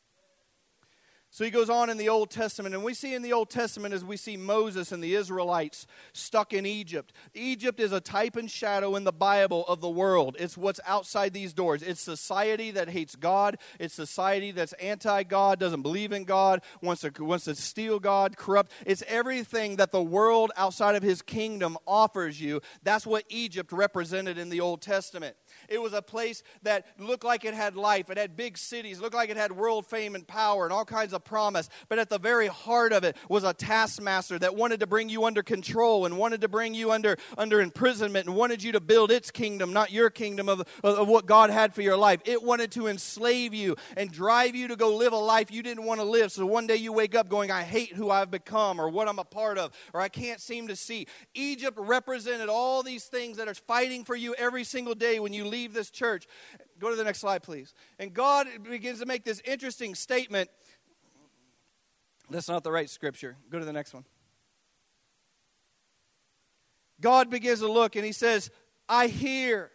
So 1.32 1.44
he 1.44 1.52
goes 1.52 1.70
on 1.70 1.92
in 1.92 1.98
the 1.98 2.10
Old 2.10 2.32
Testament, 2.32 2.74
and 2.74 2.84
we 2.84 2.96
see 2.96 3.14
in 3.14 3.22
the 3.22 3.34
Old 3.34 3.52
Testament 3.52 3.94
as 3.94 4.04
we 4.04 4.18
see 4.18 4.36
Moses 4.36 4.92
and 4.92 5.04
the 5.04 5.14
Israelites 5.14 5.86
stuck 6.12 6.54
in 6.54 6.66
Egypt. 6.66 7.14
Egypt 7.36 7.80
is 7.80 7.92
a 7.92 8.02
type 8.02 8.36
and 8.36 8.50
shadow 8.50 8.96
in 8.96 9.04
the 9.04 9.12
Bible 9.12 9.64
of 9.68 9.80
the 9.80 9.90
world. 9.90 10.36
It's 10.40 10.58
what's 10.58 10.80
outside 10.88 11.34
these 11.34 11.54
doors. 11.54 11.84
It's 11.84 12.02
society 12.02 12.72
that 12.72 12.90
hates 12.90 13.16
God. 13.16 13.58
It's 13.80 13.94
society 13.94 14.50
that's 14.50 14.74
anti 14.74 15.22
God, 15.22 15.60
doesn't 15.60 15.84
believe 15.84 16.14
in 16.14 16.24
God, 16.24 16.64
wants 16.82 17.04
to, 17.04 17.12
wants 17.24 17.46
to 17.46 17.54
steal 17.54 18.00
God, 18.00 18.36
corrupt. 18.36 18.72
It's 18.88 19.04
everything 19.08 19.76
that 19.76 19.92
the 19.92 20.02
world 20.02 20.52
outside 20.58 20.96
of 20.96 21.04
his 21.04 21.22
kingdom 21.22 21.78
offers 21.86 22.42
you. 22.42 22.60
That's 22.82 23.06
what 23.06 23.24
Egypt 23.30 23.72
represented 23.72 24.40
in 24.40 24.50
the 24.50 24.62
Old 24.62 24.82
Testament. 24.82 25.36
It 25.70 25.82
was 25.82 25.94
a 25.94 26.02
place 26.02 26.44
that 26.64 26.86
looked 26.98 27.24
like 27.24 27.46
it 27.46 27.54
had 27.54 27.76
life. 27.76 28.10
It 28.10 28.18
had 28.18 28.36
big 28.36 28.58
cities, 28.58 29.00
looked 29.00 29.16
like 29.16 29.30
it 29.30 29.38
had 29.38 29.52
world 29.52 29.86
fame 29.86 30.16
and 30.16 30.28
power 30.28 30.64
and 30.66 30.74
all 30.74 30.86
kinds 30.86 31.14
of 31.14 31.24
promise. 31.24 31.70
But 31.88 32.00
at 32.00 32.10
the 32.10 32.18
very 32.18 32.48
heart 32.48 32.92
of 32.92 33.04
it 33.04 33.16
was 33.30 33.44
a 33.44 33.54
taskmaster 33.54 34.40
that 34.40 34.56
wanted 34.56 34.80
to 34.80 34.88
bring 34.88 35.10
you 35.10 35.26
under 35.26 35.44
control 35.44 36.06
and 36.06 36.18
wanted 36.18 36.42
to 36.42 36.48
bring 36.48 36.74
you 36.74 36.92
under, 36.92 37.18
under 37.38 37.62
imprisonment 37.62 38.26
and 38.28 38.36
wanted 38.36 38.64
you 38.64 38.72
to 38.72 38.80
build 38.80 39.12
its 39.12 39.30
kingdom, 39.30 39.72
not 39.72 39.92
your 39.92 40.10
kingdom 40.10 40.50
of, 40.50 40.64
of 40.84 41.08
what 41.08 41.26
God 41.26 41.50
had 41.50 41.76
for 41.76 41.82
your 41.82 41.98
life. 41.98 42.22
It 42.26 42.42
wanted 42.42 42.72
to 42.72 42.88
enslave 42.88 43.54
you 43.54 43.76
and 43.96 44.12
drive 44.12 44.56
you 44.56 44.70
to 44.70 44.76
go 44.76 44.96
live 44.96 45.14
a 45.14 45.18
life 45.18 45.52
you 45.52 45.62
didn't 45.62 45.84
want 45.84 46.00
to 46.00 46.06
live. 46.06 46.32
So 46.32 46.46
one 46.46 46.66
day 46.66 46.78
you 46.78 46.92
wake 46.92 47.14
up 47.14 47.30
going, 47.30 47.52
I 47.52 47.62
hate 47.62 47.94
who 47.94 48.10
I've 48.10 48.32
become 48.32 48.82
or 48.82 48.90
what 48.90 49.08
I'm 49.08 49.20
a 49.20 49.24
part 49.24 49.58
of 49.58 49.72
or 49.94 50.02
I 50.02 50.10
can't 50.10 50.42
seem 50.42 50.68
to 50.70 50.76
see. 50.76 51.06
Egypt 51.36 51.78
represented 51.80 52.50
all 52.50 52.82
these 52.82 53.06
things 53.06 53.38
that 53.38 53.48
are 53.48 53.54
fighting 53.54 54.04
for 54.04 54.16
you 54.16 54.34
every 54.36 54.64
single 54.64 54.96
day 54.96 55.20
when 55.20 55.34
you 55.34 55.46
leave 55.46 55.59
this 55.68 55.90
church. 55.90 56.28
Go 56.80 56.90
to 56.90 56.96
the 56.96 57.04
next 57.04 57.20
slide, 57.20 57.44
please. 57.44 57.74
And 57.98 58.14
God 58.14 58.48
begins 58.70 59.00
to 59.00 59.06
make 59.06 59.24
this 59.24 59.42
interesting 59.46 59.96
statement. 59.96 60.50
That's 62.30 62.48
not 62.48 62.64
the 62.64 62.72
right 62.72 62.90
scripture. 62.90 63.38
Go 63.50 63.60
to 63.60 63.66
the 63.66 63.74
next 63.74 63.94
one. 63.94 64.06
God 67.02 67.30
begins 67.30 67.60
to 67.60 67.72
look 67.72 67.96
and 67.96 68.06
he 68.06 68.12
says, 68.12 68.52
I 68.88 69.08
hear. 69.08 69.72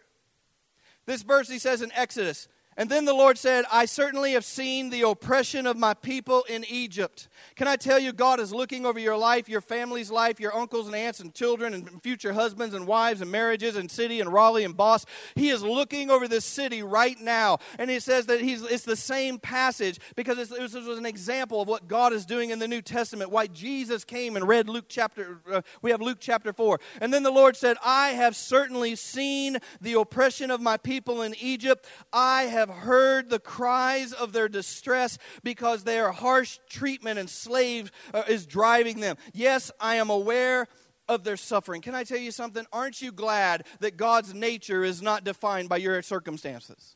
This 1.05 1.23
verse 1.23 1.47
he 1.47 1.59
says 1.59 1.81
in 1.81 1.91
Exodus, 1.93 2.47
and 2.77 2.89
then 2.89 3.05
the 3.05 3.13
Lord 3.13 3.37
said, 3.37 3.63
I 3.71 3.85
certainly 3.85 4.33
have 4.33 4.43
seen 4.43 4.89
the 4.89 5.03
oppression 5.03 5.65
of 5.65 5.77
my 5.77 5.93
people 5.93 6.43
in 6.49 6.65
Egypt. 6.67 7.29
Can 7.55 7.69
I 7.69 7.77
tell 7.77 7.97
you, 7.97 8.11
God 8.11 8.41
is 8.41 8.53
looking 8.53 8.85
over 8.85 8.99
your 8.99 9.15
life, 9.15 9.47
your 9.47 9.61
family's 9.61 10.11
life, 10.11 10.41
your 10.41 10.53
uncles 10.53 10.87
and 10.87 10.95
aunts 10.95 11.21
and 11.21 11.33
children 11.33 11.73
and 11.73 12.03
future 12.03 12.33
husbands 12.33 12.75
and 12.75 12.85
wives 12.85 13.21
and 13.21 13.31
marriages 13.31 13.77
and 13.77 13.89
city 13.89 14.19
and 14.19 14.31
Raleigh 14.31 14.65
and 14.65 14.75
Boss. 14.75 15.05
He 15.35 15.49
is 15.51 15.63
looking 15.63 16.09
over 16.11 16.27
this 16.27 16.43
city 16.43 16.83
right 16.83 17.17
now. 17.17 17.59
And 17.79 17.89
he 17.89 18.01
says 18.01 18.25
that 18.25 18.41
he's, 18.41 18.61
it's 18.63 18.83
the 18.83 18.97
same 18.97 19.39
passage 19.39 19.97
because 20.17 20.35
this 20.35 20.49
was 20.49 20.97
an 20.97 21.05
example 21.05 21.61
of 21.61 21.69
what 21.69 21.87
God 21.87 22.11
is 22.11 22.25
doing 22.25 22.49
in 22.49 22.59
the 22.59 22.67
New 22.67 22.81
Testament, 22.81 23.31
why 23.31 23.47
Jesus 23.47 24.03
came 24.03 24.35
and 24.35 24.45
read 24.45 24.67
Luke 24.67 24.85
chapter, 24.89 25.39
uh, 25.49 25.61
we 25.81 25.91
have 25.91 26.01
Luke 26.01 26.17
chapter 26.19 26.51
4. 26.51 26.77
And 26.99 27.13
then 27.13 27.23
the 27.23 27.31
Lord 27.31 27.55
said, 27.55 27.77
I 27.85 28.09
have 28.09 28.35
certainly 28.35 28.97
seen 28.97 29.59
the 29.79 29.93
oppression 29.93 30.51
of 30.51 30.59
my 30.59 30.75
people 30.75 31.21
in 31.21 31.35
Egypt. 31.39 31.85
I 32.11 32.43
have 32.43 32.64
have 32.65 32.77
heard 32.77 33.29
the 33.29 33.39
cries 33.39 34.13
of 34.13 34.33
their 34.33 34.47
distress 34.47 35.17
because 35.43 35.83
their 35.83 36.11
harsh 36.11 36.59
treatment 36.69 37.19
and 37.19 37.29
slave 37.29 37.91
uh, 38.13 38.23
is 38.27 38.45
driving 38.45 38.99
them. 38.99 39.17
Yes, 39.33 39.71
I 39.79 39.95
am 39.95 40.09
aware 40.09 40.67
of 41.07 41.23
their 41.23 41.37
suffering. 41.37 41.81
Can 41.81 41.93
I 41.93 42.03
tell 42.03 42.17
you 42.17 42.31
something? 42.31 42.65
Aren't 42.73 43.01
you 43.01 43.11
glad 43.11 43.65
that 43.79 43.97
God's 43.97 44.33
nature 44.33 44.83
is 44.83 45.01
not 45.01 45.23
defined 45.23 45.69
by 45.69 45.77
your 45.77 46.01
circumstances? 46.01 46.95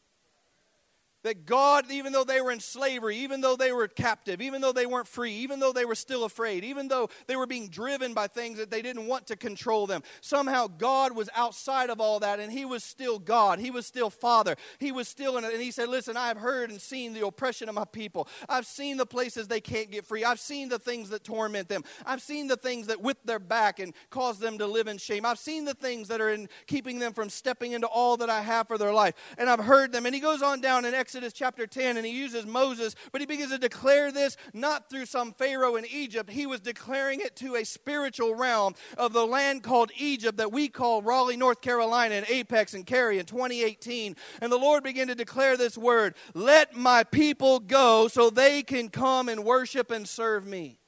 That 1.24 1.46
God, 1.46 1.92
even 1.92 2.14
though 2.14 2.24
they 2.24 2.40
were 2.40 2.52
in 2.52 2.62
slavery, 2.62 3.18
even 3.18 3.42
though 3.42 3.58
they 3.58 3.74
were 3.74 3.90
captive, 3.90 4.42
even 4.42 4.62
though 4.62 4.72
they 4.72 4.86
weren't 4.86 5.08
free, 5.08 5.34
even 5.34 5.60
though 5.60 5.74
they 5.74 5.84
were 5.84 5.96
still 5.96 6.24
afraid, 6.24 6.64
even 6.64 6.88
though 6.88 7.10
they 7.28 7.36
were 7.36 7.46
being 7.46 7.68
driven 7.68 8.14
by 8.14 8.28
things 8.28 8.58
that 8.58 8.72
they 8.72 8.82
didn't 8.82 9.06
want 9.06 9.28
to 9.28 9.36
control 9.36 9.86
them, 9.86 10.02
somehow 10.22 10.68
God 10.68 11.14
was 11.14 11.30
outside 11.36 11.90
of 11.90 12.00
all 12.00 12.22
that 12.22 12.40
and 12.40 12.50
He 12.50 12.64
was 12.64 12.86
still 12.86 13.20
God. 13.20 13.60
He 13.60 13.70
was 13.70 13.86
still 13.86 14.10
Father. 14.10 14.56
He 14.80 14.94
was 14.94 15.10
still 15.10 15.38
in 15.38 15.44
it. 15.44 15.52
And 15.52 15.62
He 15.62 15.72
said, 15.72 15.90
Listen, 15.90 16.16
I 16.16 16.30
have 16.30 16.38
heard 16.38 16.70
and 16.70 16.80
seen 16.80 17.12
the 17.12 17.28
oppression 17.28 17.68
of 17.68 17.76
my 17.76 17.84
people. 17.84 18.26
I've 18.48 18.66
seen 18.66 18.96
the 18.96 19.06
places 19.06 19.50
they 19.50 19.60
can't 19.60 19.92
get 19.92 20.06
free. 20.06 20.24
I've 20.24 20.40
seen 20.40 20.70
the 20.70 20.80
things 20.80 21.10
that 21.10 21.26
torment 21.26 21.68
them. 21.68 21.84
I've 22.06 22.22
seen 22.22 22.48
the 22.48 22.56
things 22.56 22.88
that 22.88 23.02
whip 23.02 23.18
their 23.26 23.40
back 23.40 23.80
and 23.80 23.94
cause 24.10 24.40
them 24.40 24.58
to 24.60 24.68
live 24.68 24.88
in 24.88 24.98
shame. 24.98 25.26
I've 25.26 25.38
seen 25.38 25.66
the 25.66 25.74
things 25.74 26.08
that 26.08 26.22
are 26.22 26.30
in 26.30 26.48
keeping 26.66 26.98
them 26.98 27.12
from 27.12 27.30
stepping 27.30 27.74
into 27.74 27.88
all 27.88 28.16
that 28.18 28.30
I 28.30 28.40
have 28.40 28.70
for 28.70 28.78
their 28.78 28.94
life. 28.94 29.16
And 29.38 29.50
I've 29.50 29.60
heard 29.60 29.92
them. 29.92 30.06
And 30.06 30.16
He 30.16 30.22
goes 30.22 30.42
on 30.42 30.62
down 30.62 30.86
in 30.86 30.94
Exodus 30.94 31.09
chapter 31.34 31.68
10 31.68 31.98
and 31.98 32.06
he 32.06 32.12
uses 32.12 32.46
Moses, 32.46 32.96
but 33.12 33.22
he 33.22 33.28
begins 33.28 33.52
to 33.52 33.58
declare 33.58 34.12
this 34.12 34.38
not 34.54 34.90
through 34.90 35.06
some 35.06 35.34
Pharaoh 35.34 35.76
in 35.76 35.86
Egypt. 35.86 36.30
He 36.30 36.46
was 36.46 36.60
declaring 36.60 37.20
it 37.22 37.36
to 37.38 37.56
a 37.56 37.64
spiritual 37.64 38.36
realm 38.36 38.76
of 38.98 39.14
the 39.14 39.26
land 39.26 39.64
called 39.64 39.92
Egypt 39.98 40.38
that 40.38 40.52
we 40.52 40.68
call 40.68 41.02
Raleigh, 41.02 41.38
North 41.38 41.62
Carolina, 41.62 42.16
and 42.16 42.26
Apex 42.30 42.74
and 42.74 42.86
Cary 42.86 43.20
in 43.20 43.26
2018. 43.26 44.16
And 44.42 44.52
the 44.52 44.58
Lord 44.58 44.84
began 44.84 45.08
to 45.08 45.16
declare 45.16 45.58
this 45.58 45.78
word 45.78 46.16
Let 46.34 46.76
my 46.76 47.04
people 47.04 47.60
go 47.60 48.08
so 48.08 48.30
they 48.30 48.64
can 48.64 48.90
come 48.90 49.30
and 49.30 49.44
worship 49.44 49.92
and 49.92 50.08
serve 50.08 50.46
me. 50.46 50.79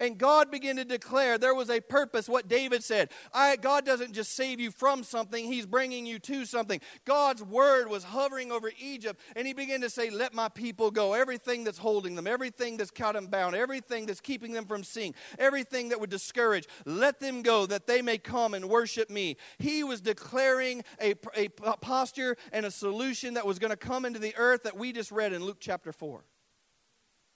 And 0.00 0.18
God 0.18 0.50
began 0.50 0.74
to 0.76 0.84
declare 0.84 1.38
there 1.38 1.54
was 1.54 1.70
a 1.70 1.80
purpose, 1.80 2.28
what 2.28 2.48
David 2.48 2.82
said. 2.82 3.10
I, 3.32 3.54
God 3.54 3.86
doesn't 3.86 4.12
just 4.12 4.34
save 4.34 4.58
you 4.58 4.72
from 4.72 5.04
something, 5.04 5.44
He's 5.44 5.66
bringing 5.66 6.04
you 6.04 6.18
to 6.20 6.44
something. 6.44 6.80
God's 7.04 7.44
word 7.44 7.88
was 7.88 8.02
hovering 8.02 8.50
over 8.50 8.72
Egypt, 8.80 9.20
and 9.36 9.46
He 9.46 9.52
began 9.52 9.80
to 9.82 9.90
say, 9.90 10.10
Let 10.10 10.34
my 10.34 10.48
people 10.48 10.90
go. 10.90 11.12
Everything 11.12 11.62
that's 11.62 11.78
holding 11.78 12.16
them, 12.16 12.26
everything 12.26 12.76
that's 12.76 12.90
caught 12.90 13.14
them 13.14 13.28
bound, 13.28 13.54
everything 13.54 14.06
that's 14.06 14.20
keeping 14.20 14.52
them 14.52 14.66
from 14.66 14.82
seeing, 14.82 15.14
everything 15.38 15.90
that 15.90 16.00
would 16.00 16.10
discourage, 16.10 16.66
let 16.84 17.20
them 17.20 17.42
go 17.42 17.64
that 17.66 17.86
they 17.86 18.02
may 18.02 18.18
come 18.18 18.52
and 18.54 18.68
worship 18.68 19.08
me. 19.08 19.36
He 19.58 19.84
was 19.84 20.00
declaring 20.00 20.82
a, 21.00 21.14
a 21.36 21.48
posture 21.48 22.36
and 22.52 22.66
a 22.66 22.70
solution 22.72 23.34
that 23.34 23.46
was 23.46 23.60
going 23.60 23.70
to 23.70 23.76
come 23.76 24.04
into 24.04 24.18
the 24.18 24.34
earth 24.36 24.64
that 24.64 24.76
we 24.76 24.92
just 24.92 25.12
read 25.12 25.32
in 25.32 25.44
Luke 25.44 25.58
chapter 25.60 25.92
4. 25.92 26.24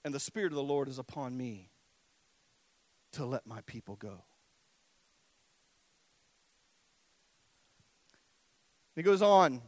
And 0.04 0.12
the 0.12 0.20
Spirit 0.20 0.52
of 0.52 0.56
the 0.56 0.62
Lord 0.62 0.88
is 0.88 0.98
upon 0.98 1.36
me 1.36 1.70
to 3.12 3.24
let 3.24 3.46
my 3.46 3.61
people 3.62 3.96
go. 3.96 4.24
He 8.94 9.02
goes 9.02 9.22
on. 9.22 9.62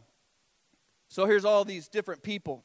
So 1.09 1.27
here's 1.27 1.45
all 1.45 1.65
these 1.65 1.89
different 1.89 2.23
people. 2.23 2.65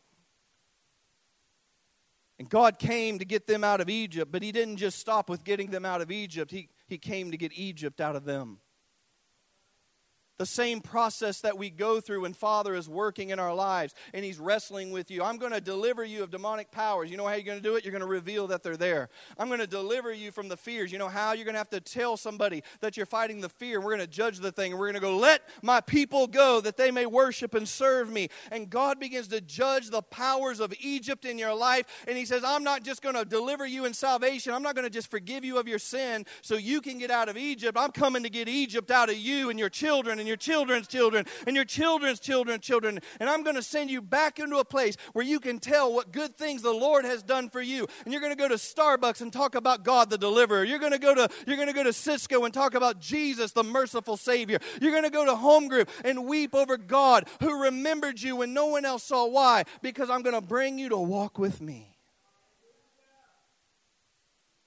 And 2.37 2.49
God 2.49 2.79
came 2.79 3.19
to 3.19 3.25
get 3.25 3.47
them 3.47 3.63
out 3.63 3.81
of 3.81 3.89
Egypt, 3.89 4.31
but 4.31 4.43
He 4.43 4.51
didn't 4.51 4.77
just 4.77 4.99
stop 4.99 5.29
with 5.29 5.43
getting 5.43 5.69
them 5.69 5.85
out 5.85 6.01
of 6.01 6.11
Egypt, 6.11 6.51
He, 6.51 6.69
he 6.87 6.97
came 6.97 7.31
to 7.31 7.37
get 7.37 7.53
Egypt 7.53 8.01
out 8.01 8.15
of 8.15 8.25
them 8.25 8.59
the 10.37 10.45
same 10.45 10.81
process 10.81 11.41
that 11.41 11.57
we 11.57 11.69
go 11.69 12.01
through 12.01 12.21
when 12.21 12.33
Father 12.33 12.75
is 12.75 12.89
working 12.89 13.29
in 13.29 13.39
our 13.39 13.53
lives 13.53 13.93
and 14.13 14.25
He's 14.25 14.39
wrestling 14.39 14.91
with 14.91 15.09
you. 15.09 15.23
I'm 15.23 15.37
going 15.37 15.53
to 15.53 15.61
deliver 15.61 16.03
you 16.03 16.23
of 16.23 16.31
demonic 16.31 16.71
powers. 16.71 17.09
You 17.09 17.17
know 17.17 17.25
how 17.25 17.33
you're 17.33 17.43
going 17.43 17.57
to 17.57 17.63
do 17.63 17.75
it? 17.75 17.85
You're 17.85 17.91
going 17.91 18.01
to 18.01 18.05
reveal 18.05 18.47
that 18.47 18.63
they're 18.63 18.77
there. 18.77 19.09
I'm 19.37 19.47
going 19.47 19.59
to 19.59 19.67
deliver 19.67 20.13
you 20.13 20.31
from 20.31 20.49
the 20.49 20.57
fears. 20.57 20.91
You 20.91 20.97
know 20.97 21.07
how? 21.07 21.33
You're 21.33 21.45
going 21.45 21.53
to 21.53 21.59
have 21.59 21.69
to 21.69 21.79
tell 21.79 22.17
somebody 22.17 22.63
that 22.81 22.97
you're 22.97 23.05
fighting 23.05 23.41
the 23.41 23.49
fear. 23.49 23.79
We're 23.79 23.95
going 23.95 23.99
to 23.99 24.07
judge 24.07 24.39
the 24.39 24.51
thing. 24.51 24.71
And 24.71 24.79
we're 24.79 24.87
going 24.87 24.95
to 24.95 24.99
go, 24.99 25.17
let 25.17 25.41
my 25.61 25.79
people 25.81 26.27
go 26.27 26.59
that 26.61 26.77
they 26.77 26.91
may 26.91 27.05
worship 27.05 27.53
and 27.53 27.67
serve 27.67 28.11
me. 28.11 28.29
And 28.51 28.69
God 28.69 28.99
begins 28.99 29.27
to 29.29 29.41
judge 29.41 29.89
the 29.89 30.01
powers 30.01 30.59
of 30.59 30.73
Egypt 30.81 31.25
in 31.25 31.37
your 31.37 31.53
life. 31.53 31.85
And 32.07 32.17
He 32.17 32.25
says, 32.25 32.43
I'm 32.43 32.63
not 32.63 32.83
just 32.83 33.01
going 33.01 33.15
to 33.15 33.25
deliver 33.25 33.65
you 33.65 33.85
in 33.85 33.93
salvation. 33.93 34.53
I'm 34.53 34.63
not 34.63 34.75
going 34.75 34.85
to 34.85 34.89
just 34.89 35.09
forgive 35.09 35.45
you 35.45 35.57
of 35.57 35.67
your 35.67 35.79
sin 35.79 36.25
so 36.41 36.55
you 36.55 36.81
can 36.81 36.97
get 36.97 37.11
out 37.11 37.29
of 37.29 37.37
Egypt. 37.37 37.77
I'm 37.79 37.91
coming 37.91 38.23
to 38.23 38.29
get 38.29 38.49
Egypt 38.49 38.91
out 38.91 39.09
of 39.09 39.17
you 39.17 39.49
and 39.49 39.57
your 39.57 39.69
children 39.69 40.19
and 40.19 40.24
and 40.25 40.27
your 40.27 40.37
children's 40.37 40.87
children 40.87 41.23
and 41.45 41.55
your 41.55 41.65
children's 41.65 42.19
children's 42.19 42.65
children. 42.65 42.99
And 43.19 43.29
I'm 43.29 43.43
going 43.43 43.55
to 43.55 43.61
send 43.61 43.91
you 43.91 44.01
back 44.01 44.39
into 44.39 44.57
a 44.57 44.65
place 44.65 44.97
where 45.13 45.23
you 45.23 45.39
can 45.39 45.59
tell 45.59 45.93
what 45.93 46.11
good 46.11 46.35
things 46.35 46.63
the 46.63 46.71
Lord 46.71 47.05
has 47.05 47.21
done 47.21 47.47
for 47.47 47.61
you. 47.61 47.85
And 48.03 48.11
you're 48.11 48.21
going 48.21 48.33
to 48.33 48.37
go 48.37 48.47
to 48.47 48.55
Starbucks 48.55 49.21
and 49.21 49.31
talk 49.31 49.53
about 49.53 49.83
God 49.83 50.09
the 50.09 50.17
deliverer. 50.17 50.63
You're 50.63 50.79
going 50.79 50.93
to 50.93 50.97
go 50.97 51.13
to 51.13 51.29
you're 51.45 51.57
going 51.57 51.67
to 51.67 51.75
go 51.75 51.83
to 51.83 51.93
Cisco 51.93 52.43
and 52.43 52.51
talk 52.51 52.73
about 52.73 52.99
Jesus 52.99 53.51
the 53.51 53.63
merciful 53.63 54.17
savior. 54.17 54.57
You're 54.81 54.91
going 54.91 55.03
to 55.03 55.11
go 55.11 55.25
to 55.25 55.35
home 55.35 55.67
group 55.67 55.91
and 56.03 56.25
weep 56.25 56.55
over 56.55 56.75
God 56.75 57.29
who 57.39 57.61
remembered 57.61 58.19
you 58.19 58.37
when 58.37 58.51
no 58.55 58.65
one 58.65 58.83
else 58.83 59.03
saw 59.03 59.27
why 59.27 59.65
because 59.83 60.09
I'm 60.09 60.23
going 60.23 60.33
to 60.35 60.41
bring 60.41 60.79
you 60.79 60.89
to 60.89 60.97
walk 60.97 61.37
with 61.37 61.61
me. 61.61 61.94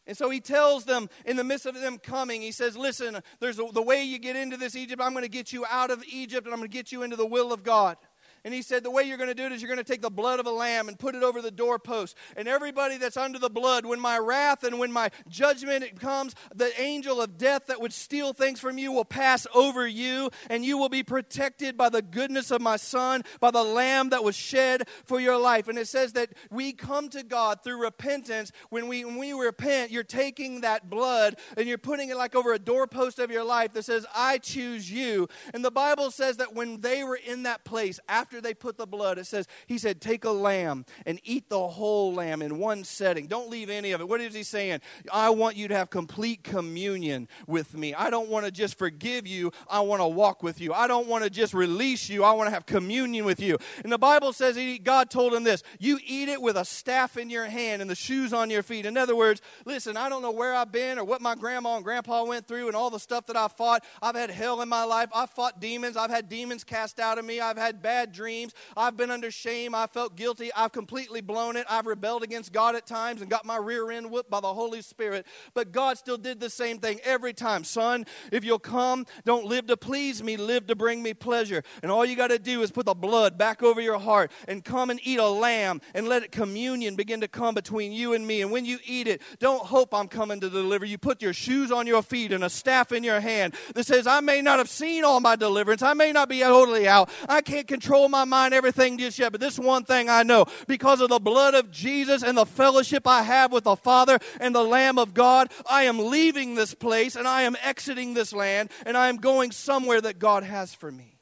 And 0.08 0.16
so 0.16 0.30
he 0.30 0.40
tells 0.40 0.86
them 0.86 1.10
in 1.26 1.36
the 1.36 1.44
midst 1.44 1.66
of 1.66 1.74
them 1.74 1.98
coming, 1.98 2.40
he 2.40 2.50
says, 2.50 2.76
Listen, 2.76 3.18
there's 3.40 3.58
a, 3.58 3.66
the 3.72 3.82
way 3.82 4.02
you 4.02 4.18
get 4.18 4.36
into 4.36 4.56
this 4.56 4.74
Egypt. 4.74 5.02
I'm 5.04 5.12
going 5.12 5.22
to 5.22 5.30
get 5.30 5.52
you 5.52 5.66
out 5.70 5.90
of 5.90 6.02
Egypt 6.10 6.46
and 6.46 6.54
I'm 6.54 6.60
going 6.60 6.70
to 6.70 6.76
get 6.76 6.90
you 6.90 7.02
into 7.02 7.14
the 7.16 7.26
will 7.26 7.52
of 7.52 7.62
God. 7.62 7.98
And 8.44 8.54
he 8.54 8.62
said, 8.62 8.82
The 8.82 8.90
way 8.90 9.04
you're 9.04 9.16
going 9.16 9.28
to 9.28 9.34
do 9.34 9.44
it 9.44 9.52
is 9.52 9.62
you're 9.62 9.68
going 9.68 9.84
to 9.84 9.90
take 9.92 10.02
the 10.02 10.10
blood 10.10 10.40
of 10.40 10.46
a 10.46 10.50
lamb 10.50 10.88
and 10.88 10.98
put 10.98 11.14
it 11.14 11.22
over 11.22 11.42
the 11.42 11.50
doorpost. 11.50 12.16
And 12.36 12.48
everybody 12.48 12.98
that's 12.98 13.16
under 13.16 13.38
the 13.38 13.50
blood, 13.50 13.86
when 13.86 14.00
my 14.00 14.18
wrath 14.18 14.64
and 14.64 14.78
when 14.78 14.92
my 14.92 15.10
judgment 15.28 15.98
comes, 16.00 16.34
the 16.54 16.78
angel 16.80 17.20
of 17.20 17.38
death 17.38 17.66
that 17.66 17.80
would 17.80 17.92
steal 17.92 18.32
things 18.32 18.60
from 18.60 18.78
you 18.78 18.92
will 18.92 19.04
pass 19.04 19.46
over 19.54 19.86
you, 19.86 20.30
and 20.50 20.64
you 20.64 20.78
will 20.78 20.88
be 20.88 21.02
protected 21.02 21.76
by 21.76 21.88
the 21.88 22.02
goodness 22.02 22.50
of 22.50 22.60
my 22.60 22.76
son, 22.76 23.22
by 23.40 23.50
the 23.50 23.62
lamb 23.62 24.10
that 24.10 24.24
was 24.24 24.36
shed 24.36 24.88
for 25.04 25.20
your 25.20 25.38
life. 25.38 25.68
And 25.68 25.78
it 25.78 25.88
says 25.88 26.12
that 26.14 26.30
we 26.50 26.72
come 26.72 27.08
to 27.10 27.22
God 27.22 27.62
through 27.62 27.82
repentance. 27.82 28.52
When 28.70 28.88
we, 28.88 29.04
when 29.04 29.16
we 29.16 29.32
repent, 29.32 29.90
you're 29.90 30.04
taking 30.04 30.60
that 30.62 30.90
blood 30.90 31.36
and 31.56 31.66
you're 31.66 31.78
putting 31.78 32.10
it 32.10 32.16
like 32.16 32.34
over 32.34 32.52
a 32.52 32.58
doorpost 32.58 33.18
of 33.18 33.30
your 33.30 33.44
life 33.44 33.72
that 33.72 33.84
says, 33.84 34.06
I 34.14 34.38
choose 34.38 34.90
you. 34.90 35.28
And 35.54 35.64
the 35.64 35.70
Bible 35.70 36.10
says 36.10 36.36
that 36.38 36.54
when 36.54 36.80
they 36.80 37.04
were 37.04 37.16
in 37.24 37.44
that 37.44 37.64
place, 37.64 38.00
after 38.08 38.27
after 38.28 38.42
they 38.42 38.52
put 38.52 38.76
the 38.76 38.86
blood, 38.86 39.16
it 39.16 39.26
says, 39.26 39.46
He 39.66 39.78
said, 39.78 40.02
Take 40.02 40.26
a 40.26 40.30
lamb 40.30 40.84
and 41.06 41.18
eat 41.24 41.48
the 41.48 41.66
whole 41.66 42.12
lamb 42.12 42.42
in 42.42 42.58
one 42.58 42.84
setting. 42.84 43.26
Don't 43.26 43.48
leave 43.48 43.70
any 43.70 43.92
of 43.92 44.02
it. 44.02 44.08
What 44.08 44.20
is 44.20 44.34
He 44.34 44.42
saying? 44.42 44.82
I 45.10 45.30
want 45.30 45.56
you 45.56 45.66
to 45.68 45.74
have 45.74 45.88
complete 45.88 46.44
communion 46.44 47.26
with 47.46 47.74
me. 47.74 47.94
I 47.94 48.10
don't 48.10 48.28
want 48.28 48.44
to 48.44 48.52
just 48.52 48.76
forgive 48.76 49.26
you, 49.26 49.50
I 49.66 49.80
want 49.80 50.02
to 50.02 50.06
walk 50.06 50.42
with 50.42 50.60
you. 50.60 50.74
I 50.74 50.86
don't 50.86 51.06
want 51.06 51.24
to 51.24 51.30
just 51.30 51.54
release 51.54 52.10
you, 52.10 52.22
I 52.22 52.32
want 52.32 52.48
to 52.48 52.50
have 52.50 52.66
communion 52.66 53.24
with 53.24 53.40
you. 53.40 53.56
And 53.82 53.90
the 53.90 53.98
Bible 53.98 54.34
says, 54.34 54.58
God 54.82 55.08
told 55.08 55.32
him 55.32 55.44
this 55.44 55.62
You 55.78 55.98
eat 56.06 56.28
it 56.28 56.42
with 56.42 56.58
a 56.58 56.66
staff 56.66 57.16
in 57.16 57.30
your 57.30 57.46
hand 57.46 57.80
and 57.80 57.90
the 57.90 57.94
shoes 57.94 58.34
on 58.34 58.50
your 58.50 58.62
feet. 58.62 58.84
In 58.84 58.98
other 58.98 59.16
words, 59.16 59.40
listen, 59.64 59.96
I 59.96 60.10
don't 60.10 60.20
know 60.20 60.32
where 60.32 60.54
I've 60.54 60.70
been 60.70 60.98
or 60.98 61.04
what 61.04 61.22
my 61.22 61.34
grandma 61.34 61.76
and 61.76 61.84
grandpa 61.84 62.24
went 62.24 62.46
through 62.46 62.66
and 62.66 62.76
all 62.76 62.90
the 62.90 63.00
stuff 63.00 63.24
that 63.26 63.38
I 63.38 63.48
fought. 63.48 63.84
I've 64.02 64.16
had 64.16 64.28
hell 64.28 64.60
in 64.60 64.68
my 64.68 64.84
life. 64.84 65.08
I've 65.14 65.30
fought 65.30 65.60
demons. 65.60 65.96
I've 65.96 66.10
had 66.10 66.28
demons 66.28 66.62
cast 66.62 67.00
out 67.00 67.16
of 67.16 67.24
me. 67.24 67.40
I've 67.40 67.56
had 67.56 67.80
bad 67.80 68.12
dreams. 68.18 68.52
I've 68.76 68.96
been 68.96 69.12
under 69.12 69.30
shame. 69.30 69.76
I 69.76 69.86
felt 69.86 70.16
guilty. 70.16 70.50
I've 70.52 70.72
completely 70.72 71.20
blown 71.20 71.56
it. 71.56 71.64
I've 71.70 71.86
rebelled 71.86 72.24
against 72.24 72.52
God 72.52 72.74
at 72.74 72.84
times 72.84 73.22
and 73.22 73.30
got 73.30 73.44
my 73.46 73.56
rear 73.56 73.92
end 73.92 74.10
whooped 74.10 74.28
by 74.28 74.40
the 74.40 74.52
Holy 74.52 74.82
Spirit. 74.82 75.24
But 75.54 75.70
God 75.70 75.98
still 75.98 76.18
did 76.18 76.40
the 76.40 76.50
same 76.50 76.78
thing 76.78 76.98
every 77.04 77.32
time. 77.32 77.62
Son, 77.62 78.04
if 78.32 78.44
you'll 78.44 78.58
come, 78.58 79.06
don't 79.24 79.46
live 79.46 79.68
to 79.68 79.76
please 79.76 80.20
me, 80.20 80.36
live 80.36 80.66
to 80.66 80.74
bring 80.74 81.00
me 81.00 81.14
pleasure. 81.14 81.62
And 81.80 81.92
all 81.92 82.04
you 82.04 82.16
got 82.16 82.30
to 82.30 82.40
do 82.40 82.62
is 82.62 82.72
put 82.72 82.86
the 82.86 82.94
blood 82.94 83.38
back 83.38 83.62
over 83.62 83.80
your 83.80 84.00
heart 84.00 84.32
and 84.48 84.64
come 84.64 84.90
and 84.90 84.98
eat 85.04 85.20
a 85.20 85.28
lamb 85.28 85.80
and 85.94 86.08
let 86.08 86.24
it 86.24 86.32
communion 86.32 86.96
begin 86.96 87.20
to 87.20 87.28
come 87.28 87.54
between 87.54 87.92
you 87.92 88.14
and 88.14 88.26
me. 88.26 88.42
And 88.42 88.50
when 88.50 88.64
you 88.64 88.78
eat 88.84 89.06
it, 89.06 89.22
don't 89.38 89.64
hope 89.64 89.94
I'm 89.94 90.08
coming 90.08 90.40
to 90.40 90.50
deliver 90.50 90.84
you. 90.84 90.98
Put 90.98 91.22
your 91.22 91.32
shoes 91.32 91.70
on 91.70 91.86
your 91.86 92.02
feet 92.02 92.32
and 92.32 92.42
a 92.42 92.50
staff 92.50 92.90
in 92.90 93.04
your 93.04 93.20
hand 93.20 93.54
that 93.74 93.86
says, 93.86 94.08
I 94.08 94.18
may 94.20 94.42
not 94.42 94.58
have 94.58 94.68
seen 94.68 95.04
all 95.04 95.20
my 95.20 95.36
deliverance. 95.36 95.82
I 95.82 95.94
may 95.94 96.10
not 96.10 96.28
be 96.28 96.40
totally 96.40 96.88
out. 96.88 97.10
I 97.28 97.42
can't 97.42 97.68
control 97.68 98.07
my 98.08 98.18
my 98.18 98.24
mind 98.24 98.52
everything 98.52 98.98
just 98.98 99.18
yet, 99.18 99.30
but 99.30 99.40
this 99.40 99.58
one 99.58 99.84
thing 99.84 100.08
I 100.08 100.24
know 100.24 100.46
because 100.66 101.00
of 101.00 101.08
the 101.08 101.20
blood 101.20 101.54
of 101.54 101.70
Jesus 101.70 102.24
and 102.24 102.36
the 102.36 102.46
fellowship 102.46 103.06
I 103.06 103.22
have 103.22 103.52
with 103.52 103.64
the 103.64 103.76
Father 103.76 104.18
and 104.40 104.54
the 104.54 104.64
Lamb 104.64 104.98
of 104.98 105.14
God, 105.14 105.52
I 105.70 105.84
am 105.84 105.98
leaving 105.98 106.54
this 106.54 106.74
place 106.74 107.14
and 107.14 107.28
I 107.28 107.42
am 107.42 107.56
exiting 107.62 108.14
this 108.14 108.32
land 108.32 108.70
and 108.84 108.96
I 108.96 109.08
am 109.08 109.18
going 109.18 109.52
somewhere 109.52 110.00
that 110.00 110.18
God 110.18 110.42
has 110.42 110.74
for 110.74 110.90
me. 110.90 111.14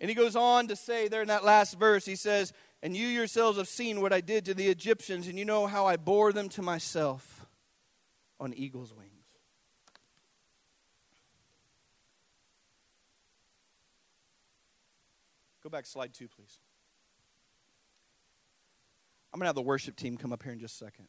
And 0.00 0.10
he 0.10 0.14
goes 0.14 0.34
on 0.34 0.66
to 0.68 0.76
say 0.76 1.06
there 1.06 1.22
in 1.22 1.28
that 1.28 1.44
last 1.44 1.78
verse, 1.78 2.04
he 2.04 2.16
says, 2.16 2.52
And 2.82 2.96
you 2.96 3.06
yourselves 3.06 3.58
have 3.58 3.68
seen 3.68 4.00
what 4.00 4.12
I 4.12 4.20
did 4.20 4.44
to 4.46 4.54
the 4.54 4.68
Egyptians, 4.68 5.28
and 5.28 5.38
you 5.38 5.44
know 5.44 5.66
how 5.66 5.86
I 5.86 5.96
bore 5.96 6.32
them 6.32 6.48
to 6.50 6.62
myself 6.62 7.46
on 8.40 8.52
eagle's 8.52 8.92
wings. 8.92 9.03
Go 15.64 15.70
back 15.70 15.86
slide 15.86 16.12
two, 16.12 16.28
please. 16.28 16.60
I'm 19.32 19.40
going 19.40 19.46
to 19.46 19.48
have 19.48 19.56
the 19.56 19.62
worship 19.62 19.96
team 19.96 20.18
come 20.18 20.32
up 20.32 20.42
here 20.42 20.52
in 20.52 20.60
just 20.60 20.80
a 20.80 20.84
second. 20.84 21.08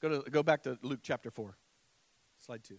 Go, 0.00 0.22
to, 0.22 0.30
go 0.30 0.42
back 0.42 0.62
to 0.62 0.78
Luke 0.80 1.00
chapter 1.02 1.30
4, 1.30 1.58
slide 2.38 2.64
two. 2.64 2.78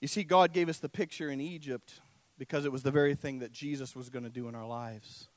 You 0.00 0.08
see, 0.08 0.24
God 0.24 0.52
gave 0.52 0.68
us 0.68 0.78
the 0.78 0.88
picture 0.88 1.30
in 1.30 1.40
Egypt 1.40 2.00
because 2.38 2.64
it 2.64 2.72
was 2.72 2.82
the 2.82 2.90
very 2.90 3.14
thing 3.14 3.38
that 3.40 3.52
Jesus 3.52 3.94
was 3.94 4.10
going 4.10 4.24
to 4.24 4.30
do 4.30 4.48
in 4.48 4.54
our 4.54 4.66
lives. 4.66 5.28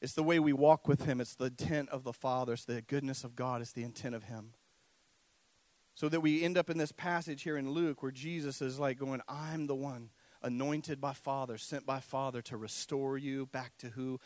It's 0.00 0.14
the 0.14 0.22
way 0.22 0.38
we 0.38 0.52
walk 0.52 0.88
with 0.88 1.04
Him, 1.04 1.20
it's 1.20 1.34
the 1.34 1.46
intent 1.46 1.90
of 1.90 2.02
the 2.02 2.12
Father, 2.12 2.54
it's 2.54 2.64
the 2.64 2.80
goodness 2.80 3.24
of 3.24 3.36
God, 3.36 3.60
it's 3.60 3.72
the 3.72 3.84
intent 3.84 4.14
of 4.14 4.24
Him. 4.24 4.54
So 5.98 6.08
that 6.10 6.20
we 6.20 6.44
end 6.44 6.56
up 6.56 6.70
in 6.70 6.78
this 6.78 6.92
passage 6.92 7.42
here 7.42 7.56
in 7.56 7.72
Luke 7.72 8.04
where 8.04 8.12
Jesus 8.12 8.62
is 8.62 8.78
like 8.78 9.00
going, 9.00 9.20
I'm 9.28 9.66
the 9.66 9.74
one 9.74 10.10
anointed 10.44 11.00
by 11.00 11.12
Father, 11.12 11.58
sent 11.58 11.86
by 11.86 11.98
Father 11.98 12.40
to 12.42 12.56
restore 12.56 13.18
you 13.18 13.46
back 13.46 13.76
to 13.78 13.88
who 13.88 14.20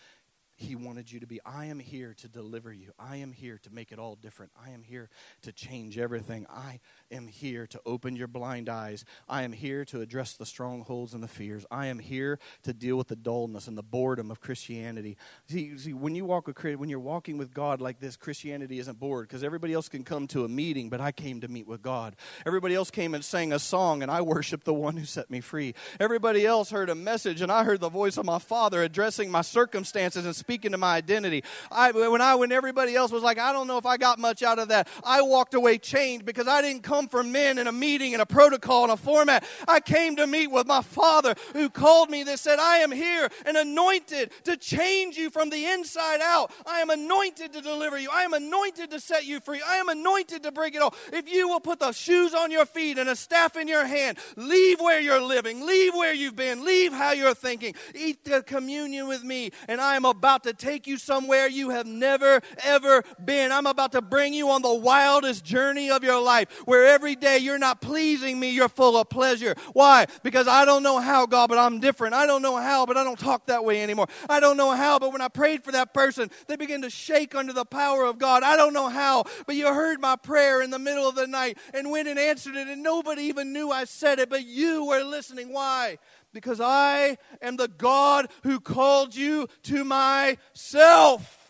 he 0.62 0.76
wanted 0.76 1.10
you 1.10 1.20
to 1.20 1.26
be. 1.26 1.40
I 1.44 1.66
am 1.66 1.78
here 1.78 2.14
to 2.18 2.28
deliver 2.28 2.72
you. 2.72 2.92
I 2.98 3.16
am 3.16 3.32
here 3.32 3.58
to 3.64 3.70
make 3.70 3.92
it 3.92 3.98
all 3.98 4.14
different. 4.14 4.52
I 4.64 4.70
am 4.70 4.82
here 4.82 5.10
to 5.42 5.52
change 5.52 5.98
everything. 5.98 6.46
I 6.48 6.80
am 7.10 7.26
here 7.26 7.66
to 7.66 7.80
open 7.84 8.16
your 8.16 8.28
blind 8.28 8.68
eyes. 8.68 9.04
I 9.28 9.42
am 9.42 9.52
here 9.52 9.84
to 9.86 10.00
address 10.00 10.34
the 10.34 10.46
strongholds 10.46 11.14
and 11.14 11.22
the 11.22 11.28
fears. 11.28 11.66
I 11.70 11.86
am 11.86 11.98
here 11.98 12.38
to 12.62 12.72
deal 12.72 12.96
with 12.96 13.08
the 13.08 13.16
dullness 13.16 13.66
and 13.66 13.76
the 13.76 13.82
boredom 13.82 14.30
of 14.30 14.40
Christianity. 14.40 15.16
See, 15.48 15.76
see 15.76 15.92
when 15.92 16.14
you 16.14 16.24
walk 16.24 16.46
with 16.46 16.62
when 16.62 16.88
you're 16.88 17.00
walking 17.00 17.38
with 17.38 17.52
God 17.52 17.80
like 17.80 17.98
this, 17.98 18.16
Christianity 18.16 18.78
isn't 18.78 19.00
bored 19.00 19.28
because 19.28 19.42
everybody 19.42 19.74
else 19.74 19.88
can 19.88 20.04
come 20.04 20.28
to 20.28 20.44
a 20.44 20.48
meeting, 20.48 20.88
but 20.88 21.00
I 21.00 21.10
came 21.10 21.40
to 21.40 21.48
meet 21.48 21.66
with 21.66 21.82
God. 21.82 22.14
Everybody 22.46 22.76
else 22.76 22.90
came 22.90 23.14
and 23.14 23.24
sang 23.24 23.52
a 23.52 23.58
song, 23.58 24.02
and 24.02 24.10
I 24.10 24.22
worship 24.22 24.62
the 24.62 24.74
one 24.74 24.96
who 24.96 25.04
set 25.04 25.28
me 25.28 25.40
free. 25.40 25.74
Everybody 25.98 26.46
else 26.46 26.70
heard 26.70 26.88
a 26.88 26.94
message, 26.94 27.40
and 27.40 27.50
I 27.50 27.64
heard 27.64 27.80
the 27.80 27.88
voice 27.88 28.16
of 28.16 28.24
my 28.24 28.38
Father 28.38 28.82
addressing 28.82 29.30
my 29.30 29.42
circumstances 29.42 30.24
and 30.24 30.36
speaking 30.36 30.51
to 30.60 30.78
my 30.78 30.94
identity. 30.94 31.42
I, 31.70 31.90
when 31.92 32.20
I, 32.20 32.34
when 32.34 32.52
everybody 32.52 32.94
else 32.94 33.10
was 33.10 33.22
like, 33.22 33.38
I 33.38 33.52
don't 33.52 33.66
know 33.66 33.78
if 33.78 33.86
I 33.86 33.96
got 33.96 34.18
much 34.18 34.42
out 34.42 34.58
of 34.58 34.68
that, 34.68 34.88
I 35.02 35.22
walked 35.22 35.54
away 35.54 35.78
changed 35.78 36.24
because 36.26 36.46
I 36.46 36.62
didn't 36.62 36.82
come 36.82 37.08
for 37.08 37.22
men 37.22 37.58
in 37.58 37.66
a 37.66 37.72
meeting 37.72 38.12
and 38.12 38.22
a 38.22 38.26
protocol 38.26 38.84
and 38.84 38.92
a 38.92 38.96
format. 38.96 39.44
I 39.66 39.80
came 39.80 40.16
to 40.16 40.26
meet 40.26 40.50
with 40.50 40.66
my 40.66 40.82
Father 40.82 41.34
who 41.54 41.70
called 41.70 42.10
me 42.10 42.22
that 42.24 42.38
said, 42.38 42.58
I 42.58 42.78
am 42.78 42.92
here 42.92 43.28
and 43.44 43.56
anointed 43.56 44.30
to 44.44 44.56
change 44.56 45.16
you 45.16 45.30
from 45.30 45.50
the 45.50 45.66
inside 45.66 46.20
out. 46.22 46.52
I 46.66 46.80
am 46.80 46.90
anointed 46.90 47.52
to 47.52 47.60
deliver 47.60 47.98
you. 47.98 48.08
I 48.12 48.22
am 48.22 48.32
anointed 48.32 48.90
to 48.90 49.00
set 49.00 49.24
you 49.24 49.40
free. 49.40 49.60
I 49.66 49.76
am 49.76 49.88
anointed 49.88 50.42
to 50.44 50.52
break 50.52 50.74
it 50.74 50.82
all. 50.82 50.94
If 51.12 51.30
you 51.30 51.48
will 51.48 51.60
put 51.60 51.80
the 51.80 51.92
shoes 51.92 52.34
on 52.34 52.50
your 52.50 52.66
feet 52.66 52.98
and 52.98 53.08
a 53.08 53.16
staff 53.16 53.56
in 53.56 53.68
your 53.68 53.84
hand, 53.84 54.18
leave 54.36 54.80
where 54.80 55.00
you're 55.00 55.20
living, 55.20 55.66
leave 55.66 55.94
where 55.94 56.14
you've 56.14 56.36
been, 56.36 56.64
leave 56.64 56.92
how 56.92 57.12
you're 57.12 57.34
thinking, 57.34 57.74
eat 57.94 58.24
the 58.24 58.42
communion 58.42 59.08
with 59.08 59.22
me, 59.22 59.50
and 59.68 59.80
I 59.80 59.96
am 59.96 60.04
about 60.04 60.31
to 60.42 60.52
take 60.52 60.86
you 60.86 60.96
somewhere 60.96 61.46
you 61.46 61.70
have 61.70 61.86
never, 61.86 62.40
ever 62.64 63.04
been. 63.24 63.52
I'm 63.52 63.66
about 63.66 63.92
to 63.92 64.02
bring 64.02 64.34
you 64.34 64.50
on 64.50 64.62
the 64.62 64.74
wildest 64.74 65.44
journey 65.44 65.90
of 65.90 66.02
your 66.02 66.20
life 66.20 66.62
where 66.64 66.86
every 66.86 67.14
day 67.14 67.38
you're 67.38 67.58
not 67.58 67.80
pleasing 67.80 68.40
me, 68.40 68.50
you're 68.50 68.68
full 68.68 68.96
of 68.96 69.08
pleasure. 69.08 69.54
Why? 69.72 70.06
Because 70.22 70.48
I 70.48 70.64
don't 70.64 70.82
know 70.82 70.98
how, 70.98 71.26
God, 71.26 71.48
but 71.48 71.58
I'm 71.58 71.80
different. 71.80 72.14
I 72.14 72.26
don't 72.26 72.42
know 72.42 72.56
how, 72.56 72.86
but 72.86 72.96
I 72.96 73.04
don't 73.04 73.18
talk 73.18 73.46
that 73.46 73.64
way 73.64 73.82
anymore. 73.82 74.06
I 74.28 74.40
don't 74.40 74.56
know 74.56 74.72
how, 74.72 74.98
but 74.98 75.12
when 75.12 75.20
I 75.20 75.28
prayed 75.28 75.62
for 75.62 75.72
that 75.72 75.92
person, 75.94 76.30
they 76.46 76.56
began 76.56 76.82
to 76.82 76.90
shake 76.90 77.34
under 77.34 77.52
the 77.52 77.64
power 77.64 78.04
of 78.04 78.18
God. 78.18 78.42
I 78.42 78.56
don't 78.56 78.72
know 78.72 78.88
how, 78.88 79.24
but 79.46 79.54
you 79.56 79.66
heard 79.66 80.00
my 80.00 80.16
prayer 80.16 80.62
in 80.62 80.70
the 80.70 80.78
middle 80.78 81.08
of 81.08 81.14
the 81.14 81.26
night 81.26 81.58
and 81.74 81.90
went 81.90 82.08
and 82.08 82.18
answered 82.18 82.56
it, 82.56 82.68
and 82.68 82.82
nobody 82.82 83.22
even 83.24 83.52
knew 83.52 83.70
I 83.70 83.84
said 83.84 84.18
it, 84.18 84.30
but 84.30 84.46
you 84.46 84.86
were 84.86 85.02
listening. 85.02 85.52
Why? 85.52 85.98
Because 86.32 86.60
I 86.60 87.18
am 87.40 87.56
the 87.56 87.68
God 87.68 88.28
who 88.42 88.60
called 88.60 89.14
you 89.14 89.48
to 89.64 89.84
myself. 89.84 91.41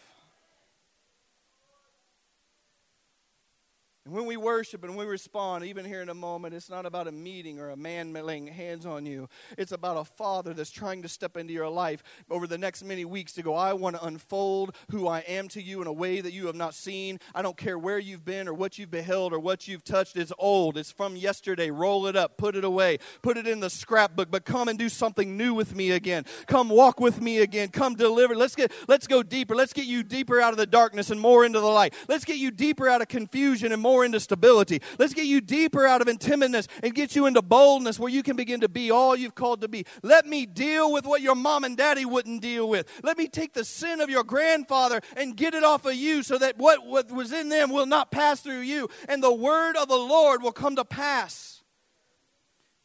And 4.05 4.15
when 4.15 4.27
we 4.27 4.37
worship 4.37 4.83
and 4.83 4.97
we 4.97 5.05
respond, 5.05 5.65
even 5.65 5.85
here 5.85 6.03
in 6.03 6.09
a 6.09 6.15
moment, 6.15 6.55
it's 6.55 6.69
not 6.69 6.87
about 6.87 7.07
a 7.07 7.13
meeting 7.13 7.61
or 7.61 7.71
a 7.71 7.77
man 7.77 8.13
laying 8.13 8.49
hands 8.49 8.85
on 8.85 9.07
you. 9.07 9.29
It's 9.57 9.71
about 9.71 9.97
a 9.97 10.05
father 10.05 10.53
that's 10.53 10.73
trying 10.73 11.03
to 11.03 11.09
step 11.09 11.37
into 11.37 11.53
your 11.53 11.69
life 11.69 12.03
over 12.29 12.49
the 12.49 12.59
next 12.59 12.83
many 12.83 13.05
weeks 13.05 13.33
to 13.35 13.43
go, 13.43 13.55
I 13.55 13.75
want 13.75 13.95
to 13.95 14.05
unfold 14.05 14.75
who 14.91 15.07
I 15.07 15.21
am 15.21 15.47
to 15.51 15.63
you 15.63 15.81
in 15.83 15.87
a 15.87 15.93
way 15.93 16.21
that 16.21 16.33
you 16.33 16.47
have 16.47 16.57
not 16.57 16.75
seen. 16.75 17.21
I 17.33 17.43
don't 17.43 17.57
care 17.57 17.79
where 17.79 18.01
you've 18.01 18.25
been 18.25 18.49
or 18.49 18.55
what 18.55 18.77
you've 18.77 18.91
beheld 18.91 19.33
or 19.33 19.39
what 19.39 19.69
you've 19.69 19.85
touched. 19.85 20.17
It's 20.17 20.33
old. 20.37 20.77
It's 20.77 20.91
from 20.91 21.15
yesterday. 21.15 21.71
Roll 21.71 22.09
it 22.09 22.17
up, 22.17 22.37
put 22.37 22.57
it 22.57 22.65
away, 22.65 22.99
put 23.23 23.37
it 23.37 23.47
in 23.47 23.61
the 23.61 23.71
scrapbook, 23.71 24.33
but 24.33 24.45
come 24.45 24.67
and 24.67 24.77
do 24.77 24.89
something 24.89 25.37
new 25.37 25.55
with 25.55 25.77
me 25.77 25.93
again. 25.93 26.25
Come 26.49 26.69
walk 26.69 26.99
with 26.99 27.21
me 27.21 27.39
again. 27.39 27.69
Come 27.69 27.95
deliver. 27.95 28.35
Let's 28.35 28.57
get 28.57 28.73
let's 28.89 29.07
go 29.07 29.23
deeper. 29.23 29.55
Let's 29.55 29.73
get 29.73 29.87
you 29.87 30.03
deeper 30.03 30.41
out 30.41 30.53
of 30.53 30.59
the 30.59 30.67
darkness 30.67 31.11
and 31.11 31.21
more 31.21 31.45
into 31.45 31.61
the 31.61 31.67
light. 31.67 31.95
Let's 32.09 32.25
get 32.25 32.39
you 32.39 32.51
deeper 32.51 32.89
out 32.89 33.01
of 33.01 33.07
confusion 33.07 33.71
and 33.71 33.81
more 33.81 33.92
more 33.93 34.07
into 34.07 34.19
stability. 34.19 34.81
Let's 34.99 35.13
get 35.13 35.27
you 35.27 35.43
deeper 35.43 35.87
out 35.87 36.01
of 36.01 36.09
intimidateness 36.09 36.67
and 36.83 36.95
get 36.95 37.15
you 37.15 37.27
into 37.27 37.43
boldness 37.43 37.99
where 37.99 38.11
you 38.11 38.23
can 38.23 38.37
begin 38.37 38.61
to 38.61 38.69
be 38.69 38.91
all 38.91 39.15
you've 39.15 39.35
called 39.35 39.61
to 39.61 39.69
be. 39.69 39.85
Let 40.03 40.27
me 40.27 40.47
deal 40.47 40.91
with 40.91 41.05
what 41.05 41.21
your 41.21 41.35
mom 41.35 41.65
and 41.65 41.77
daddy 41.77 42.07
wouldn't 42.07 42.41
deal 42.41 42.69
with. 42.69 42.89
Let 43.03 43.19
me 43.19 43.29
take 43.29 43.53
the 43.53 43.65
sin 43.65 44.01
of 44.01 44.09
your 44.09 44.25
grandfather 44.25 45.03
and 45.15 45.37
get 45.37 45.53
it 45.53 45.63
off 45.63 45.85
of 45.85 45.95
you 45.95 46.23
so 46.23 46.39
that 46.39 46.57
what, 46.57 46.87
what 46.87 47.13
was 47.13 47.33
in 47.33 47.51
them 47.51 47.71
will 47.71 47.87
not 47.87 48.11
pass 48.11 48.41
through 48.41 48.61
you. 48.61 48.89
And 49.09 49.23
the 49.23 49.33
word 49.33 49.77
of 49.77 49.89
the 49.89 49.95
Lord 49.95 50.43
will 50.43 50.53
come 50.53 50.77
to 50.77 50.85
pass 50.87 51.63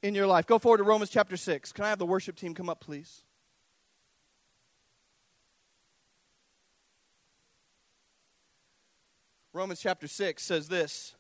in 0.03 0.13
your 0.13 0.27
life. 0.27 0.45
Go 0.45 0.59
forward 0.59 0.79
to 0.79 0.83
Romans 0.83 1.09
chapter 1.09 1.37
6. 1.37 1.71
Can 1.71 1.85
I 1.85 1.89
have 1.89 1.99
the 1.99 2.05
worship 2.05 2.35
team 2.35 2.53
come 2.53 2.69
up, 2.69 2.81
please? 2.81 3.23
Romans 9.57 9.79
chapter 9.81 10.07
6 10.07 10.43
says 10.43 10.67
this 10.67 11.15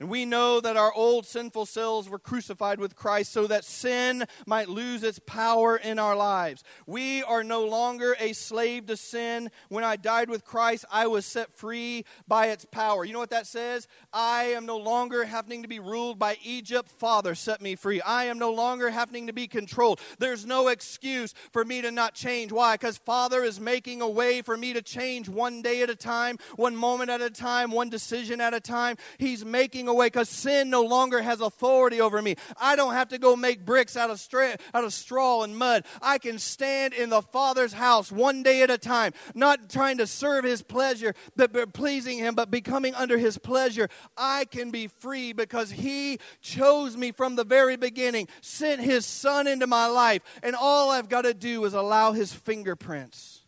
and 0.00 0.10
we 0.10 0.24
know 0.24 0.60
that 0.60 0.76
our 0.76 0.92
old 0.92 1.26
sinful 1.26 1.66
selves 1.66 2.08
were 2.08 2.18
crucified 2.18 2.80
with 2.80 2.96
Christ 2.96 3.32
so 3.32 3.46
that 3.46 3.64
sin 3.64 4.24
might 4.46 4.68
lose 4.68 5.04
its 5.04 5.20
power 5.20 5.76
in 5.76 5.98
our 5.98 6.16
lives. 6.16 6.64
We 6.86 7.22
are 7.22 7.44
no 7.44 7.64
longer 7.64 8.16
a 8.18 8.32
slave 8.32 8.86
to 8.86 8.96
sin. 8.96 9.50
When 9.68 9.84
I 9.84 9.96
died 9.96 10.28
with 10.28 10.44
Christ, 10.44 10.84
I 10.90 11.06
was 11.06 11.24
set 11.24 11.56
free 11.56 12.04
by 12.26 12.48
its 12.48 12.64
power. 12.64 13.04
You 13.04 13.12
know 13.12 13.20
what 13.20 13.30
that 13.30 13.46
says? 13.46 13.86
I 14.12 14.44
am 14.44 14.66
no 14.66 14.76
longer 14.76 15.24
having 15.24 15.62
to 15.62 15.68
be 15.68 15.78
ruled 15.78 16.18
by 16.18 16.36
Egypt. 16.42 16.88
Father, 16.88 17.36
set 17.36 17.60
me 17.60 17.76
free. 17.76 18.00
I 18.00 18.24
am 18.24 18.38
no 18.38 18.52
longer 18.52 18.90
having 18.90 19.28
to 19.28 19.32
be 19.32 19.46
controlled. 19.46 20.00
There's 20.18 20.44
no 20.44 20.68
excuse 20.68 21.32
for 21.52 21.64
me 21.64 21.80
to 21.82 21.92
not 21.92 22.14
change. 22.14 22.50
Why? 22.50 22.74
Because 22.74 22.98
Father 22.98 23.44
is 23.44 23.60
making 23.60 24.02
a 24.02 24.08
way 24.08 24.42
for 24.42 24.56
me 24.56 24.72
to 24.72 24.82
change 24.82 25.28
one 25.28 25.62
day 25.62 25.82
at 25.82 25.90
a 25.90 25.96
time, 25.96 26.38
one 26.56 26.74
moment 26.74 27.10
at 27.10 27.20
a 27.20 27.30
time, 27.30 27.70
one 27.70 27.88
decision 27.88 28.40
at 28.40 28.52
a 28.52 28.60
time. 28.60 28.96
He's 29.18 29.44
making 29.44 29.88
away 29.92 30.06
because 30.06 30.28
sin 30.28 30.70
no 30.70 30.82
longer 30.82 31.22
has 31.22 31.40
authority 31.40 32.00
over 32.00 32.20
me. 32.20 32.34
I 32.60 32.74
don't 32.76 32.94
have 32.94 33.10
to 33.10 33.18
go 33.18 33.36
make 33.36 33.64
bricks 33.64 33.96
out 33.96 34.10
of, 34.10 34.18
stra- 34.18 34.56
out 34.74 34.84
of 34.84 34.92
straw 34.92 35.42
and 35.42 35.56
mud. 35.56 35.84
I 36.00 36.18
can 36.18 36.38
stand 36.38 36.94
in 36.94 37.10
the 37.10 37.22
Father's 37.22 37.72
house 37.72 38.10
one 38.10 38.42
day 38.42 38.62
at 38.62 38.70
a 38.70 38.78
time, 38.78 39.12
not 39.34 39.70
trying 39.70 39.98
to 39.98 40.06
serve 40.06 40.44
His 40.44 40.62
pleasure, 40.62 41.14
but 41.36 41.72
pleasing 41.72 42.18
Him, 42.18 42.34
but 42.34 42.50
becoming 42.50 42.94
under 42.94 43.18
His 43.18 43.38
pleasure. 43.38 43.88
I 44.16 44.46
can 44.46 44.70
be 44.70 44.88
free 44.88 45.32
because 45.32 45.70
He 45.70 46.18
chose 46.40 46.96
me 46.96 47.12
from 47.12 47.36
the 47.36 47.44
very 47.44 47.76
beginning, 47.76 48.28
sent 48.40 48.80
His 48.80 49.06
Son 49.06 49.46
into 49.46 49.66
my 49.66 49.86
life, 49.86 50.22
and 50.42 50.56
all 50.56 50.90
I've 50.90 51.08
got 51.08 51.22
to 51.22 51.34
do 51.34 51.64
is 51.64 51.74
allow 51.74 52.12
His 52.12 52.32
fingerprints 52.32 53.42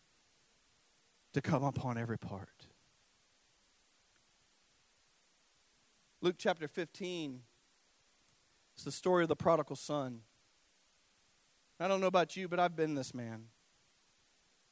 to 1.33 1.43
come 1.43 1.65
upon 1.65 1.99
every 1.99 2.19
part. 2.19 2.54
Luke 6.25 6.37
chapter 6.39 6.67
15. 6.67 7.43
It's 8.75 8.85
the 8.85 8.91
story 8.91 9.25
of 9.25 9.29
the 9.29 9.37
prodigal 9.37 9.77
son. 9.77 10.21
I 11.79 11.87
don't 11.87 12.01
know 12.01 12.07
about 12.07 12.35
you, 12.35 12.49
but 12.49 12.59
I've 12.59 12.75
been 12.75 12.95
this 12.95 13.13
man 13.13 13.49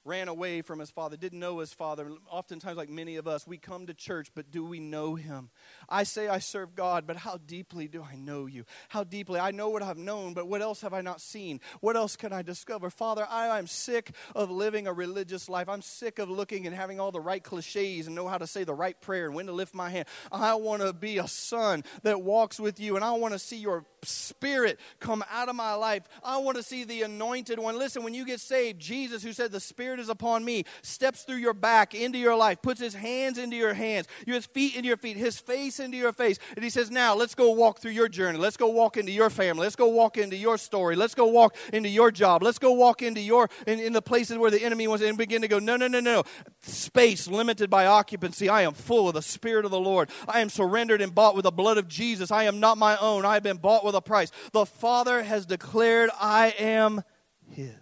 ran 0.05 0.29
away 0.29 0.63
from 0.63 0.79
his 0.79 0.91
father, 0.91 1.17
didn't 1.17 1.39
know 1.39 1.59
his 1.59 1.73
father. 1.73 2.11
Oftentimes, 2.31 2.77
like 2.77 2.89
many 2.89 3.17
of 3.17 3.29
us, 3.29 3.47
we 3.47 3.57
come 3.57 3.87
to 3.87 3.95
church, 3.95 4.29
but 4.35 4.51
do 4.51 4.65
we 4.65 4.81
know 4.81 5.15
him? 5.15 5.51
I 5.89 6.03
say 6.03 6.29
I 6.29 6.39
serve 6.39 6.75
God, 6.75 7.07
but 7.07 7.17
how 7.17 7.39
deeply 7.47 7.89
do 7.89 8.03
I 8.03 8.17
know 8.17 8.47
you? 8.47 8.65
How 8.89 9.05
deeply? 9.05 9.39
I 9.39 9.53
know 9.53 9.69
what 9.69 9.83
I've 9.83 9.99
known, 9.99 10.35
but 10.35 10.49
what 10.49 10.63
else 10.63 10.81
have 10.81 10.93
I 10.93 11.01
not 11.01 11.21
seen? 11.21 11.61
What 11.81 11.97
else 11.97 12.17
can 12.17 12.33
I 12.33 12.43
discover? 12.43 12.91
Father, 12.91 13.27
I 13.29 13.59
am 13.59 13.67
sick 13.67 14.15
of 14.35 14.51
living 14.51 14.87
a 14.87 14.93
religious 14.93 15.49
life. 15.49 15.69
I'm 15.69 15.83
sick 15.83 16.19
of 16.19 16.29
looking 16.29 16.67
and 16.67 16.75
having 16.75 16.99
all 16.99 17.13
the 17.13 17.21
right 17.21 17.43
cliches 17.43 18.07
and 18.07 18.17
know 18.17 18.29
how 18.29 18.39
to 18.39 18.47
say 18.47 18.65
the 18.65 18.75
right 18.75 19.01
prayer 19.01 19.27
and 19.27 19.35
when 19.35 19.47
to 19.47 19.53
lift 19.53 19.75
my 19.75 19.91
hand. 19.91 20.09
I 20.31 20.55
want 20.55 20.83
to 20.83 20.93
be 20.93 21.19
a 21.19 21.29
son 21.29 21.85
that 22.03 22.23
walks 22.23 22.59
with 22.59 22.81
you, 22.81 22.97
and 22.97 23.05
I 23.05 23.13
want 23.13 23.35
to 23.35 23.39
see 23.39 23.59
your 23.59 23.85
spirit 24.05 24.79
come 25.01 25.25
out 25.31 25.49
of 25.49 25.57
my 25.57 25.75
life. 25.75 26.09
I 26.23 26.39
want 26.39 26.57
to 26.57 26.63
see 26.63 26.85
the 26.85 27.03
anointed 27.03 27.59
one. 27.59 27.79
Listen, 27.79 28.03
when 28.03 28.15
you 28.15 28.25
get 28.25 28.41
saved, 28.41 28.81
Jesus, 28.81 29.23
who 29.23 29.33
said, 29.33 29.53
The 29.53 29.61
Spirit 29.61 30.01
is 30.01 30.09
upon 30.09 30.45
me, 30.45 30.65
steps 30.83 31.23
through 31.23 31.37
your 31.37 31.55
back 31.55 31.95
into 31.95 32.19
your 32.19 32.37
life, 32.37 32.63
puts 32.63 32.81
his 32.81 32.95
hands 32.95 33.39
into 33.39 33.57
your 33.57 33.75
hands, 33.75 34.09
his 34.27 34.47
feet 34.47 34.75
into 34.75 34.89
your 34.89 34.97
feet, 34.97 35.17
his 35.17 35.39
face 35.39 35.79
into 35.81 35.97
your 35.97 36.13
face. 36.13 36.39
And 36.57 36.65
he 36.65 36.71
says, 36.71 36.91
Now 36.91 37.15
let's 37.15 37.35
go 37.35 37.51
walk 37.53 37.81
through 37.81 37.93
your 37.93 38.09
journey. 38.09 38.39
Let's 38.39 38.57
go 38.57 38.69
walk 38.69 38.97
into 38.97 39.13
your 39.13 39.31
family. 39.31 39.63
Let's 39.63 39.77
go 39.77 39.89
walk 39.89 40.17
into 40.19 40.37
your 40.37 40.59
story. 40.59 40.97
Let's 40.97 41.15
go 41.15 41.27
walk 41.27 41.57
into 41.73 41.89
your 41.89 42.11
job. 42.11 42.43
Let's 42.43 42.59
go 42.59 42.73
walk 42.73 43.03
into 43.03 43.21
your 43.21 43.49
in, 43.67 43.79
in 43.79 43.93
the 43.93 44.03
places 44.03 44.39
where 44.39 44.51
the 44.51 44.63
enemy 44.63 44.89
wants 44.89 45.05
and 45.05 45.17
begin 45.17 45.43
to 45.43 45.49
go, 45.49 45.59
No, 45.59 45.77
no, 45.77 45.87
no, 45.87 46.01
no. 46.01 46.25
Space 46.63 47.29
limited 47.29 47.71
by 47.71 47.87
occupancy. 47.87 48.49
I 48.49 48.63
am 48.63 48.75
full 48.75 49.09
of 49.09 49.15
the 49.15 49.23
Spirit 49.23 49.65
of 49.65 49.71
the 49.71 49.81
Lord. 49.81 50.11
I 50.27 50.41
am 50.41 50.49
surrendered 50.49 51.01
and 51.01 51.15
bought 51.15 51.35
with 51.35 51.45
the 51.45 51.51
blood 51.51 51.79
of 51.79 51.89
Jesus. 51.89 52.31
I 52.31 52.45
am 52.45 52.61
not 52.61 52.79
my 52.79 52.97
own. 52.97 53.25
I 53.25 53.35
have 53.35 53.43
been 53.43 53.59
bought 53.59 53.85
with 53.85 53.92
with 53.93 53.99
a 53.99 54.03
price. 54.03 54.31
The 54.53 54.67
Father 54.67 55.23
has 55.23 55.47
declared, 55.47 56.11
I 56.21 56.55
am 56.59 57.03
His. 57.51 57.75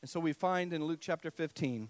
And 0.00 0.10
so 0.10 0.20
we 0.20 0.32
find 0.32 0.72
in 0.72 0.84
Luke 0.84 0.98
chapter 1.00 1.30
15, 1.30 1.88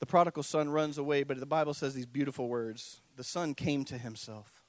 the 0.00 0.06
prodigal 0.06 0.42
son 0.42 0.68
runs 0.70 0.98
away, 0.98 1.22
but 1.22 1.38
the 1.38 1.46
Bible 1.46 1.74
says 1.74 1.94
these 1.94 2.06
beautiful 2.06 2.48
words 2.48 3.00
The 3.16 3.24
son 3.24 3.54
came 3.54 3.84
to 3.84 3.98
himself. 3.98 4.62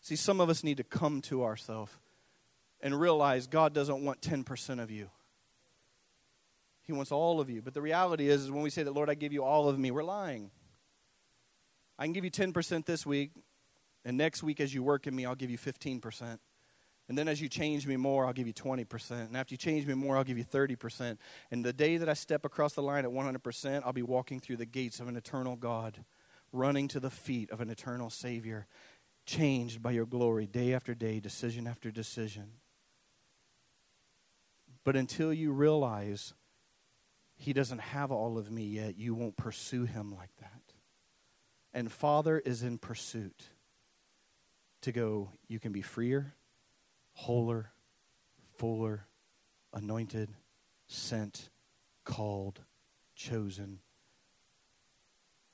See, 0.00 0.16
some 0.16 0.40
of 0.40 0.48
us 0.48 0.62
need 0.62 0.76
to 0.76 0.84
come 0.84 1.20
to 1.22 1.44
ourselves 1.44 1.92
and 2.80 2.98
realize 2.98 3.46
God 3.46 3.74
doesn't 3.74 4.04
want 4.04 4.20
10% 4.20 4.80
of 4.80 4.90
you. 4.90 5.10
He 6.86 6.92
wants 6.92 7.10
all 7.10 7.40
of 7.40 7.50
you. 7.50 7.62
But 7.62 7.74
the 7.74 7.82
reality 7.82 8.28
is, 8.28 8.44
is 8.44 8.50
when 8.50 8.62
we 8.62 8.70
say 8.70 8.82
that, 8.82 8.92
Lord, 8.92 9.10
I 9.10 9.14
give 9.14 9.32
you 9.32 9.42
all 9.42 9.68
of 9.68 9.78
me, 9.78 9.90
we're 9.90 10.04
lying. 10.04 10.50
I 11.98 12.04
can 12.04 12.12
give 12.12 12.24
you 12.24 12.30
10% 12.30 12.84
this 12.84 13.04
week, 13.04 13.32
and 14.04 14.16
next 14.16 14.42
week 14.42 14.60
as 14.60 14.72
you 14.72 14.82
work 14.82 15.06
in 15.06 15.16
me, 15.16 15.24
I'll 15.24 15.34
give 15.34 15.50
you 15.50 15.58
15%. 15.58 16.38
And 17.08 17.16
then 17.16 17.28
as 17.28 17.40
you 17.40 17.48
change 17.48 17.86
me 17.86 17.96
more, 17.96 18.26
I'll 18.26 18.32
give 18.32 18.46
you 18.46 18.52
20%. 18.52 19.10
And 19.10 19.36
after 19.36 19.54
you 19.54 19.58
change 19.58 19.86
me 19.86 19.94
more, 19.94 20.16
I'll 20.16 20.24
give 20.24 20.38
you 20.38 20.44
30%. 20.44 21.18
And 21.50 21.64
the 21.64 21.72
day 21.72 21.96
that 21.96 22.08
I 22.08 22.14
step 22.14 22.44
across 22.44 22.74
the 22.74 22.82
line 22.82 23.04
at 23.04 23.10
100%, 23.10 23.82
I'll 23.84 23.92
be 23.92 24.02
walking 24.02 24.40
through 24.40 24.56
the 24.56 24.66
gates 24.66 25.00
of 25.00 25.08
an 25.08 25.16
eternal 25.16 25.56
God, 25.56 26.04
running 26.52 26.88
to 26.88 27.00
the 27.00 27.10
feet 27.10 27.50
of 27.50 27.60
an 27.60 27.70
eternal 27.70 28.10
Savior, 28.10 28.66
changed 29.24 29.82
by 29.82 29.92
your 29.92 30.06
glory 30.06 30.46
day 30.46 30.74
after 30.74 30.94
day, 30.94 31.20
decision 31.20 31.66
after 31.66 31.90
decision. 31.90 32.50
But 34.84 34.96
until 34.96 35.32
you 35.32 35.52
realize 35.52 36.34
he 37.36 37.52
doesn't 37.52 37.80
have 37.80 38.10
all 38.10 38.38
of 38.38 38.50
me 38.50 38.64
yet, 38.64 38.96
you 38.98 39.14
won't 39.14 39.36
pursue 39.36 39.84
him 39.84 40.14
like 40.14 40.34
that. 40.40 40.74
And 41.72 41.92
Father 41.92 42.38
is 42.38 42.62
in 42.62 42.78
pursuit 42.78 43.44
to 44.80 44.92
go, 44.92 45.30
you 45.46 45.60
can 45.60 45.72
be 45.72 45.82
freer, 45.82 46.34
wholer, 47.12 47.70
fuller, 48.56 49.06
anointed, 49.72 50.30
sent, 50.86 51.50
called, 52.04 52.62
chosen. 53.14 53.80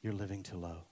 You're 0.02 0.12
living 0.12 0.42
too 0.42 0.56
low. 0.56 0.84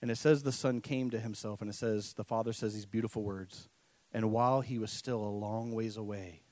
And 0.00 0.10
it 0.10 0.16
says 0.16 0.42
the 0.42 0.52
son 0.52 0.80
came 0.80 1.10
to 1.10 1.18
himself, 1.18 1.60
and 1.60 1.70
it 1.70 1.74
says, 1.74 2.12
the 2.14 2.24
father 2.24 2.52
says 2.52 2.74
these 2.74 2.86
beautiful 2.86 3.22
words. 3.22 3.68
And 4.12 4.30
while 4.30 4.60
he 4.60 4.78
was 4.78 4.90
still 4.90 5.22
a 5.22 5.28
long 5.28 5.72
ways 5.72 5.96
away, 5.96 6.42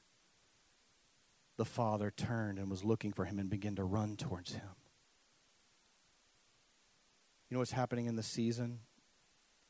the 1.57 1.65
father 1.65 2.11
turned 2.11 2.59
and 2.59 2.71
was 2.71 2.85
looking 2.85 3.13
for 3.13 3.25
him 3.25 3.39
and 3.39 3.49
began 3.49 3.77
to 3.77 3.85
run 3.85 4.17
towards 4.17 4.55
him. 4.55 4.69
You 7.49 7.57
know 7.57 7.61
what's 7.61 7.73
happening 7.73 8.07
in 8.07 8.17
the 8.17 8.23
season? 8.23 8.81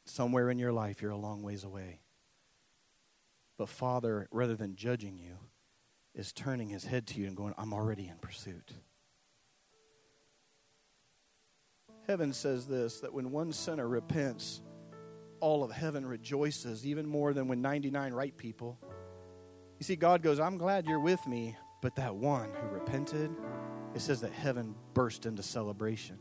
Somewhere 0.07 0.51
in 0.51 0.59
your 0.59 0.73
life, 0.73 1.03
you're 1.03 1.11
a 1.11 1.17
long 1.17 1.43
ways 1.43 1.65
away. 1.65 2.01
But 3.59 3.69
Father, 3.69 4.29
rather 4.31 4.55
than 4.55 4.77
judging 4.77 5.19
you, 5.19 5.37
is 6.15 6.33
turning 6.33 6.69
his 6.69 6.85
head 6.85 7.07
to 7.09 7.21
you 7.21 7.27
and 7.27 7.37
going, 7.37 7.55
I'm 7.59 7.73
already 7.73 8.09
in 8.09 8.17
pursuit. 8.19 8.73
Heaven 12.07 12.33
says 12.33 12.67
this 12.67 13.01
that 13.01 13.13
when 13.13 13.31
one 13.31 13.53
sinner 13.53 13.89
repents, 13.89 14.61
all 15.41 15.65
of 15.65 15.71
heaven 15.71 16.07
rejoices, 16.07 16.87
even 16.87 17.07
more 17.07 17.33
than 17.33 17.49
when 17.49 17.61
99 17.61 18.13
right 18.13 18.37
people. 18.37 18.79
You 19.79 19.85
see, 19.85 19.97
God 19.97 20.23
goes, 20.23 20.39
I'm 20.39 20.57
glad 20.57 20.87
you're 20.87 21.01
with 21.01 21.27
me 21.27 21.57
But 21.85 21.97
that 21.97 22.17
one 22.17 22.49
who 22.55 22.69
repented, 22.69 23.31
it 23.95 24.01
says 24.01 24.23
that 24.23 24.33
heaven 24.33 24.75
burst 24.95 25.27
into 25.27 25.43
celebration 25.43 26.19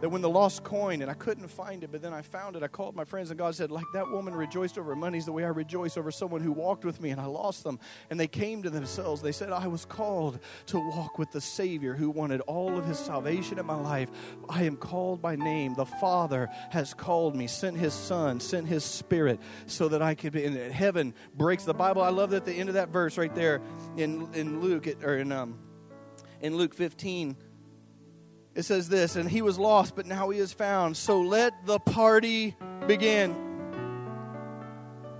that 0.00 0.08
when 0.08 0.22
the 0.22 0.28
lost 0.28 0.62
coin 0.62 1.02
and 1.02 1.10
I 1.10 1.14
couldn't 1.14 1.48
find 1.48 1.82
it, 1.82 1.90
but 1.90 2.02
then 2.02 2.12
I 2.12 2.22
found 2.22 2.56
it, 2.56 2.62
I 2.62 2.68
called 2.68 2.94
my 2.94 3.04
friends 3.04 3.30
and 3.30 3.38
God 3.38 3.54
said, 3.54 3.70
like 3.70 3.86
that 3.94 4.10
woman 4.10 4.34
rejoiced 4.34 4.78
over 4.78 4.94
monies 4.94 5.26
the 5.26 5.32
way 5.32 5.44
I 5.44 5.48
rejoice 5.48 5.96
over 5.96 6.10
someone 6.10 6.40
who 6.40 6.52
walked 6.52 6.84
with 6.84 7.00
me 7.00 7.10
and 7.10 7.20
I 7.20 7.26
lost 7.26 7.64
them. 7.64 7.80
And 8.10 8.18
they 8.18 8.28
came 8.28 8.62
to 8.62 8.70
themselves. 8.70 9.22
They 9.22 9.32
said, 9.32 9.50
I 9.50 9.66
was 9.66 9.84
called 9.84 10.38
to 10.66 10.78
walk 10.78 11.18
with 11.18 11.32
the 11.32 11.40
Savior 11.40 11.94
who 11.94 12.10
wanted 12.10 12.40
all 12.42 12.78
of 12.78 12.86
his 12.86 12.98
salvation 12.98 13.58
in 13.58 13.66
my 13.66 13.74
life. 13.74 14.10
I 14.48 14.62
am 14.64 14.76
called 14.76 15.20
by 15.20 15.36
name. 15.36 15.74
The 15.74 15.86
Father 15.86 16.48
has 16.70 16.94
called 16.94 17.34
me, 17.34 17.46
sent 17.46 17.76
his 17.76 17.94
Son, 17.94 18.40
sent 18.40 18.68
his 18.68 18.84
Spirit 18.84 19.40
so 19.66 19.88
that 19.88 20.02
I 20.02 20.14
could 20.14 20.32
be 20.32 20.44
in 20.44 20.54
heaven. 20.70 21.14
Breaks 21.34 21.64
the 21.64 21.74
Bible. 21.74 22.02
I 22.02 22.10
love 22.10 22.30
that 22.30 22.38
at 22.38 22.44
the 22.44 22.54
end 22.54 22.68
of 22.68 22.76
that 22.76 22.90
verse 22.90 23.18
right 23.18 23.34
there 23.34 23.60
in, 23.96 24.28
in 24.34 24.60
Luke, 24.60 24.86
or 25.02 25.16
in, 25.16 25.32
um, 25.32 25.58
in 26.40 26.56
Luke 26.56 26.74
15 26.74 27.36
it 28.58 28.64
says 28.64 28.88
this, 28.88 29.14
and 29.14 29.30
he 29.30 29.40
was 29.40 29.56
lost, 29.56 29.94
but 29.94 30.04
now 30.04 30.30
he 30.30 30.40
is 30.40 30.52
found. 30.52 30.96
So 30.96 31.20
let 31.20 31.64
the 31.64 31.78
party 31.78 32.56
begin. 32.88 33.32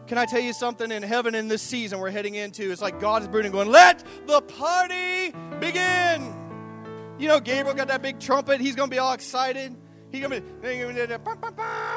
Can 0.08 0.18
I 0.18 0.24
tell 0.24 0.40
you 0.40 0.52
something 0.52 0.90
in 0.90 1.04
heaven 1.04 1.36
in 1.36 1.46
this 1.46 1.62
season 1.62 2.00
we're 2.00 2.10
heading 2.10 2.34
into? 2.34 2.72
It's 2.72 2.82
like 2.82 2.98
God 2.98 3.22
is 3.22 3.28
brooding, 3.28 3.52
going, 3.52 3.70
Let 3.70 4.02
the 4.26 4.40
party 4.40 5.30
begin. 5.60 6.34
You 7.20 7.28
know, 7.28 7.38
Gabriel 7.38 7.76
got 7.76 7.86
that 7.86 8.02
big 8.02 8.18
trumpet. 8.18 8.60
He's 8.60 8.74
going 8.74 8.90
to 8.90 8.94
be 8.94 8.98
all 8.98 9.12
excited. 9.12 9.76
He's 10.10 10.20
going 10.20 10.32
to 10.32 10.40
be, 10.40 10.48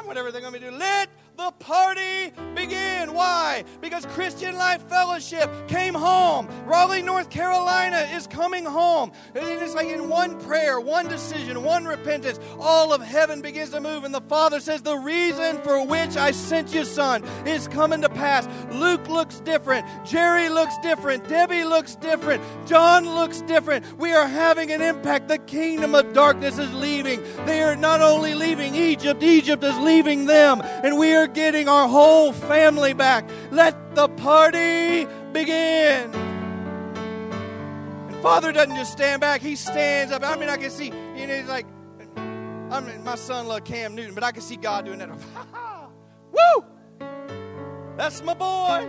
whatever 0.06 0.30
they're 0.30 0.42
going 0.42 0.52
to 0.52 0.60
do. 0.60 0.70
Let 0.70 1.08
the 1.36 1.50
party 1.52 2.32
begin. 2.54 3.14
Why? 3.14 3.64
Because 3.80 4.06
Christian 4.06 4.54
Life 4.56 4.82
Fellowship 4.88 5.50
came 5.68 5.94
home. 5.94 6.48
Raleigh, 6.66 7.02
North 7.02 7.30
Carolina 7.30 8.08
is 8.14 8.26
coming 8.26 8.64
home. 8.64 9.12
And 9.34 9.44
it's 9.44 9.74
like 9.74 9.88
in 9.88 10.08
one 10.08 10.38
prayer, 10.40 10.78
one 10.80 11.08
decision, 11.08 11.62
one 11.62 11.84
repentance, 11.84 12.38
all 12.58 12.92
of 12.92 13.02
heaven 13.02 13.40
begins 13.40 13.70
to 13.70 13.80
move. 13.80 14.04
And 14.04 14.14
the 14.14 14.20
Father 14.22 14.60
says, 14.60 14.82
The 14.82 14.96
reason 14.96 15.60
for 15.62 15.84
which 15.86 16.16
I 16.16 16.30
sent 16.32 16.74
you, 16.74 16.84
Son, 16.84 17.24
is 17.46 17.66
coming 17.68 18.02
to 18.02 18.08
pass. 18.08 18.46
Luke 18.72 19.08
looks 19.08 19.40
different. 19.40 19.86
Jerry 20.04 20.48
looks 20.48 20.76
different. 20.78 21.28
Debbie 21.28 21.64
looks 21.64 21.96
different. 21.96 22.42
John 22.66 23.06
looks 23.06 23.40
different. 23.42 23.98
We 23.98 24.12
are 24.12 24.28
having 24.28 24.70
an 24.70 24.82
impact. 24.82 25.28
The 25.28 25.38
kingdom 25.38 25.94
of 25.94 26.12
darkness 26.12 26.58
is 26.58 26.72
leaving. 26.74 27.22
They 27.46 27.62
are 27.62 27.76
not 27.76 28.00
only 28.00 28.34
leaving 28.34 28.74
Egypt, 28.74 29.22
Egypt 29.22 29.64
is 29.64 29.78
leaving 29.78 30.26
them. 30.26 30.60
And 30.60 30.98
we 30.98 31.14
are 31.14 31.21
getting 31.26 31.68
our 31.68 31.88
whole 31.88 32.32
family 32.32 32.92
back. 32.92 33.28
Let 33.50 33.94
the 33.94 34.08
party 34.08 35.06
begin. 35.32 36.12
And 38.08 38.16
Father 38.22 38.52
doesn't 38.52 38.76
just 38.76 38.92
stand 38.92 39.20
back, 39.20 39.40
he 39.40 39.56
stands 39.56 40.12
up. 40.12 40.22
I 40.24 40.36
mean, 40.36 40.48
I 40.48 40.56
can 40.56 40.70
see, 40.70 40.92
you 41.16 41.26
know, 41.26 41.36
he's 41.36 41.48
like, 41.48 41.66
I 42.70 42.80
mean, 42.80 43.04
my 43.04 43.16
son 43.16 43.48
loved 43.48 43.66
Cam 43.66 43.94
Newton, 43.94 44.14
but 44.14 44.24
I 44.24 44.32
can 44.32 44.42
see 44.42 44.56
God 44.56 44.86
doing 44.86 44.98
that. 44.98 45.10
Woo! 46.32 46.64
That's 47.96 48.22
my 48.22 48.34
boy. 48.34 48.88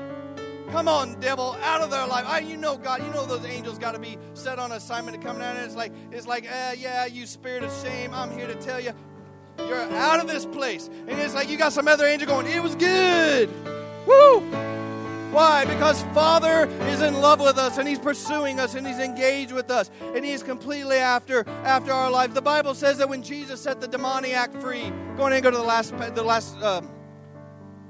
Come 0.72 0.88
on, 0.88 1.20
devil, 1.20 1.56
out 1.62 1.82
of 1.82 1.92
their 1.92 2.08
life. 2.08 2.26
I, 2.26 2.40
you 2.40 2.58
know, 2.58 2.78
God, 2.78 3.04
you 3.04 3.12
know 3.12 3.26
those 3.26 3.46
angels 3.46 3.78
got 3.78 3.92
to 3.92 4.00
be 4.00 4.18
set 4.34 4.58
on 4.58 4.72
assignment 4.72 5.20
to 5.20 5.28
come 5.28 5.38
down. 5.38 5.58
And 5.58 5.66
it's 5.66 5.76
like, 5.76 5.92
it's 6.12 6.26
like, 6.26 6.46
uh, 6.46 6.74
yeah, 6.76 7.06
you 7.06 7.28
spirit 7.28 7.64
of 7.64 7.72
shame. 7.84 8.12
I'm 8.14 8.32
here 8.32 8.48
to 8.48 8.56
tell 8.56 8.80
you, 8.80 8.94
you're 9.58 9.78
out 9.78 10.20
of 10.20 10.28
this 10.28 10.46
place. 10.46 10.90
And 11.08 11.20
it's 11.20 11.34
like 11.34 11.50
you 11.50 11.58
got 11.58 11.74
some 11.74 11.88
other 11.88 12.06
angel 12.06 12.28
going, 12.28 12.48
It 12.48 12.62
was 12.62 12.76
good. 12.76 13.50
Woo! 14.06 14.40
Why? 15.32 15.66
Because 15.66 16.04
Father 16.14 16.68
is 16.90 17.02
in 17.02 17.16
love 17.16 17.40
with 17.40 17.58
us 17.58 17.80
and 17.80 17.88
He's 17.88 17.98
pursuing 17.98 18.60
us 18.60 18.76
and 18.76 18.86
He's 18.86 19.00
engaged 19.00 19.52
with 19.52 19.72
us 19.72 19.90
and 20.16 20.24
He's 20.24 20.44
completely 20.44 20.98
after 20.98 21.48
after 21.64 21.92
our 21.92 22.12
life. 22.12 22.34
The 22.34 22.42
Bible 22.42 22.76
says 22.76 23.00
that 23.00 23.10
when 23.10 23.24
Jesus 23.24 23.62
set 23.62 23.82
the 23.82 23.88
demoniac 23.88 24.54
free, 24.62 24.92
go 25.18 25.24
ahead 25.24 25.34
and 25.34 25.44
go 25.44 25.50
to 25.50 25.58
the 25.58 25.64
last 25.64 25.98
the 26.14 26.24
last 26.24 26.62
um, 26.62 26.92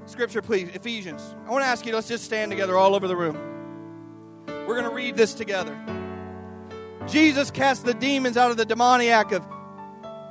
scripture, 0.05 0.41
please. 0.41 0.70
Ephesians. 0.74 1.36
I 1.45 1.51
want 1.51 1.64
to 1.64 1.68
ask 1.68 1.86
you. 1.86 1.93
Let's 1.93 2.07
just 2.07 2.24
stand 2.24 2.49
together 2.49 2.78
all 2.78 2.95
over 2.95 3.07
the 3.07 3.16
room. 3.16 3.38
We're 4.47 4.80
going 4.80 4.89
to 4.89 4.95
read 4.95 5.18
this 5.18 5.34
together. 5.34 5.78
Jesus 7.07 7.51
cast 7.51 7.84
the 7.84 7.93
demons 7.93 8.38
out 8.38 8.51
of 8.51 8.57
the 8.57 8.66
demoniac 8.66 9.34
of 9.34 9.45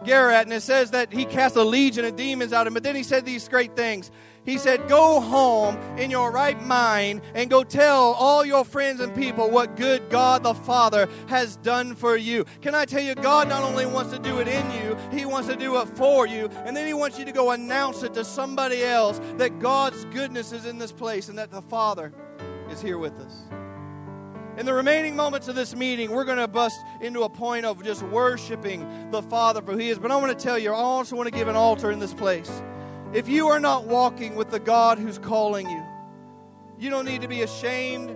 Garrett, 0.04 0.44
and 0.44 0.52
it 0.52 0.62
says 0.62 0.90
that 0.92 1.12
he 1.12 1.24
cast 1.24 1.56
a 1.56 1.62
legion 1.62 2.04
of 2.04 2.16
demons 2.16 2.52
out 2.52 2.66
of 2.66 2.70
him. 2.70 2.74
But 2.74 2.82
then 2.82 2.96
he 2.96 3.02
said 3.02 3.24
these 3.24 3.48
great 3.48 3.76
things. 3.76 4.10
He 4.44 4.58
said, 4.58 4.88
Go 4.88 5.20
home 5.20 5.76
in 5.96 6.10
your 6.10 6.32
right 6.32 6.60
mind 6.60 7.22
and 7.34 7.48
go 7.48 7.62
tell 7.62 8.12
all 8.14 8.44
your 8.44 8.64
friends 8.64 9.00
and 9.00 9.14
people 9.14 9.50
what 9.50 9.76
good 9.76 10.10
God 10.10 10.42
the 10.42 10.54
Father 10.54 11.08
has 11.28 11.56
done 11.56 11.94
for 11.94 12.16
you. 12.16 12.44
Can 12.60 12.74
I 12.74 12.84
tell 12.84 13.02
you, 13.02 13.14
God 13.14 13.48
not 13.48 13.62
only 13.62 13.86
wants 13.86 14.12
to 14.12 14.18
do 14.18 14.40
it 14.40 14.48
in 14.48 14.70
you, 14.72 14.96
He 15.16 15.24
wants 15.24 15.48
to 15.48 15.56
do 15.56 15.80
it 15.80 15.86
for 15.96 16.26
you. 16.26 16.48
And 16.64 16.76
then 16.76 16.86
He 16.86 16.94
wants 16.94 17.18
you 17.18 17.24
to 17.24 17.32
go 17.32 17.52
announce 17.52 18.02
it 18.02 18.14
to 18.14 18.24
somebody 18.24 18.82
else 18.82 19.20
that 19.36 19.60
God's 19.60 20.04
goodness 20.06 20.52
is 20.52 20.66
in 20.66 20.78
this 20.78 20.92
place 20.92 21.28
and 21.28 21.38
that 21.38 21.50
the 21.50 21.62
Father 21.62 22.12
is 22.70 22.82
here 22.82 22.98
with 22.98 23.18
us. 23.20 23.42
In 24.58 24.66
the 24.66 24.74
remaining 24.74 25.16
moments 25.16 25.48
of 25.48 25.54
this 25.54 25.74
meeting, 25.74 26.10
we're 26.10 26.24
going 26.24 26.38
to 26.38 26.46
bust 26.46 26.78
into 27.00 27.22
a 27.22 27.28
point 27.28 27.64
of 27.64 27.82
just 27.82 28.02
worshiping 28.02 29.10
the 29.10 29.22
Father 29.22 29.62
for 29.62 29.72
who 29.72 29.78
He 29.78 29.88
is. 29.88 29.98
But 29.98 30.10
I 30.10 30.16
want 30.16 30.38
to 30.38 30.44
tell 30.44 30.58
you, 30.58 30.72
I 30.72 30.76
also 30.76 31.16
want 31.16 31.26
to 31.26 31.34
give 31.34 31.48
an 31.48 31.56
altar 31.56 31.90
in 31.90 31.98
this 31.98 32.12
place. 32.12 32.50
If 33.14 33.28
you 33.28 33.48
are 33.48 33.60
not 33.60 33.86
walking 33.86 34.34
with 34.34 34.50
the 34.50 34.60
God 34.60 34.98
who's 34.98 35.18
calling 35.18 35.70
you, 35.70 35.82
you 36.78 36.90
don't 36.90 37.06
need 37.06 37.22
to 37.22 37.28
be 37.28 37.42
ashamed. 37.42 38.14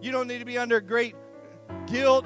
You 0.00 0.10
don't 0.10 0.26
need 0.26 0.38
to 0.40 0.44
be 0.44 0.58
under 0.58 0.80
great 0.80 1.14
guilt 1.86 2.24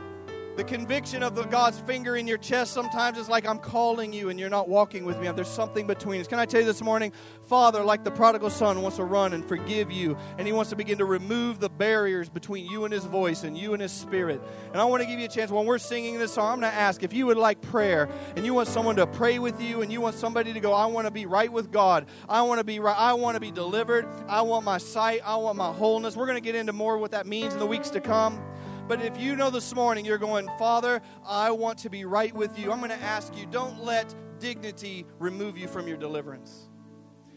the 0.57 0.65
conviction 0.65 1.23
of 1.25 1.35
the 1.35 1.43
God's 1.45 1.81
finger 1.81 2.17
in 2.17 2.29
your 2.29 2.39
chest 2.39 2.73
sometimes 2.73 3.19
is 3.19 3.29
like 3.29 3.47
I'm 3.47 3.59
calling 3.59 4.13
you 4.13 4.29
and 4.29 4.39
you're 4.39 4.51
not 4.51 4.69
walking 4.69 5.05
with 5.05 5.19
me. 5.19 5.29
There's 5.33 5.49
something 5.49 5.87
between 5.87 6.21
us. 6.21 6.29
Can 6.29 6.39
I 6.39 6.47
tell 6.47 6.61
you 6.61 6.67
this 6.67 6.83
morning? 6.83 7.13
Father, 7.43 7.83
like 7.83 8.05
the 8.05 8.11
prodigal 8.11 8.51
son, 8.51 8.81
wants 8.81 8.99
to 8.99 9.05
run 9.05 9.33
and 9.33 9.45
forgive 9.45 9.91
you, 9.91 10.17
and 10.39 10.47
he 10.47 10.53
wants 10.53 10.71
to 10.71 10.77
begin 10.77 10.99
to 10.99 11.05
remove 11.05 11.59
the 11.59 11.69
barriers 11.69 12.29
between 12.29 12.67
you 12.67 12.85
and 12.85 12.93
his 12.95 13.05
voice 13.05 13.43
and 13.43 13.59
you 13.59 13.73
and 13.73 13.83
his 13.83 13.93
spirit. 13.93 14.41
And 14.73 14.81
I 14.81 14.85
want 14.85 15.03
to 15.03 15.09
give 15.09 15.19
you 15.19 15.27
a 15.27 15.29
chance 15.29 15.51
when 15.51 15.67
we're 15.67 15.79
singing 15.79 16.19
this 16.19 16.33
song, 16.35 16.55
I'm 16.55 16.61
going 16.61 16.73
to 16.73 16.79
ask 16.79 17.03
if 17.03 17.13
you 17.13 17.27
would 17.27 17.37
like 17.37 17.61
prayer 17.61 18.09
and 18.37 18.47
you 18.47 18.55
want 18.55 18.69
someone 18.69 18.97
to 18.97 19.07
pray 19.07 19.39
with 19.39 19.61
you 19.61 19.83
and 19.83 19.93
you 19.93 20.01
want 20.01 20.15
somebody 20.15 20.53
to 20.53 20.61
go, 20.61 20.73
I 20.73 20.87
want 20.87 21.07
to 21.07 21.11
be 21.11 21.27
right 21.27 21.53
with 21.53 21.73
God. 21.73 22.07
I 22.29 22.43
want 22.43 22.59
to 22.61 22.65
be 22.65 22.79
right. 22.79 22.97
I 22.97 23.15
want 23.15 23.35
to 23.35 23.41
be 23.41 23.51
delivered. 23.51 24.07
I 24.29 24.43
want 24.43 24.65
my 24.65 24.79
sight. 24.79 25.21
I 25.25 25.37
want 25.37 25.57
my 25.57 25.73
wholeness. 25.73 26.17
We're 26.17 26.27
going 26.27 26.39
to 26.39 26.43
get 26.43 26.55
into 26.55 26.73
more 26.73 26.97
what 26.99 27.11
that 27.11 27.27
means 27.27 27.55
in 27.55 27.59
the 27.59 27.67
weeks 27.67 27.91
to 27.91 28.01
come. 28.01 28.41
But 28.87 29.01
if 29.01 29.19
you 29.19 29.35
know 29.35 29.49
this 29.49 29.75
morning 29.75 30.05
you're 30.05 30.19
going, 30.19 30.47
Father, 30.59 31.01
I 31.27 31.51
want 31.53 31.79
to 31.79 31.91
be 31.91 32.05
right 32.05 32.35
with 32.35 32.59
you, 32.59 32.71
I'm 32.71 32.81
going 32.81 32.91
to 32.91 33.03
ask 33.03 33.35
you, 33.35 33.47
don't 33.47 33.83
let 33.83 34.15
dignity 34.39 35.07
remove 35.19 35.57
you 35.57 35.69
from 35.69 35.89
your 35.89 35.97
deliverance. 35.97 36.69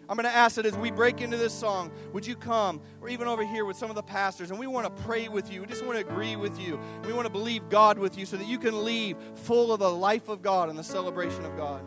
I'm 0.09 0.17
going 0.17 0.25
to 0.25 0.35
ask 0.35 0.57
that 0.57 0.65
as 0.65 0.77
we 0.77 0.91
break 0.91 1.21
into 1.21 1.37
this 1.37 1.53
song, 1.53 1.91
would 2.11 2.25
you 2.25 2.35
come, 2.35 2.81
or 3.01 3.07
even 3.07 3.29
over 3.29 3.45
here 3.45 3.63
with 3.63 3.77
some 3.77 3.89
of 3.89 3.95
the 3.95 4.03
pastors, 4.03 4.51
and 4.51 4.59
we 4.59 4.67
want 4.67 4.85
to 4.93 5.03
pray 5.03 5.29
with 5.29 5.51
you. 5.51 5.61
We 5.61 5.67
just 5.67 5.85
want 5.85 5.97
to 5.97 6.05
agree 6.05 6.35
with 6.35 6.59
you. 6.59 6.79
We 7.05 7.13
want 7.13 7.25
to 7.25 7.31
believe 7.31 7.69
God 7.69 7.97
with 7.97 8.17
you 8.17 8.25
so 8.25 8.35
that 8.35 8.47
you 8.47 8.57
can 8.59 8.83
leave 8.83 9.15
full 9.35 9.71
of 9.71 9.79
the 9.79 9.89
life 9.89 10.27
of 10.27 10.41
God 10.41 10.69
and 10.69 10.77
the 10.77 10.83
celebration 10.83 11.45
of 11.45 11.55
God. 11.55 11.81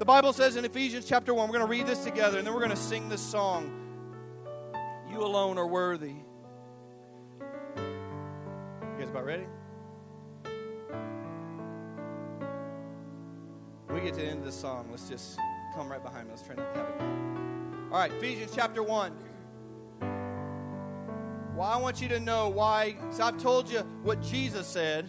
The 0.00 0.04
Bible 0.04 0.32
says 0.32 0.56
in 0.56 0.64
Ephesians 0.64 1.04
chapter 1.04 1.32
1, 1.32 1.48
we're 1.48 1.58
going 1.58 1.66
to 1.66 1.70
read 1.70 1.86
this 1.86 2.02
together, 2.04 2.38
and 2.38 2.46
then 2.46 2.54
we're 2.54 2.60
going 2.60 2.70
to 2.70 2.76
sing 2.76 3.08
this 3.08 3.22
song 3.22 3.70
You 5.12 5.22
alone 5.22 5.58
are 5.58 5.66
worthy 5.66 6.16
guys 9.00 9.08
about 9.08 9.24
ready? 9.24 9.46
We 13.88 14.00
get 14.00 14.12
to 14.12 14.20
the 14.20 14.26
end 14.26 14.40
of 14.40 14.44
the 14.44 14.52
song, 14.52 14.88
let's 14.90 15.08
just 15.08 15.38
come 15.74 15.90
right 15.90 16.02
behind 16.02 16.26
me. 16.26 16.34
Let's 16.34 16.46
try 16.46 16.54
not 16.54 16.74
to 16.74 16.80
have 16.80 16.88
it. 16.90 17.00
All 17.90 17.98
right, 17.98 18.12
Ephesians 18.12 18.52
chapter 18.54 18.82
1. 18.82 19.12
Well, 21.56 21.66
I 21.66 21.78
want 21.78 22.02
you 22.02 22.08
to 22.08 22.20
know 22.20 22.50
why. 22.50 22.96
So 23.10 23.24
I've 23.24 23.38
told 23.38 23.70
you 23.70 23.78
what 24.02 24.20
Jesus 24.20 24.66
said. 24.66 25.08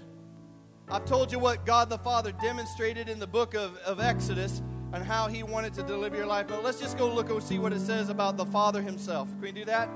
I've 0.87 1.03
told 1.03 1.29
you 1.29 1.39
what 1.39 1.65
God 1.65 1.89
the 1.89 1.97
Father 1.97 2.31
demonstrated 2.31 3.09
in 3.09 3.19
the 3.19 3.27
book 3.27 3.55
of, 3.55 3.75
of 3.79 3.99
Exodus 3.99 4.61
and 4.93 5.03
how 5.03 5.27
he 5.27 5.43
wanted 5.43 5.73
to 5.73 5.83
deliver 5.83 6.15
your 6.15 6.27
life. 6.27 6.47
But 6.47 6.63
let's 6.63 6.79
just 6.79 6.97
go 6.97 7.13
look 7.13 7.29
and 7.29 7.43
see 7.43 7.59
what 7.59 7.73
it 7.73 7.81
says 7.81 8.07
about 8.07 8.37
the 8.37 8.45
Father 8.45 8.81
himself. 8.81 9.29
Can 9.31 9.41
we 9.41 9.51
do 9.51 9.65
that? 9.65 9.89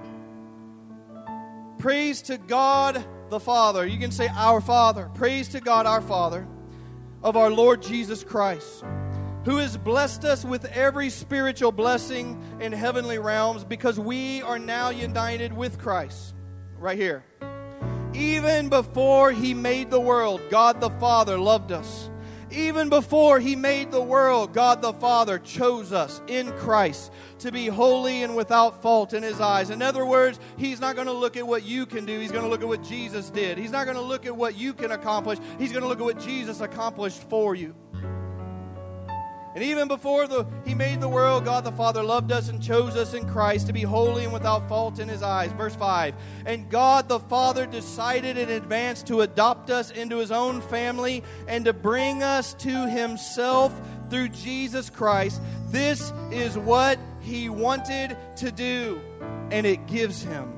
Praise 1.78 2.22
to 2.24 2.38
God 2.38 3.06
the 3.30 3.40
Father. 3.40 3.86
You 3.86 4.00
can 4.00 4.12
say, 4.12 4.28
Our 4.28 4.62
Father. 4.62 5.10
Praise 5.14 5.48
to 5.50 5.60
God, 5.60 5.86
our 5.86 6.02
Father, 6.02 6.48
of 7.24 7.38
our 7.38 7.50
Lord 7.50 7.82
Jesus 7.82 8.24
Christ, 8.24 8.84
who 9.46 9.58
has 9.58 9.78
blessed 9.78 10.26
us 10.26 10.44
with 10.46 10.66
every 10.66 11.10
spiritual 11.10 11.72
blessing 11.72 12.42
in 12.60 12.72
heavenly 12.72 13.20
realms 13.20 13.64
because 13.64 14.00
we 14.00 14.42
are 14.42 14.60
now 14.60 14.90
united 14.90 15.54
with 15.54 15.80
Christ. 15.80 16.36
Right 16.78 16.98
here. 16.98 17.24
Even 18.14 18.70
before 18.70 19.32
He 19.32 19.54
made 19.54 19.90
the 19.90 20.00
world, 20.00 20.42
God 20.50 20.80
the 20.80 20.90
Father 20.92 21.38
loved 21.38 21.72
us 21.72 22.10
Even 22.56 22.88
before 22.88 23.42
he 23.42 23.54
made 23.54 23.92
the 23.92 24.02
world, 24.02 24.54
God 24.54 24.82
the 24.82 24.94
Father 24.94 25.40
chose 25.40 25.92
us 25.92 26.22
in 26.28 26.54
Christ 26.54 27.12
to 27.40 27.52
be 27.52 27.68
holy 27.68 28.24
and 28.24 28.34
without 28.34 28.82
fault 28.82 29.14
in 29.14 29.24
his 29.24 29.42
eyes. 29.42 29.70
In 29.70 29.82
other 29.82 30.06
words, 30.06 30.40
he's 30.58 30.80
not 30.80 30.96
going 30.96 31.08
to 31.08 31.14
look 31.14 31.36
at 31.36 31.46
what 31.46 31.64
you 31.64 31.86
can 31.86 32.06
do, 32.06 32.18
he's 32.18 32.32
going 32.32 32.46
to 32.46 32.50
look 32.50 32.62
at 32.62 32.68
what 32.68 32.82
Jesus 32.82 33.30
did. 33.30 33.58
He's 33.58 33.72
not 33.72 33.84
going 33.84 33.98
to 33.98 34.02
look 34.02 34.26
at 34.26 34.36
what 34.36 34.56
you 34.56 34.74
can 34.74 34.92
accomplish, 34.92 35.38
he's 35.60 35.74
going 35.74 35.82
to 35.82 35.88
look 35.88 36.00
at 36.00 36.06
what 36.06 36.20
Jesus 36.20 36.62
accomplished 36.62 37.24
for 37.30 37.56
you. 37.56 37.76
And 39.56 39.64
even 39.64 39.88
before 39.88 40.28
the, 40.28 40.46
He 40.66 40.76
made 40.76 41.00
the 41.00 41.08
world, 41.08 41.46
God 41.46 41.64
the 41.64 41.72
Father 41.72 42.04
loved 42.04 42.34
us 42.34 42.50
and 42.50 42.62
chose 42.62 42.98
us 42.98 43.14
in 43.14 43.26
Christ 43.26 43.68
to 43.68 43.74
be 43.74 43.84
holy 43.84 44.26
and 44.26 44.34
without 44.34 44.68
fault 44.68 45.00
in 45.00 45.08
His 45.08 45.24
eyes. 45.24 45.54
Verse 45.54 45.74
5. 45.76 46.14
And 46.46 46.70
God 46.70 47.08
the 47.08 47.22
Father 47.22 47.66
decided 47.66 48.38
in 48.38 48.50
advance 48.50 49.02
to 49.04 49.22
adopt 49.22 49.70
us 49.70 49.92
into 49.92 50.18
His 50.18 50.30
own 50.30 50.62
family 50.62 51.24
and 51.48 51.64
to 51.64 51.72
bring 51.72 52.22
us 52.22 52.54
to 52.56 52.90
Himself 52.90 53.74
through 54.10 54.30
Jesus 54.30 54.90
Christ. 54.90 55.42
This 55.70 56.12
is 56.32 56.58
what 56.58 57.00
He 57.22 57.48
wanted 57.48 58.18
to 58.36 58.52
do, 58.52 59.00
and 59.52 59.66
it 59.66 59.88
gives 59.88 60.22
Him 60.22 60.52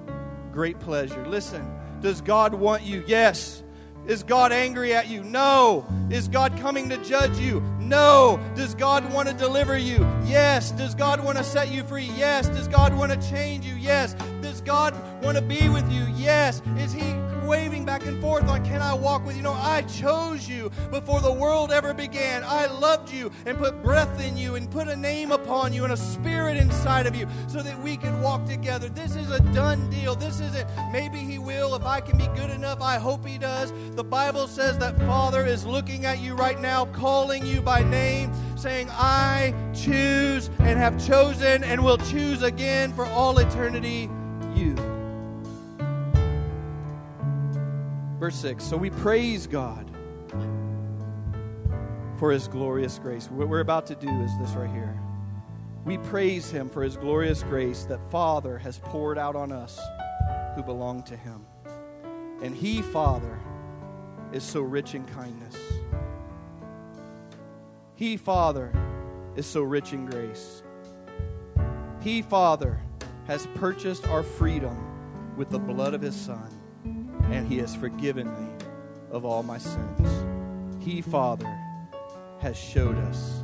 great 0.52 0.80
pleasure. 0.80 1.24
Listen, 1.28 1.72
does 2.02 2.20
God 2.22 2.56
want 2.56 2.82
you? 2.82 3.04
Yes. 3.06 3.62
Is 4.08 4.24
God 4.24 4.54
angry 4.54 4.94
at 4.94 5.08
you? 5.08 5.22
No. 5.22 5.86
Is 6.10 6.30
God 6.30 6.58
coming 6.58 6.90
to 6.90 6.98
judge 7.04 7.38
you? 7.38 7.62
No. 7.88 8.40
Does 8.54 8.76
God 8.76 9.12
want 9.14 9.30
to 9.30 9.34
deliver 9.34 9.78
you? 9.78 10.00
Yes. 10.26 10.72
Does 10.72 10.94
God 10.94 11.24
want 11.24 11.38
to 11.38 11.44
set 11.44 11.72
you 11.72 11.84
free? 11.84 12.12
Yes. 12.18 12.50
Does 12.50 12.68
God 12.68 12.94
want 12.94 13.14
to 13.14 13.30
change 13.30 13.66
you? 13.66 13.76
Yes. 13.76 14.14
Does 14.42 14.60
God 14.60 14.94
want 15.24 15.38
to 15.38 15.42
be 15.42 15.70
with 15.70 15.90
you? 15.90 16.06
Yes. 16.16 16.62
Is 16.78 16.92
He 16.92 17.16
waving 17.48 17.86
back 17.86 18.06
and 18.06 18.22
forth 18.22 18.48
on, 18.50 18.64
Can 18.66 18.82
I 18.82 18.94
walk 18.94 19.26
with 19.26 19.38
you? 19.38 19.42
No, 19.42 19.54
I 19.54 19.82
chose 19.84 20.50
you 20.50 20.70
before 20.92 21.22
the 21.22 21.32
world 21.32 21.72
ever 21.72 21.94
began. 21.94 22.44
I 22.44 22.66
loved 22.66 23.12
you 23.12 23.32
and 23.46 23.58
put 23.58 23.82
breath 23.82 24.22
in 24.22 24.36
you 24.36 24.56
and 24.56 24.70
put 24.70 24.90
a 24.90 24.96
name 24.96 25.32
upon 25.32 25.72
you 25.72 25.86
and 25.86 25.94
a 25.94 25.98
spirit 25.98 26.58
inside 26.58 27.08
of 27.08 27.16
you 27.16 27.26
so 27.48 27.64
that 27.64 27.82
we 27.82 27.96
could 27.96 28.20
walk 28.22 28.46
together. 28.46 28.90
This 28.90 29.16
is 29.16 29.32
a 29.32 29.40
done 29.54 29.90
deal. 29.90 30.14
This 30.14 30.42
isn't 30.42 30.68
maybe 30.92 31.20
He 31.20 31.40
will 31.40 31.74
if 31.76 31.86
I 31.86 32.02
can 32.02 32.18
be 32.18 32.28
good 32.36 32.50
enough. 32.50 32.82
I 32.82 32.98
hope 32.98 33.26
He 33.26 33.38
does. 33.38 33.72
The 33.96 34.04
Bible 34.04 34.48
says 34.48 34.78
that 34.80 34.98
Father 35.04 35.46
is 35.46 35.66
looking 35.66 36.06
at 36.06 36.20
you 36.20 36.36
right 36.36 36.60
now, 36.60 36.86
calling 36.88 37.46
you 37.46 37.62
by 37.78 37.84
name, 37.84 38.32
saying, 38.58 38.90
I 38.92 39.54
choose 39.72 40.50
and 40.60 40.80
have 40.80 40.98
chosen 41.06 41.64
and 41.64 41.84
will 41.84 42.00
choose 42.00 42.42
again 42.42 42.92
for 42.92 43.06
all 43.06 43.38
eternity 43.38 44.10
you. 44.56 44.76
Verse 48.20 48.36
6 48.38 48.64
So 48.64 48.78
we 48.78 48.90
praise 48.90 49.46
God 49.46 49.92
for 52.18 52.32
his 52.32 52.48
glorious 52.48 52.98
grace. 52.98 53.30
What 53.30 53.48
we're 53.48 53.60
about 53.60 53.86
to 53.88 53.96
do 53.96 54.10
is 54.22 54.32
this 54.40 54.52
right 54.52 54.72
here. 54.72 55.00
We 55.86 56.00
praise 56.00 56.50
him 56.50 56.70
for 56.70 56.82
his 56.82 56.98
glorious 56.98 57.44
grace 57.44 57.84
that 57.86 58.00
Father 58.10 58.58
has 58.58 58.80
poured 58.80 59.20
out 59.20 59.36
on 59.36 59.52
us 59.52 59.80
who 60.56 60.64
belong 60.64 61.04
to 61.04 61.16
him. 61.16 61.46
And 62.42 62.56
he, 62.56 62.82
Father, 62.82 63.38
is 64.34 64.44
so 64.44 64.62
rich 64.62 64.96
in 64.96 65.06
kindness. 65.06 65.56
He, 67.98 68.16
Father, 68.16 68.72
is 69.36 69.48
so 69.48 69.64
rich 69.64 69.92
in 69.92 70.06
grace. 70.06 70.62
He, 72.00 72.22
Father, 72.22 72.80
has 73.26 73.48
purchased 73.56 74.08
our 74.08 74.22
freedom 74.22 75.36
with 75.36 75.50
the 75.50 75.58
blood 75.58 75.96
of 75.96 76.02
his 76.02 76.16
Son 76.16 76.48
and 77.32 77.48
he 77.48 77.58
has 77.58 77.76
forgiven 77.76 78.28
me 78.28 78.66
of 79.10 79.26
all 79.26 79.42
my 79.42 79.58
sins. 79.58 80.26
He, 80.80 81.02
Father, 81.02 81.52
has 82.40 82.56
showed 82.56 82.98
us 83.00 83.42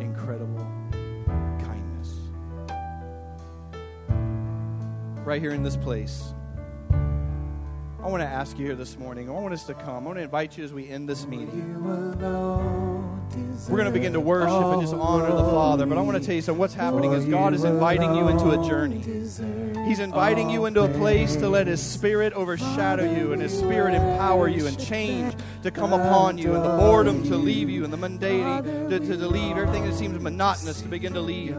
incredible 0.00 0.66
kindness. 1.60 2.16
Right 5.24 5.40
here 5.40 5.52
in 5.52 5.62
this 5.62 5.76
place, 5.76 6.34
I 6.90 8.08
want 8.08 8.22
to 8.22 8.28
ask 8.28 8.58
you 8.58 8.66
here 8.66 8.74
this 8.74 8.98
morning. 8.98 9.30
I 9.30 9.32
want 9.32 9.54
us 9.54 9.62
to 9.66 9.74
come. 9.74 10.02
I 10.02 10.06
want 10.06 10.18
to 10.18 10.24
invite 10.24 10.58
you 10.58 10.64
as 10.64 10.72
we 10.72 10.88
end 10.88 11.08
this 11.08 11.28
meeting. 11.28 11.78
We're 13.68 13.76
going 13.76 13.86
to 13.86 13.92
begin 13.92 14.12
to 14.14 14.20
worship 14.20 14.50
and 14.50 14.80
just 14.82 14.94
honor 14.94 15.30
the 15.30 15.44
Father. 15.44 15.86
But 15.86 15.98
I 15.98 16.00
want 16.00 16.18
to 16.18 16.24
tell 16.24 16.34
you 16.34 16.42
something. 16.42 16.58
What's 16.58 16.74
happening 16.74 17.12
is 17.12 17.24
God 17.24 17.54
is 17.54 17.64
inviting 17.64 18.14
you 18.14 18.28
into 18.28 18.50
a 18.50 18.68
journey. 18.68 19.00
He's 19.86 19.98
inviting 19.98 20.50
you 20.50 20.66
into 20.66 20.82
a 20.82 20.88
place 20.88 21.36
to 21.36 21.48
let 21.48 21.66
His 21.66 21.82
Spirit 21.82 22.32
overshadow 22.34 23.04
you 23.04 23.32
and 23.32 23.42
His 23.42 23.56
Spirit 23.56 23.94
empower 23.94 24.48
you 24.48 24.66
and 24.66 24.78
change 24.78 25.34
to 25.62 25.70
come 25.70 25.92
upon 25.92 26.38
you 26.38 26.54
and 26.54 26.64
the 26.64 26.76
boredom 26.76 27.22
to 27.24 27.36
leave 27.36 27.68
you 27.68 27.84
and 27.84 27.92
the 27.92 27.96
mundanity 27.96 28.90
to, 28.90 28.98
to, 28.98 29.16
to 29.16 29.28
leave 29.28 29.56
everything 29.56 29.84
that 29.84 29.94
seems 29.94 30.20
monotonous 30.20 30.80
to 30.82 30.88
begin 30.88 31.12
to 31.14 31.20
leave. 31.20 31.56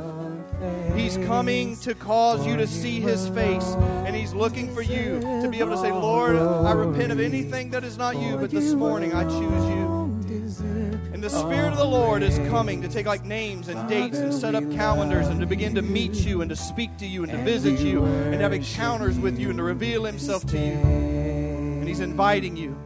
He's 0.95 1.17
coming 1.17 1.75
to 1.77 1.93
cause 1.93 2.45
you 2.45 2.55
to 2.57 2.67
see 2.67 3.01
His 3.01 3.27
face, 3.29 3.75
and 4.05 4.15
He's 4.15 4.33
looking 4.33 4.73
for 4.73 4.81
you 4.81 5.19
to 5.19 5.49
be 5.49 5.59
able 5.59 5.71
to 5.71 5.77
say, 5.77 5.91
Lord, 5.91 6.35
I 6.35 6.71
repent 6.71 7.11
of 7.11 7.19
anything 7.19 7.69
that 7.71 7.83
is 7.83 7.97
not 7.97 8.17
you, 8.17 8.37
but 8.37 8.51
this 8.51 8.73
morning 8.73 9.13
I 9.13 9.23
choose 9.23 9.69
you. 9.69 10.82
The 11.23 11.29
Spirit 11.29 11.71
of 11.71 11.77
the 11.77 11.85
Lord 11.85 12.21
is 12.21 12.37
coming 12.49 12.81
to 12.81 12.89
take 12.89 13.05
like 13.05 13.23
names 13.23 13.69
and 13.69 13.87
dates 13.87 14.17
and 14.17 14.33
set 14.33 14.55
up 14.55 14.69
calendars 14.73 15.27
and 15.27 15.39
to 15.39 15.45
begin 15.45 15.73
to 15.75 15.81
meet 15.81 16.15
you 16.15 16.41
and 16.41 16.49
to 16.49 16.55
speak 16.57 16.97
to 16.97 17.05
you 17.05 17.23
and 17.23 17.31
to 17.31 17.37
visit 17.37 17.79
you 17.79 18.03
and 18.03 18.41
have 18.41 18.51
encounters 18.51 19.17
with 19.17 19.39
you 19.39 19.47
and 19.47 19.57
to 19.57 19.63
reveal 19.63 20.03
Himself 20.03 20.45
to 20.47 20.57
you. 20.57 20.73
And 20.73 21.87
He's 21.87 22.01
inviting 22.01 22.57
you 22.57 22.77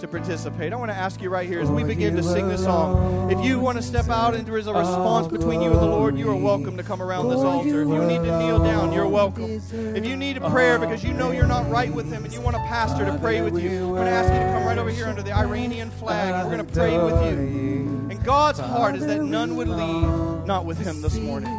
to 0.00 0.08
participate. 0.08 0.72
I 0.72 0.76
want 0.76 0.90
to 0.90 0.96
ask 0.96 1.22
you 1.22 1.30
right 1.30 1.48
here 1.48 1.60
as 1.60 1.70
we 1.70 1.84
begin 1.84 2.16
to 2.16 2.22
sing 2.22 2.48
this 2.48 2.64
song. 2.64 3.30
If 3.30 3.44
you 3.44 3.58
want 3.58 3.78
to 3.78 3.82
step 3.82 4.08
out 4.08 4.34
and 4.34 4.46
there 4.46 4.58
is 4.58 4.66
a 4.66 4.74
response 4.74 5.28
between 5.28 5.62
you 5.62 5.70
and 5.70 5.80
the 5.80 5.86
Lord, 5.86 6.18
you 6.18 6.30
are 6.30 6.36
welcome 6.36 6.76
to 6.76 6.82
come 6.82 7.00
around 7.00 7.28
this 7.28 7.38
altar. 7.38 7.82
If 7.82 7.88
you 7.88 8.04
need 8.04 8.18
to 8.18 8.38
kneel 8.38 8.58
down, 8.58 8.92
you're 8.92 9.08
welcome. 9.08 9.60
If 9.72 10.04
you 10.04 10.16
need 10.16 10.36
a 10.36 10.50
prayer 10.50 10.78
because 10.78 11.02
you 11.02 11.14
know 11.14 11.30
you're 11.30 11.46
not 11.46 11.68
right 11.70 11.92
with 11.92 12.12
Him 12.12 12.24
and 12.24 12.32
you 12.32 12.40
want 12.40 12.56
a 12.56 12.60
pastor 12.60 13.04
to 13.06 13.18
pray 13.18 13.40
with 13.40 13.60
you, 13.62 13.70
I'm 13.70 13.94
going 13.94 14.06
to 14.06 14.10
ask 14.10 14.32
you 14.32 14.38
to 14.38 14.46
come 14.52 14.64
right 14.66 14.78
over 14.78 14.90
here 14.90 15.06
under 15.06 15.22
the 15.22 15.32
Iranian 15.32 15.90
flag 15.90 16.34
and 16.34 16.44
we're 16.44 16.56
going 16.56 16.66
to 16.66 16.72
pray 16.72 16.98
with 16.98 17.14
you. 17.24 18.08
And 18.10 18.22
God's 18.24 18.58
heart 18.58 18.96
is 18.96 19.06
that 19.06 19.22
none 19.22 19.56
would 19.56 19.68
leave 19.68 20.46
not 20.46 20.66
with 20.66 20.78
Him 20.78 21.00
this 21.00 21.16
morning. 21.16 21.50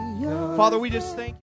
Father, 0.56 0.80
we 0.80 0.90
just 0.90 1.16
thank 1.16 1.34